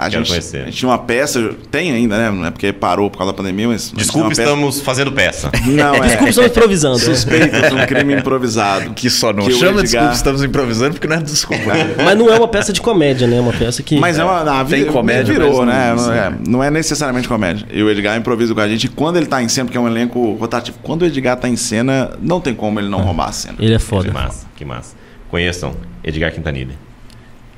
[0.05, 0.61] a Quero gente, conhecer.
[0.61, 2.31] a gente tinha uma peça, tem ainda, né?
[2.31, 3.85] Não é porque parou por causa da pandemia, mas.
[3.85, 5.49] a gente Desculpe, tinha uma estamos fazendo peça.
[5.49, 6.07] peça- Não, é.
[6.07, 6.99] Desculpa, estamos improvisando.
[6.99, 8.93] Suspeitos, um crime improvisado.
[8.93, 11.63] Que só não Que chama Edgar- desculpa, estamos improvisando, porque não é desculpa.
[12.03, 13.37] Mas não é uma peça de comédia, né?
[13.37, 13.97] É uma peça que.
[13.99, 14.43] Mas é uma.
[14.43, 15.93] Na Tem vida comédia, virou, mas né?
[15.95, 17.65] não- é, não é necessariamente comédia.
[17.71, 18.85] E o Edgar improvisa com a gente.
[18.85, 21.47] E quando ele tá em cena, porque é um elenco rotativo, quando o Edgar tá
[21.49, 23.55] em cena, não tem como ele não roubar a cena.
[23.59, 24.11] Ele é Que foda.
[24.11, 24.95] massa, que massa.
[25.29, 25.73] Conheçam
[26.03, 26.75] Edgar Quintanilha.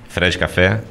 [0.10, 0.82] Fred Café,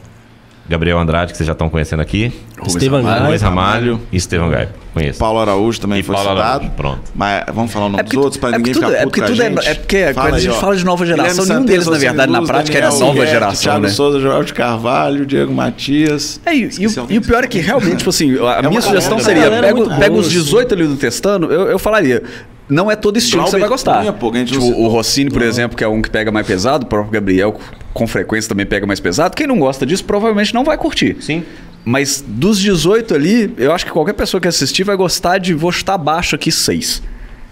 [0.69, 2.33] Gabriel Andrade, que vocês já estão conhecendo aqui.
[2.67, 3.17] Estevam Ramalho.
[3.19, 3.29] Gaio.
[3.29, 4.69] Luiz Ramalho e Estevão Gaio.
[4.95, 5.19] Conheço.
[5.19, 6.49] Paulo Araújo também E foi Paulo citado.
[6.55, 7.01] Araújo, pronto.
[7.15, 8.97] Mas vamos falar o nome É dos porque- outros para é ninguém porque ficar tudo-
[8.97, 9.69] é puto porque com a tudo é- gente.
[9.69, 10.61] é porque Fala quando a gente ó.
[10.61, 13.15] fala de nova geração, Guilherme nenhum deles, na verdade, na Luz, prática, era Daniel nova
[13.19, 13.89] Guedes, geração, Thiago né?
[13.91, 16.41] Souza, Joel de Carvalho, Diego Matias.
[16.47, 19.19] É, e, e o, e o pior é que realmente, tipo assim, a minha sugestão
[19.19, 20.37] seria: pega, pega os assim.
[20.37, 22.23] 18 ali do testando, eu, eu falaria.
[22.69, 23.99] Não é todo estilo que você vai Glauber gostar.
[24.01, 26.85] Cunha, pô, Tipo, não o Rossini, por exemplo, que é um que pega mais pesado,
[26.87, 27.59] o próprio Gabriel,
[27.93, 29.37] com frequência, também pega mais pesado.
[29.37, 31.17] Quem não gosta disso provavelmente não vai curtir.
[31.21, 31.43] Sim.
[31.85, 35.53] Mas dos 18 ali, eu acho que qualquer pessoa que assistir vai gostar de.
[35.53, 37.03] Vou chutar baixo aqui 6.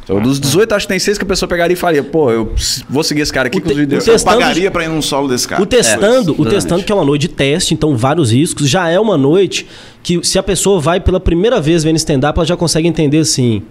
[0.05, 2.53] Então, dos 18, acho que tem 6 que a pessoa pegaria e faria, pô, eu
[2.91, 4.05] vou seguir esse cara aqui O com os te- vídeos.
[4.05, 5.63] o Eu Testando- pagaria pra ir num solo desse cara.
[5.63, 6.51] O testando, o exatamente.
[6.55, 9.65] testando que é uma noite de teste, então vários riscos, já é uma noite
[10.03, 13.63] que se a pessoa vai pela primeira vez vendo stand-up, ela já consegue entender assim.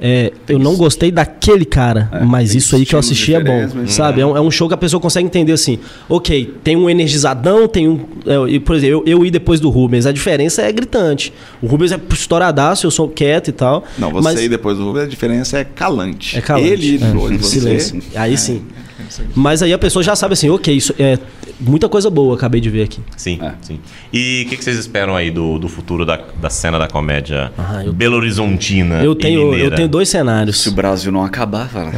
[0.00, 4.20] É, eu não gostei daquele cara, mas isso aí que eu assisti é bom, sabe?
[4.20, 5.78] É um, é um show que a pessoa consegue entender assim.
[6.08, 8.00] Ok, tem um energizadão, tem um.
[8.26, 11.32] é, por exemplo, eu, eu ir depois do Rubens, a diferença é gritante.
[11.60, 13.84] O Rubens é estouradaço, eu sou quieto e tal.
[13.98, 16.38] Não, você mas e depois do Rubens, a diferença é calante.
[16.38, 16.68] é calante.
[16.68, 17.38] Ele é.
[17.42, 18.02] Silêncio.
[18.14, 18.62] Aí sim.
[19.34, 21.18] Mas aí a pessoa já sabe assim, ok, isso é,
[21.60, 23.00] muita coisa boa acabei de ver aqui.
[23.16, 23.52] Sim, É.
[23.60, 23.80] sim.
[24.12, 27.52] E o que, que vocês esperam aí do, do futuro da, da cena da comédia
[27.58, 30.60] Ah, eu- Belo Horizontina Eu e tenho, eu tenho dois cenários.
[30.60, 31.90] Se o Brasil não acabar, fala.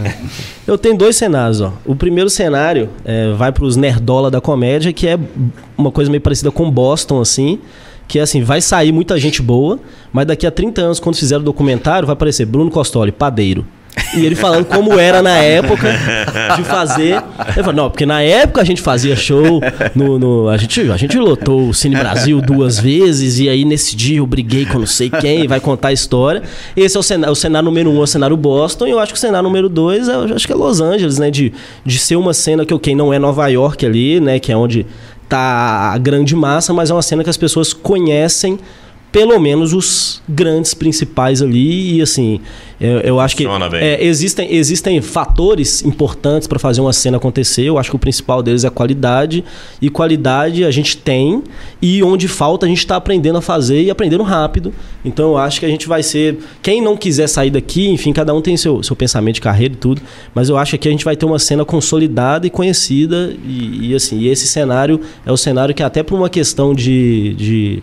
[0.67, 1.73] Eu tenho dois cenários, ó.
[1.85, 5.19] O primeiro cenário é, vai pros nerdola da comédia, que é
[5.77, 7.59] uma coisa meio parecida com Boston, assim.
[8.09, 9.79] Que é assim, vai sair muita gente boa,
[10.13, 13.65] mas daqui a 30 anos, quando fizer o documentário, vai aparecer Bruno Costoli, padeiro.
[14.17, 15.89] E ele falando como era na época
[16.57, 17.23] de fazer.
[17.49, 19.61] Ele falou, não, porque na época a gente fazia show,
[19.95, 23.95] no, no- a, gente, a gente lotou o Cine Brasil duas vezes, e aí nesse
[23.95, 26.43] dia eu briguei com não sei quem, vai contar a história.
[26.77, 29.13] Esse é o cenário, o cenário número um, é o cenário Boston, e eu acho
[29.13, 31.31] que o cenário número dois, é, eu acho que é Los Angeles, né?
[31.31, 31.53] De,
[31.85, 34.39] de ser uma cena que, ok, não é Nova York ali, né?
[34.41, 34.87] Que é onde
[35.29, 38.59] tá a grande massa, mas é uma cena que as pessoas conhecem
[39.11, 42.41] pelo menos os grandes principais ali e assim
[42.81, 43.45] eu, eu acho que
[43.75, 47.65] é, existem, existem fatores importantes para fazer uma cena acontecer.
[47.65, 49.45] Eu acho que o principal deles é qualidade.
[49.83, 51.45] E qualidade a gente tem.
[51.83, 54.73] E onde falta, a gente está aprendendo a fazer e aprendendo rápido.
[55.05, 56.39] Então eu acho que a gente vai ser.
[56.63, 59.77] Quem não quiser sair daqui, enfim, cada um tem seu, seu pensamento de carreira e
[59.77, 60.01] tudo.
[60.35, 63.37] Mas eu acho que aqui a gente vai ter uma cena consolidada e conhecida.
[63.45, 67.35] E, e, assim, e esse cenário é o cenário que, até por uma questão de.
[67.35, 67.83] de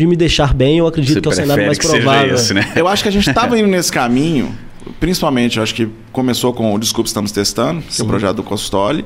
[0.00, 2.34] de me deixar bem, eu acredito Você que é o cenário mais provável.
[2.34, 2.72] esse, né?
[2.74, 4.56] Eu acho que a gente estava indo nesse caminho,
[4.98, 8.42] principalmente, eu acho que começou com o Desculpa Estamos Testando, que é o projeto do
[8.42, 9.04] Costoli,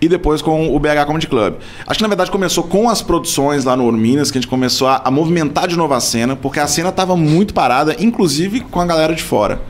[0.00, 1.54] e depois com o BH Comedy Club.
[1.84, 4.86] Acho que na verdade começou com as produções lá no Orminas, que a gente começou
[4.86, 8.80] a, a movimentar de novo a cena, porque a cena estava muito parada, inclusive com
[8.80, 9.60] a galera de fora.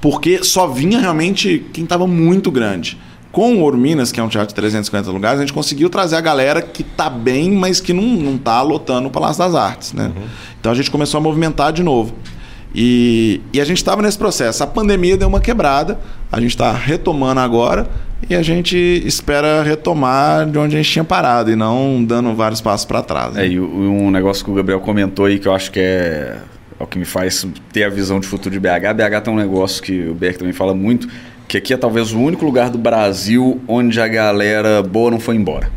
[0.00, 2.96] Porque só vinha realmente quem estava muito grande.
[3.38, 6.20] Com o Orminas, que é um teatro de 350 lugares, a gente conseguiu trazer a
[6.20, 10.10] galera que tá bem, mas que não, não tá lotando o Palácio das Artes, né?
[10.58, 12.12] Então a gente começou a movimentar de novo.
[12.74, 14.64] E, e a gente estava nesse processo.
[14.64, 16.00] A pandemia deu uma quebrada,
[16.32, 17.88] a gente está retomando agora
[18.28, 18.76] e a gente
[19.06, 23.34] espera retomar de onde a gente tinha parado e não dando vários passos para trás.
[23.34, 23.44] né?
[23.44, 26.38] É, e um negócio que o Gabriel comentou aí que eu acho que é,
[26.78, 28.92] é o que me faz ter a visão de futuro de BH.
[28.94, 31.08] BH tem um negócio que o Berk também fala muito,
[31.46, 35.34] que aqui é talvez o único lugar do Brasil onde a galera boa não foi
[35.36, 35.70] embora.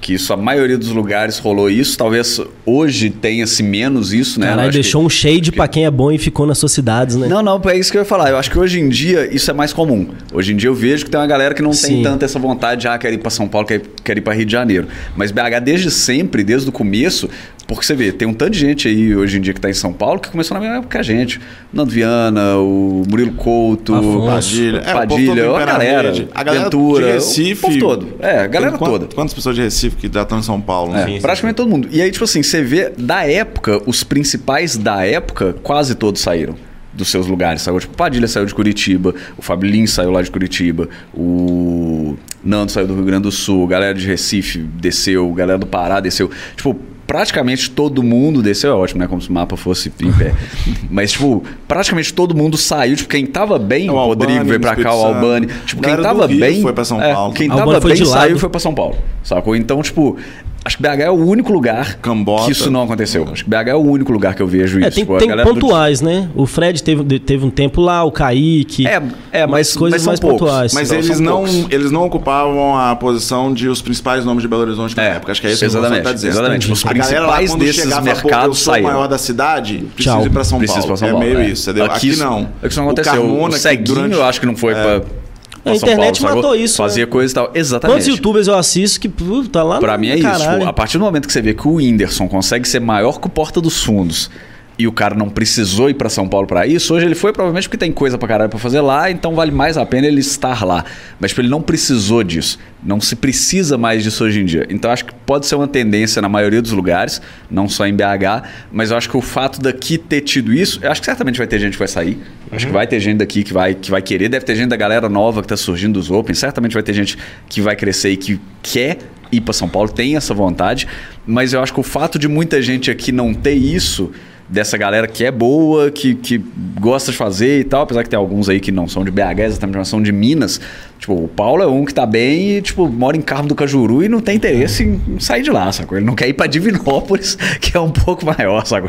[0.00, 1.96] Que isso, a maioria dos lugares rolou isso.
[1.96, 4.48] Talvez hoje tenha-se menos isso, né?
[4.48, 7.16] Caralho, acho que- deixou um shade pra quem é bom e ficou nas suas cidades,
[7.16, 7.26] né?
[7.26, 8.28] Não, não, é isso que eu ia falar.
[8.28, 10.08] Eu acho que hoje em dia isso é mais comum.
[10.30, 12.02] Hoje em dia eu vejo que tem uma galera que não tem Sim.
[12.02, 14.52] tanta essa vontade, já quer ir para São Paulo, quer, quer ir para Rio de
[14.52, 14.88] Janeiro.
[15.16, 17.30] Mas BH desde sempre, desde o começo,
[17.66, 19.74] porque você vê, tem um tanto de gente aí hoje em dia que tá em
[19.74, 21.40] São Paulo que começou na mesma época que a gente.
[21.72, 24.26] Nando Viana, o Murilo Couto, Afonso.
[24.26, 24.78] Padilha.
[24.84, 26.28] É, Padilha, a galera.
[26.34, 27.52] A galera Ventura, de Recife.
[27.52, 28.08] o povo todo.
[28.20, 29.06] É, a galera toda.
[29.14, 31.02] Quantas pessoas de Recife que já estão em São Paulo, né?
[31.02, 31.88] É, Sim, sim, praticamente todo mundo.
[31.90, 36.54] E aí, tipo assim, você vê, da época, os principais da época, quase todos saíram
[36.92, 37.62] dos seus lugares.
[37.62, 42.16] Saiu, tipo, o Padilha saiu de Curitiba, o Fábio Lins saiu lá de Curitiba, o
[42.44, 46.30] Nando saiu do Rio Grande do Sul, galera de Recife desceu, galera do Pará desceu.
[46.56, 46.76] Tipo,
[47.06, 49.06] praticamente todo mundo desceu, é ótimo, né?
[49.06, 50.34] Como se o mapa fosse em pé.
[50.90, 52.96] Mas, tipo, praticamente todo mundo saiu.
[52.96, 55.04] Tipo, quem tava bem, É, o Rodrigo veio pra cá, o.
[55.06, 55.48] Albani.
[55.66, 56.62] Tipo, quem tava Rio bem.
[56.62, 57.32] foi pra São é, Paulo.
[57.34, 58.96] Quem Albani tava foi bem saiu e foi pra São Paulo.
[59.22, 59.54] Sacou?
[59.56, 60.16] Então, tipo,
[60.64, 62.44] acho que BH é o único lugar Cambota.
[62.46, 63.26] que isso não aconteceu.
[63.30, 64.88] Acho que BH é o único lugar que eu vejo isso.
[64.88, 66.28] É, tem, Tipo, a tem galera do- pontuais, né?
[66.34, 68.86] O Fred teve, teve um tempo lá, o Kaique.
[68.86, 70.40] É, é, mas- coisas mas são mais poucos.
[70.40, 70.74] pontuais.
[70.74, 71.66] Mas Então, eles são não, poucos.
[71.70, 72.08] eles não
[72.42, 75.32] ocupavam a posição de os principais nomes de Belo Horizonte na É, época.
[75.32, 76.30] Acho que é isso que exatamente, você está dizendo.
[76.32, 76.72] exatamente.
[76.72, 78.88] Os a galera lá, principais quando desses chegava, mercados saíram.
[78.88, 80.26] o maior da cidade, preciso Tchau.
[80.26, 80.96] ir para São Preciso Paulo.
[80.96, 81.26] São é Paulo.
[81.26, 81.48] meio é.
[81.48, 81.70] isso?
[81.70, 82.48] Aqui, Aqui, isso- não.
[82.62, 83.12] É que isso não O aconteceu.
[83.12, 86.20] O, Carmona, que Ceguinho, durante- eu acho que não foi pra, pra A São internet
[86.20, 87.10] Paulo, matou isso, Fazia né?
[87.10, 87.50] coisa e tal.
[87.54, 87.96] Exatamente.
[87.96, 89.08] Quantos youtubers eu assisto que
[89.50, 90.22] tá lá Pra no mim é isso.
[90.22, 90.58] caralho.
[90.58, 93.26] Tipo, a partir do momento que você vê que o Whindersson consegue ser maior que
[93.26, 94.30] o Porta dos Fundos
[94.78, 97.68] e o cara não precisou ir pra São Paulo pra isso, hoje ele foi provavelmente
[97.68, 100.64] porque tem coisa pra caralho pra fazer lá, então vale mais a pena ele estar
[100.64, 100.84] lá.
[101.20, 102.58] Mas tipo, ele não precisou disso.
[102.82, 104.66] Não se precisa mais disso hoje em dia.
[104.68, 108.48] Então acho que pode ser uma tendência na maioria dos lugares, não só em BH,
[108.72, 111.46] mas eu acho que o fato daqui ter tido isso, eu acho que certamente vai
[111.46, 112.18] ter gente que vai sair.
[112.50, 114.76] Acho que vai ter gente daqui que vai, que vai querer, deve ter gente da
[114.76, 117.16] galera nova que tá surgindo dos Open, certamente vai ter gente
[117.48, 118.98] que vai crescer e que quer
[119.32, 120.86] ir para São Paulo, tem essa vontade,
[121.26, 124.12] mas eu acho que o fato de muita gente aqui não ter isso,
[124.54, 126.38] dessa galera que é boa, que, que
[126.80, 129.40] gosta de fazer e tal, apesar que tem alguns aí que não são de BH,
[129.40, 130.60] exatamente, mas são de Minas.
[130.98, 134.02] Tipo, o Paulo é um que tá bem e, tipo, mora em Carmo do Cajuru
[134.02, 135.98] e não tem interesse em sair de lá, sacou?
[135.98, 138.88] Ele não quer ir pra Divinópolis, que é um pouco maior, sacou?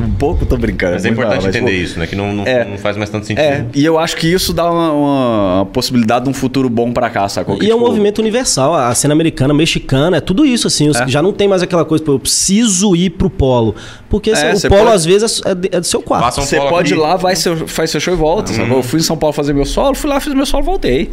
[0.00, 0.92] Um pouco, tô brincando.
[0.92, 2.06] Mas é importante maior, mas, entender pô, isso, né?
[2.06, 2.64] Que não, não, É.
[2.64, 3.42] não faz mais tanto sentido.
[3.42, 7.10] É, e eu acho que isso dá uma, uma- possibilidade de um futuro bom pra
[7.10, 7.58] cá, sacou?
[7.58, 8.72] Que, E é um tipo, movimento universal.
[8.74, 10.88] A cena americana, mexicana, é tudo isso, assim.
[10.88, 11.08] Os- É.
[11.08, 13.74] Já não tem mais aquela coisa, eu preciso ir pro polo.
[14.08, 16.40] Porque assim, É, o você polo, pode- às vezes, é, é do seu quarto.
[16.40, 17.02] Um Você pode ir aqui.
[17.02, 18.52] lá, vai seu, faz seu show e volta.
[18.52, 18.76] sacou?
[18.76, 21.10] Eu fui em São Paulo fazer meu solo, fui lá, fiz meu solo e voltei.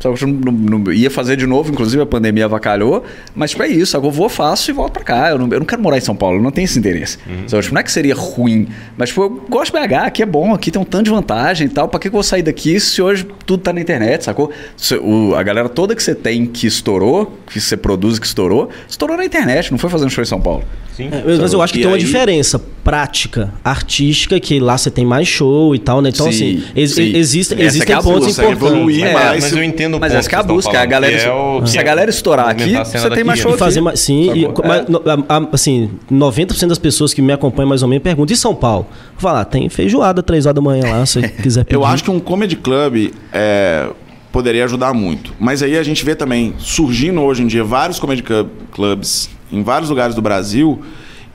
[0.00, 3.04] Só que eu não, não- ia fazer de novo, inclusive a pandemia avacalhou.
[3.34, 5.30] Mas tipo, é isso, agora eu vou, faço e volto pra cá.
[5.30, 7.18] Eu não, eu não quero morar em São Paulo, eu não tenho esse interesse.
[7.46, 10.26] Só, tipo, não é que seria ruim, mas tipo, eu gosto de BH, aqui é
[10.26, 11.86] bom, aqui tem um tanto de vantagem e tal.
[11.88, 14.50] Pra que que eu vou sair daqui se hoje tudo tá na internet, sacou?
[14.76, 18.70] Se- o- a galera toda que você tem que estourou, que você produz que estourou,
[18.88, 20.64] estourou na internet, não foi fazendo show em São Paulo.
[20.96, 21.08] Sim.
[21.12, 24.90] É, mas eu acho que E tem uma aí- diferença prática, artística, que lá você
[24.90, 26.10] tem mais show e tal, né?
[26.12, 27.16] Então, Sim, assim, ex- sim.
[27.16, 28.72] existem, existem que é pontos busca, importantes.
[28.74, 29.42] evoluir É, mais.
[29.44, 31.66] Mas eu entendo Mas essa que é a busca, estão a galera, falando, é o-
[31.66, 33.58] se a é galera estourar aqui, você tem mais show aqui.
[33.58, 35.48] fazer mais, sim, e, mas, É.
[35.52, 38.86] assim, 90% das pessoas que me acompanham mais ou menos perguntam, e São Paulo?
[39.12, 41.74] Vou falar, tem feijoada 3 horas da manhã lá, se você quiser pedir.
[41.76, 43.88] Eu acho que um comedy club é,
[44.30, 45.32] poderia ajudar muito.
[45.40, 49.62] Mas aí a gente vê também surgindo hoje em dia vários comedy club- clubs em
[49.62, 50.80] vários lugares do Brasil.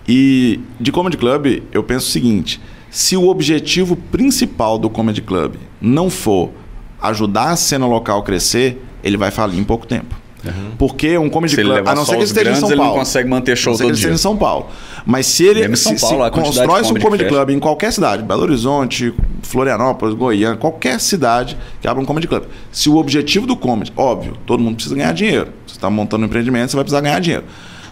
[0.08, 2.62] E de comedy club eu penso o seguinte:
[2.92, 6.52] se o objetivo principal do comedy club não for
[7.08, 10.16] ajudar a cena local a crescer, ele vai falir em pouco tempo.
[10.78, 12.86] Porque um comedy club, a não ser que ele esteja em grandes, São ele não
[12.86, 13.00] Paulo.
[13.00, 14.16] consegue manter show a não ser que todo ele esteja dia.
[14.16, 14.68] em São Paulo.
[15.06, 17.92] Mas se ele Mesmo em São se, Paulo, se constrói-se um comedy club em qualquer
[17.92, 22.44] cidade, Belo Horizonte, Florianópolis, Goiânia, qualquer cidade que abra um comedy club.
[22.72, 25.48] Se o objetivo do comedy, óbvio, todo mundo precisa ganhar dinheiro.
[25.66, 27.46] Você está montando um empreendimento, você vai precisar ganhar dinheiro.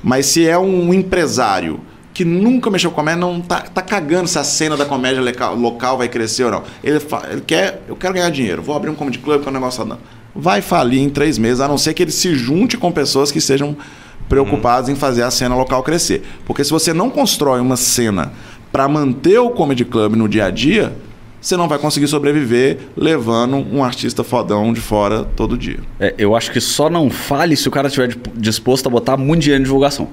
[0.03, 1.79] Mas se é um empresário
[2.13, 5.49] que nunca mexeu com comédia, não tá, tá cagando se a cena da comédia leca-
[5.49, 6.63] local vai crescer ou não.
[6.83, 6.99] Ele,
[7.31, 9.83] ele quer, eu quero ganhar dinheiro, vou abrir um comedy club que é um negócio
[9.83, 9.99] dando.
[10.35, 13.41] Vai falir em três meses, a não ser que ele se junte com pessoas que
[13.41, 13.75] sejam
[14.29, 16.23] preocupadas em fazer a cena local crescer.
[16.45, 18.31] Porque se você não constrói uma cena
[18.71, 20.95] para manter o comedy club no dia a dia,
[21.39, 25.79] você não vai conseguir sobreviver levando um artista fodão de fora todo dia.
[25.99, 29.41] É, eu acho que só não fale se o cara estiver disposto a botar muito
[29.41, 30.09] dinheiro em divulgação.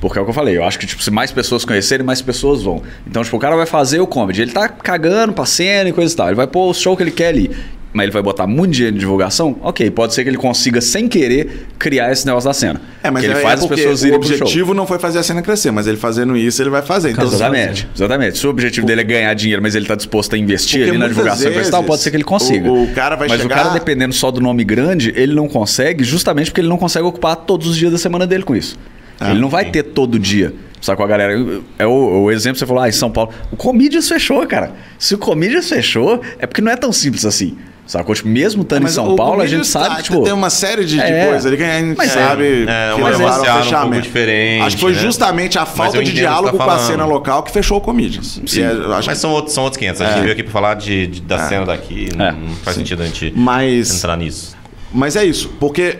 [0.00, 2.22] Porque é o que eu falei, eu acho que tipo, se mais pessoas conhecerem, mais
[2.22, 2.82] pessoas vão.
[3.06, 6.12] Então, tipo, o cara vai fazer o comedy, ele tá cagando pra cena e coisa
[6.12, 6.26] e tal.
[6.28, 7.50] Ele vai pôr o show que ele quer ali.
[7.92, 9.56] Mas ele vai botar muito dinheiro em divulgação?
[9.62, 12.80] Ok, pode ser que ele consiga, sem querer, criar esse negócio da cena.
[13.02, 14.32] É, mas que ele é, faz é as pessoas o irem show.
[14.36, 17.10] objetivo não foi fazer a cena crescer, mas ele fazendo isso, ele vai fazer.
[17.10, 18.38] Então, Exatamente, exatamente.
[18.38, 21.08] Se o objetivo dele é ganhar dinheiro, mas ele está disposto a investir ali na
[21.08, 22.70] divulgação coisa e tal, vezes pode ser que ele consiga.
[22.70, 25.48] o- o cara vai mas chegar- o cara, dependendo só do nome grande, ele não
[25.48, 28.78] consegue, justamente porque ele não consegue ocupar todos os dias da semana dele com isso.
[29.20, 30.54] Ah, ele não vai ter todo dia.
[30.80, 31.34] Sacou a galera?
[31.78, 33.30] É o, o exemplo que você falou, ah, em São Paulo.
[33.52, 34.72] O Comedians fechou, cara.
[34.98, 37.56] Se o Comedians fechou, é porque não é tão simples assim.
[37.86, 38.14] Sacou?
[38.14, 40.22] Tipo, mesmo estando em Mas São o Paulo, a gente sabe tá- que, tipo.
[40.22, 41.26] tem uma série de, de É.
[41.26, 43.88] coisas ali que a gente Mas é, sabe é, que uma levaram ao um fechamento.
[43.90, 44.98] pouco diferente, acho que foi né?
[45.00, 48.40] justamente a falta de diálogo tá com a cena local que fechou o Comedians.
[48.56, 50.00] E é, acho Mas que- são outros, são outros 500.
[50.02, 50.20] A gente É.
[50.20, 52.08] veio aqui pra falar de, de- da cena daqui.
[52.16, 52.30] Não, É.
[52.32, 54.56] não faz sentido a gente Mas- entrar nisso.
[54.92, 55.98] Mas é isso, porque,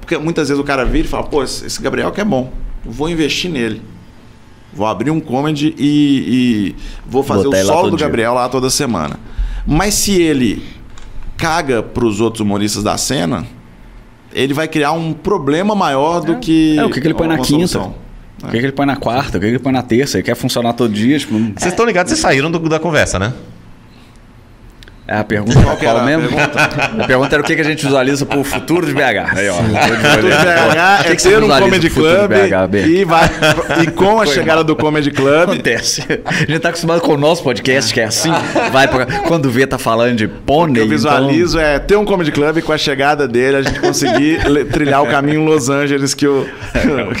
[0.00, 2.52] porque muitas vezes o cara vira e fala, pô, esse Gabriel que é bom,
[2.84, 3.80] vou investir nele.
[4.72, 5.84] Vou abrir um comedy e,
[6.68, 8.06] e vou fazer Botar o solo do dia.
[8.06, 9.20] Gabriel lá toda semana.
[9.64, 10.64] Mas se ele
[11.36, 13.46] caga pros outros humoristas da cena,
[14.32, 16.76] ele vai criar um problema maior do que.
[16.76, 17.46] É, o que, que ele põe na quinta?
[17.68, 17.94] solução.
[18.42, 19.38] O que, que ele põe na quarta?
[19.38, 20.16] O que, que ele põe na terça?
[20.18, 21.16] Ele quer funcionar todo dia?
[21.18, 23.32] Tipo, Vocês estão ligados, vocês saíram do- da conversa, né?
[25.06, 26.28] É, a pergunta Qual qual era a mesmo?
[26.28, 26.60] pergunta?
[27.04, 29.36] A pergunta era o que que a gente visualiza pro futuro de BH.
[29.36, 29.58] Aí, ó.
[29.58, 32.30] O BH é ter um comedy club
[32.86, 33.28] e, vai,
[33.82, 35.50] e com a chegada do comedy club.
[35.50, 36.02] Acontece.
[36.24, 38.30] A gente tá acostumado com o nosso podcast, que é assim.
[38.72, 39.04] Vai pra...
[39.04, 40.82] Quando vê, tá falando de O que pônei.
[40.82, 44.40] eu visualizo é ter um comedy club e com a chegada dele a gente conseguir
[44.72, 46.46] trilhar o caminho em Los Angeles que o,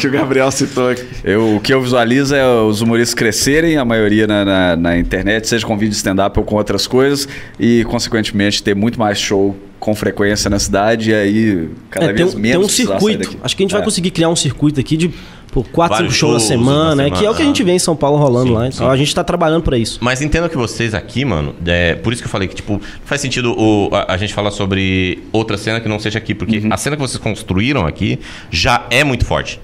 [0.00, 1.02] que o Gabriel citou aqui.
[1.20, 4.98] Então, eu, o que eu visualizo é os humoristas crescerem, a maioria na, na, na
[4.98, 7.28] internet, seja com vídeo stand-up ou com outras coisas,
[7.58, 12.16] e, consequentemente, ter muito mais show com frequência na cidade e aí cada É, tem,
[12.24, 13.18] vez um- menos tem um circuito.
[13.24, 13.38] daqui.
[13.42, 13.84] Acho que a gente vai É.
[13.84, 15.10] conseguir criar um circuito aqui de
[15.52, 17.10] pô, quatro, Vários cinco shows na shows semana, na né?
[17.10, 17.44] Que é o que a semana.
[17.46, 18.66] gente vê em São Paulo rolando Sim, lá.
[18.68, 18.92] Então sim.
[18.92, 19.98] a gente tá trabalhando pra isso.
[20.02, 23.20] Mas entendo que vocês aqui, mano, é, por isso que eu falei que, tipo, faz
[23.20, 26.68] sentido o, a, a gente falar sobre outra cena que não seja aqui, porque Uhum.
[26.72, 28.18] a cena que vocês construíram aqui
[28.50, 29.60] já é muito forte.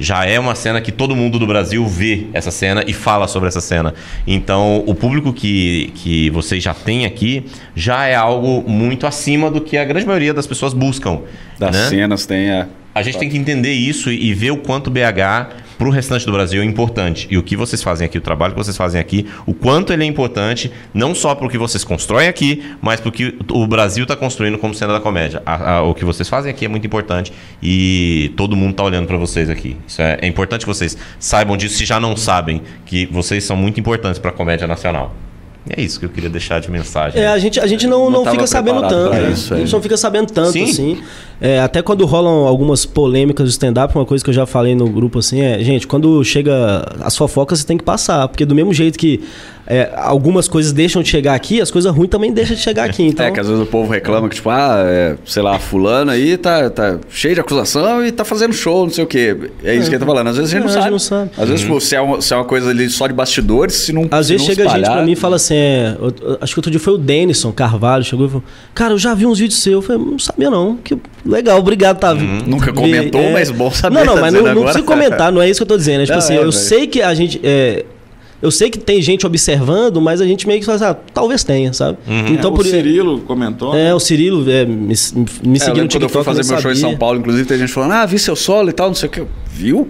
[0.00, 3.48] Já é uma cena que todo mundo do Brasil vê essa cena e fala sobre
[3.48, 3.92] essa cena.
[4.26, 7.44] Então, o público que, que vocês já têm aqui
[7.76, 11.20] já é algo muito acima do que a grande maioria das pessoas buscam.
[11.58, 11.88] Das né?
[11.88, 12.66] cenas tem a.
[12.92, 16.26] A gente tem que entender isso e e ver o quanto BH para o restante
[16.26, 17.26] do Brasil é importante.
[17.30, 20.04] E o que vocês fazem aqui, o trabalho que vocês fazem aqui, o quanto ele
[20.04, 23.66] é importante, não só para o que vocês constroem aqui, mas para o que o
[23.66, 25.42] Brasil está construindo como cena da comédia.
[25.46, 27.32] A- a- o que vocês fazem aqui é muito importante
[27.62, 29.74] e todo mundo está olhando para vocês aqui.
[29.98, 33.80] É, é importante que vocês saibam disso, se já não sabem, que vocês são muito
[33.80, 35.14] importantes para a comédia nacional.
[35.68, 37.20] É isso que eu queria deixar de mensagem.
[37.20, 39.10] É, a gente, a gente não, Não não, fica sabendo tanto.
[39.10, 39.30] né?
[39.30, 39.72] isso, a gente é.
[39.72, 40.64] não fica sabendo tanto, Sim.
[40.64, 41.02] assim.
[41.40, 44.88] É, até quando rolam algumas polêmicas do stand-up, uma coisa que eu já falei no
[44.88, 48.26] grupo, assim, é, gente, quando chega as fofocas, você tem que passar.
[48.28, 49.22] Porque do mesmo jeito que
[49.72, 53.02] é, algumas coisas deixam de chegar aqui, as coisas ruins também deixam de chegar aqui.
[53.10, 56.10] Então, É, que às vezes o povo reclama que, tipo, ah, é, sei lá, fulano
[56.10, 59.36] aí tá, tá cheio de acusação e tá fazendo show, não sei o quê.
[59.62, 60.26] É isso que ele tá falando.
[60.28, 60.82] Às vezes a gente É, não, a sabe.
[60.84, 61.30] gente não sabe.
[61.38, 63.92] Às vezes, tipo, se é, uma, se é uma coisa ali só de bastidores, se
[63.92, 66.14] não Às se vezes não chega gente espalhar- pra mim e fala assim, é, eu-
[66.20, 68.44] eu- acho que outro dia foi o Denison Carvalho, chegou e falou,
[68.74, 69.74] cara, eu já vi uns vídeos seus.
[69.76, 74.04] Eu falei, não sabia não, que legal, obrigado, tá Nunca comentou, mas bom saber, Não,
[74.06, 74.64] não, tá mas não, não agora.
[74.66, 76.00] precisa comentar, não é isso que eu tô dizendo.
[76.02, 77.40] É, tipo Não, assim, é, eu sei que a gente...
[78.42, 80.96] é, eu sei que tem gente observando, mas a gente meio que fala assim, ah,
[81.12, 81.98] talvez tenha, sabe?
[82.30, 83.74] Então, o por Cirilo comentou.
[83.74, 86.40] É, o Cirilo é, me, me É, seguiu no lembro quando eu TikTok, fui fazer
[86.40, 86.98] eu meu não show em São sabia.
[86.98, 89.22] Paulo, inclusive, tem gente falando, ah, vi seu solo e tal, não sei o que.
[89.46, 89.88] Viu?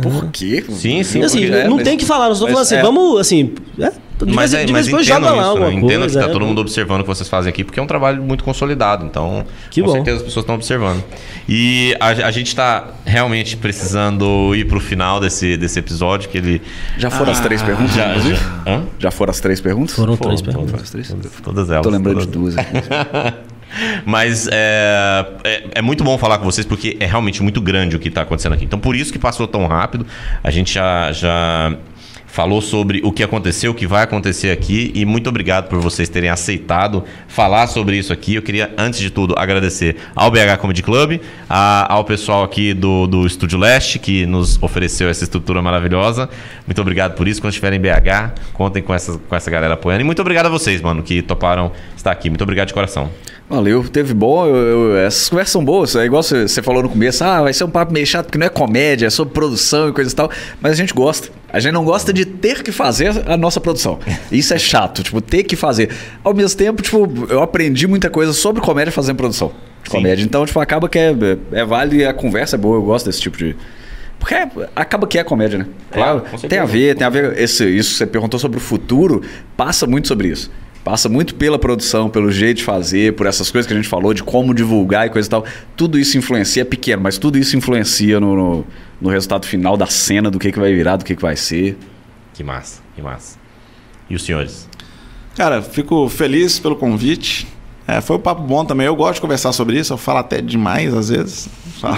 [0.00, 0.64] Por quê?
[0.70, 1.22] Sim, sim.
[1.22, 2.82] Assim, É, não mas- tem que falar, nós estamos falando assim, é.
[2.82, 3.90] vamos, assim, é,
[4.24, 5.74] de Mas, vez, é, de mas vez em quando entendam joga lá alguma né?
[5.74, 6.18] Entendam coisa.
[6.18, 8.20] que tá é, todo mundo observando o que vocês fazem aqui, porque é um trabalho
[8.22, 9.06] muito consolidado.
[9.06, 9.92] Então, Que com bom.
[9.92, 11.04] certeza as pessoas estão observando.
[11.48, 16.60] E a, a gente está realmente precisando ir pro final desse, desse episódio, que ele...
[16.98, 18.34] Já foram as três perguntas, Já, inclusive?
[18.36, 18.62] já.
[18.66, 18.82] Hã?
[18.98, 19.94] Já foram as três perguntas?
[19.94, 20.66] Foram Foram, três foram.
[20.66, 20.90] perguntas.
[20.90, 21.82] Todas, Todas elas.
[21.84, 22.54] Tô lembrando de todas.
[22.54, 23.38] duas aqui.
[24.04, 27.98] Mas é, é, é muito bom falar com vocês porque é realmente muito grande o
[27.98, 28.64] que está acontecendo aqui.
[28.64, 30.06] Então, por isso que passou tão rápido.
[30.42, 31.76] A gente já, já
[32.26, 34.92] falou sobre o que aconteceu, o que vai acontecer aqui.
[34.94, 38.34] E muito obrigado por vocês terem aceitado falar sobre isso aqui.
[38.34, 43.06] Eu queria, antes de tudo, agradecer ao BH Comedy Club, a- ao pessoal aqui do,
[43.06, 46.28] do Estúdio Leste, que nos ofereceu essa estrutura maravilhosa.
[46.66, 47.40] Muito obrigado por isso.
[47.40, 50.02] Quando estiverem em BH, contem com essa, com essa galera apoiando.
[50.02, 52.28] E muito obrigado a vocês, mano, que toparam estar aqui.
[52.28, 53.10] Muito obrigado de coração.
[53.48, 54.46] Valeu, teve bom.
[54.46, 55.96] eu- eu- essas conversas são boas.
[55.96, 58.46] É igual você, falou no começo, ah, vai ser um papo meio chato porque não
[58.46, 60.30] é comédia, é sobre produção e coisa e tal.
[60.60, 61.30] Mas a gente gosta.
[61.50, 63.98] A gente não gosta de ter que fazer a nossa produção.
[64.30, 65.88] Isso é chato, tipo, ter que fazer.
[66.22, 69.50] Ao mesmo tempo, tipo, eu aprendi muita coisa sobre comédia fazendo produção
[69.82, 69.96] de Sim.
[69.96, 70.22] comédia.
[70.22, 71.14] Então, tipo, acaba que é,
[71.52, 72.76] é válido e a conversa é boa.
[72.76, 73.56] Eu gosto desse tipo de.
[74.18, 75.66] Porque é- acaba que é comédia, né?
[75.90, 76.48] Claro, com certeza.
[76.48, 77.38] tem a ver, tem a ver.
[77.38, 79.22] Esse, isso que você perguntou sobre o futuro,
[79.56, 80.50] passa muito sobre isso.
[80.88, 84.14] Passa muito pela produção, pelo jeito de fazer, por essas coisas que a gente falou,
[84.14, 85.44] de como divulgar e coisa e tal.
[85.76, 88.66] Tudo isso influencia, é pequeno, mas tudo isso influencia no, no,
[88.98, 91.76] no resultado final da cena, do que, que vai virar, do que, que vai ser.
[92.32, 93.38] Que massa, que massa.
[94.08, 94.66] E os senhores?
[95.36, 97.46] Cara, fico feliz pelo convite.
[97.88, 98.86] É, foi um papo bom também.
[98.86, 99.94] Eu gosto de conversar sobre isso.
[99.94, 101.48] Eu falo até demais às vezes.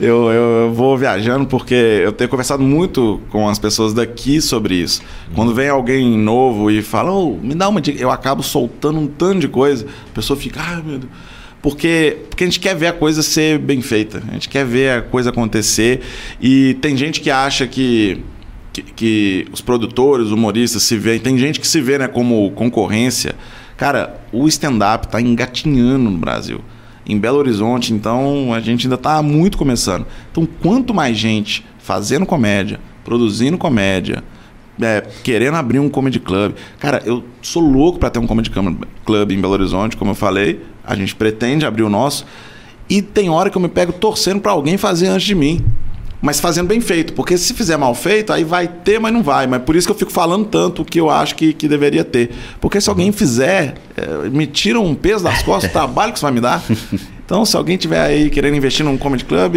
[0.00, 4.74] Eu, eu, eu vou viajando porque eu tenho conversado muito com as pessoas daqui sobre
[4.74, 5.00] isso.
[5.36, 9.06] Quando vem alguém novo e fala, "Ô, me dá uma dica, eu acabo soltando um
[9.06, 9.86] tanto de coisa.
[10.10, 11.12] A pessoa fica, ai meu Deus.
[11.62, 14.20] Porque, porque a gente quer ver a coisa ser bem feita.
[14.28, 16.00] A gente quer ver a coisa acontecer.
[16.40, 18.20] E tem gente que acha que
[18.74, 21.20] que, que os produtores, humoristas se veem.
[21.20, 23.34] Tem gente que se vê né, como concorrência.
[23.76, 26.60] Cara, o stand-up está engatinhando no Brasil.
[27.06, 30.06] Em Belo Horizonte, então, a gente ainda está muito começando.
[30.30, 34.24] Então, quanto mais gente fazendo comédia, produzindo comédia,
[34.80, 36.54] é, querendo abrir um comedy club.
[36.78, 38.50] Cara, eu sou louco para ter um comedy
[39.04, 40.62] club em Belo Horizonte, como eu falei.
[40.82, 42.26] A gente pretende abrir o nosso.
[42.88, 45.64] E tem hora que eu me pego torcendo para alguém fazer antes de mim.
[46.24, 49.46] Mas fazendo bem feito, porque se fizer mal feito, aí vai ter, mas não vai.
[49.46, 52.02] Mas por isso que eu fico falando tanto o que eu acho que, que deveria
[52.02, 52.30] ter.
[52.62, 56.24] Porque se alguém fizer, é, me tira um peso das costas, o trabalho que isso
[56.24, 56.64] vai me dar.
[57.26, 59.54] Então, se alguém tiver aí querendo investir num comedy club,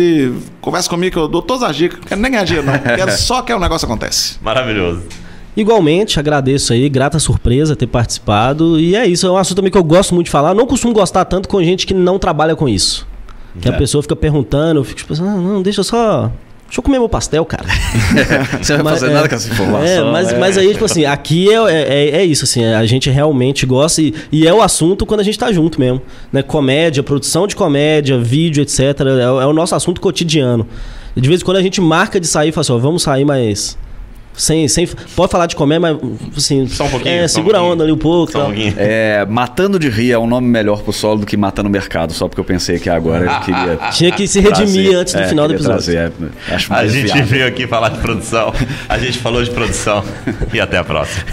[0.59, 1.99] conversa comigo que eu dou todas as dicas.
[2.01, 2.77] Não quero nem ganhar dinheiro, não.
[2.77, 4.35] Quero só que o negócio acontece.
[4.41, 5.03] Maravilhoso.
[5.55, 8.77] Igualmente, agradeço aí, grata surpresa ter participado.
[8.77, 10.53] E é isso, é um assunto também que eu gosto muito de falar.
[10.53, 13.07] Não costumo gostar tanto com gente que não trabalha com isso.
[13.61, 13.77] Que a É.
[13.77, 16.29] pessoa fica perguntando, eu fico tipo, ah, não, deixa eu só.
[16.67, 17.63] Deixa eu comer meu pastel, cara.
[18.61, 20.07] Você não vai Mas, fazer é, nada com essa informação.
[20.07, 20.37] É, mas, né?
[20.37, 24.13] mas aí, tipo assim, aqui é, é, é isso, assim, a gente realmente gosta e,
[24.31, 26.01] e é o assunto quando a gente tá junto mesmo.
[26.31, 26.43] Né?
[26.43, 28.79] Comédia, produção de comédia, vídeo, etc.
[28.99, 30.67] É, o- é o nosso assunto cotidiano.
[31.15, 33.23] De vez em quando a gente marca de sair e fala assim, ó, vamos sair,
[33.25, 33.77] mas.
[34.37, 35.97] Sem, sem, pode falar de comer, mas
[36.37, 36.67] assim.
[36.67, 38.31] Só um pouquinho, É, só um segura a onda ali um pouco.
[38.31, 38.51] Só um tal.
[38.51, 38.73] pouquinho.
[38.77, 42.13] É, Matando de Rir é um nome melhor pro solo do que Matando o Mercado,
[42.13, 43.79] só porque eu pensei que agora eu queria.
[43.91, 44.95] Tinha que se redimir trazer.
[44.95, 45.83] antes do É, final do episódio.
[45.83, 46.11] trazer,
[46.49, 47.25] é, acho A gente viável.
[47.25, 48.53] veio aqui falar de produção,
[48.87, 50.03] a gente falou de produção
[50.53, 51.23] e até a próxima.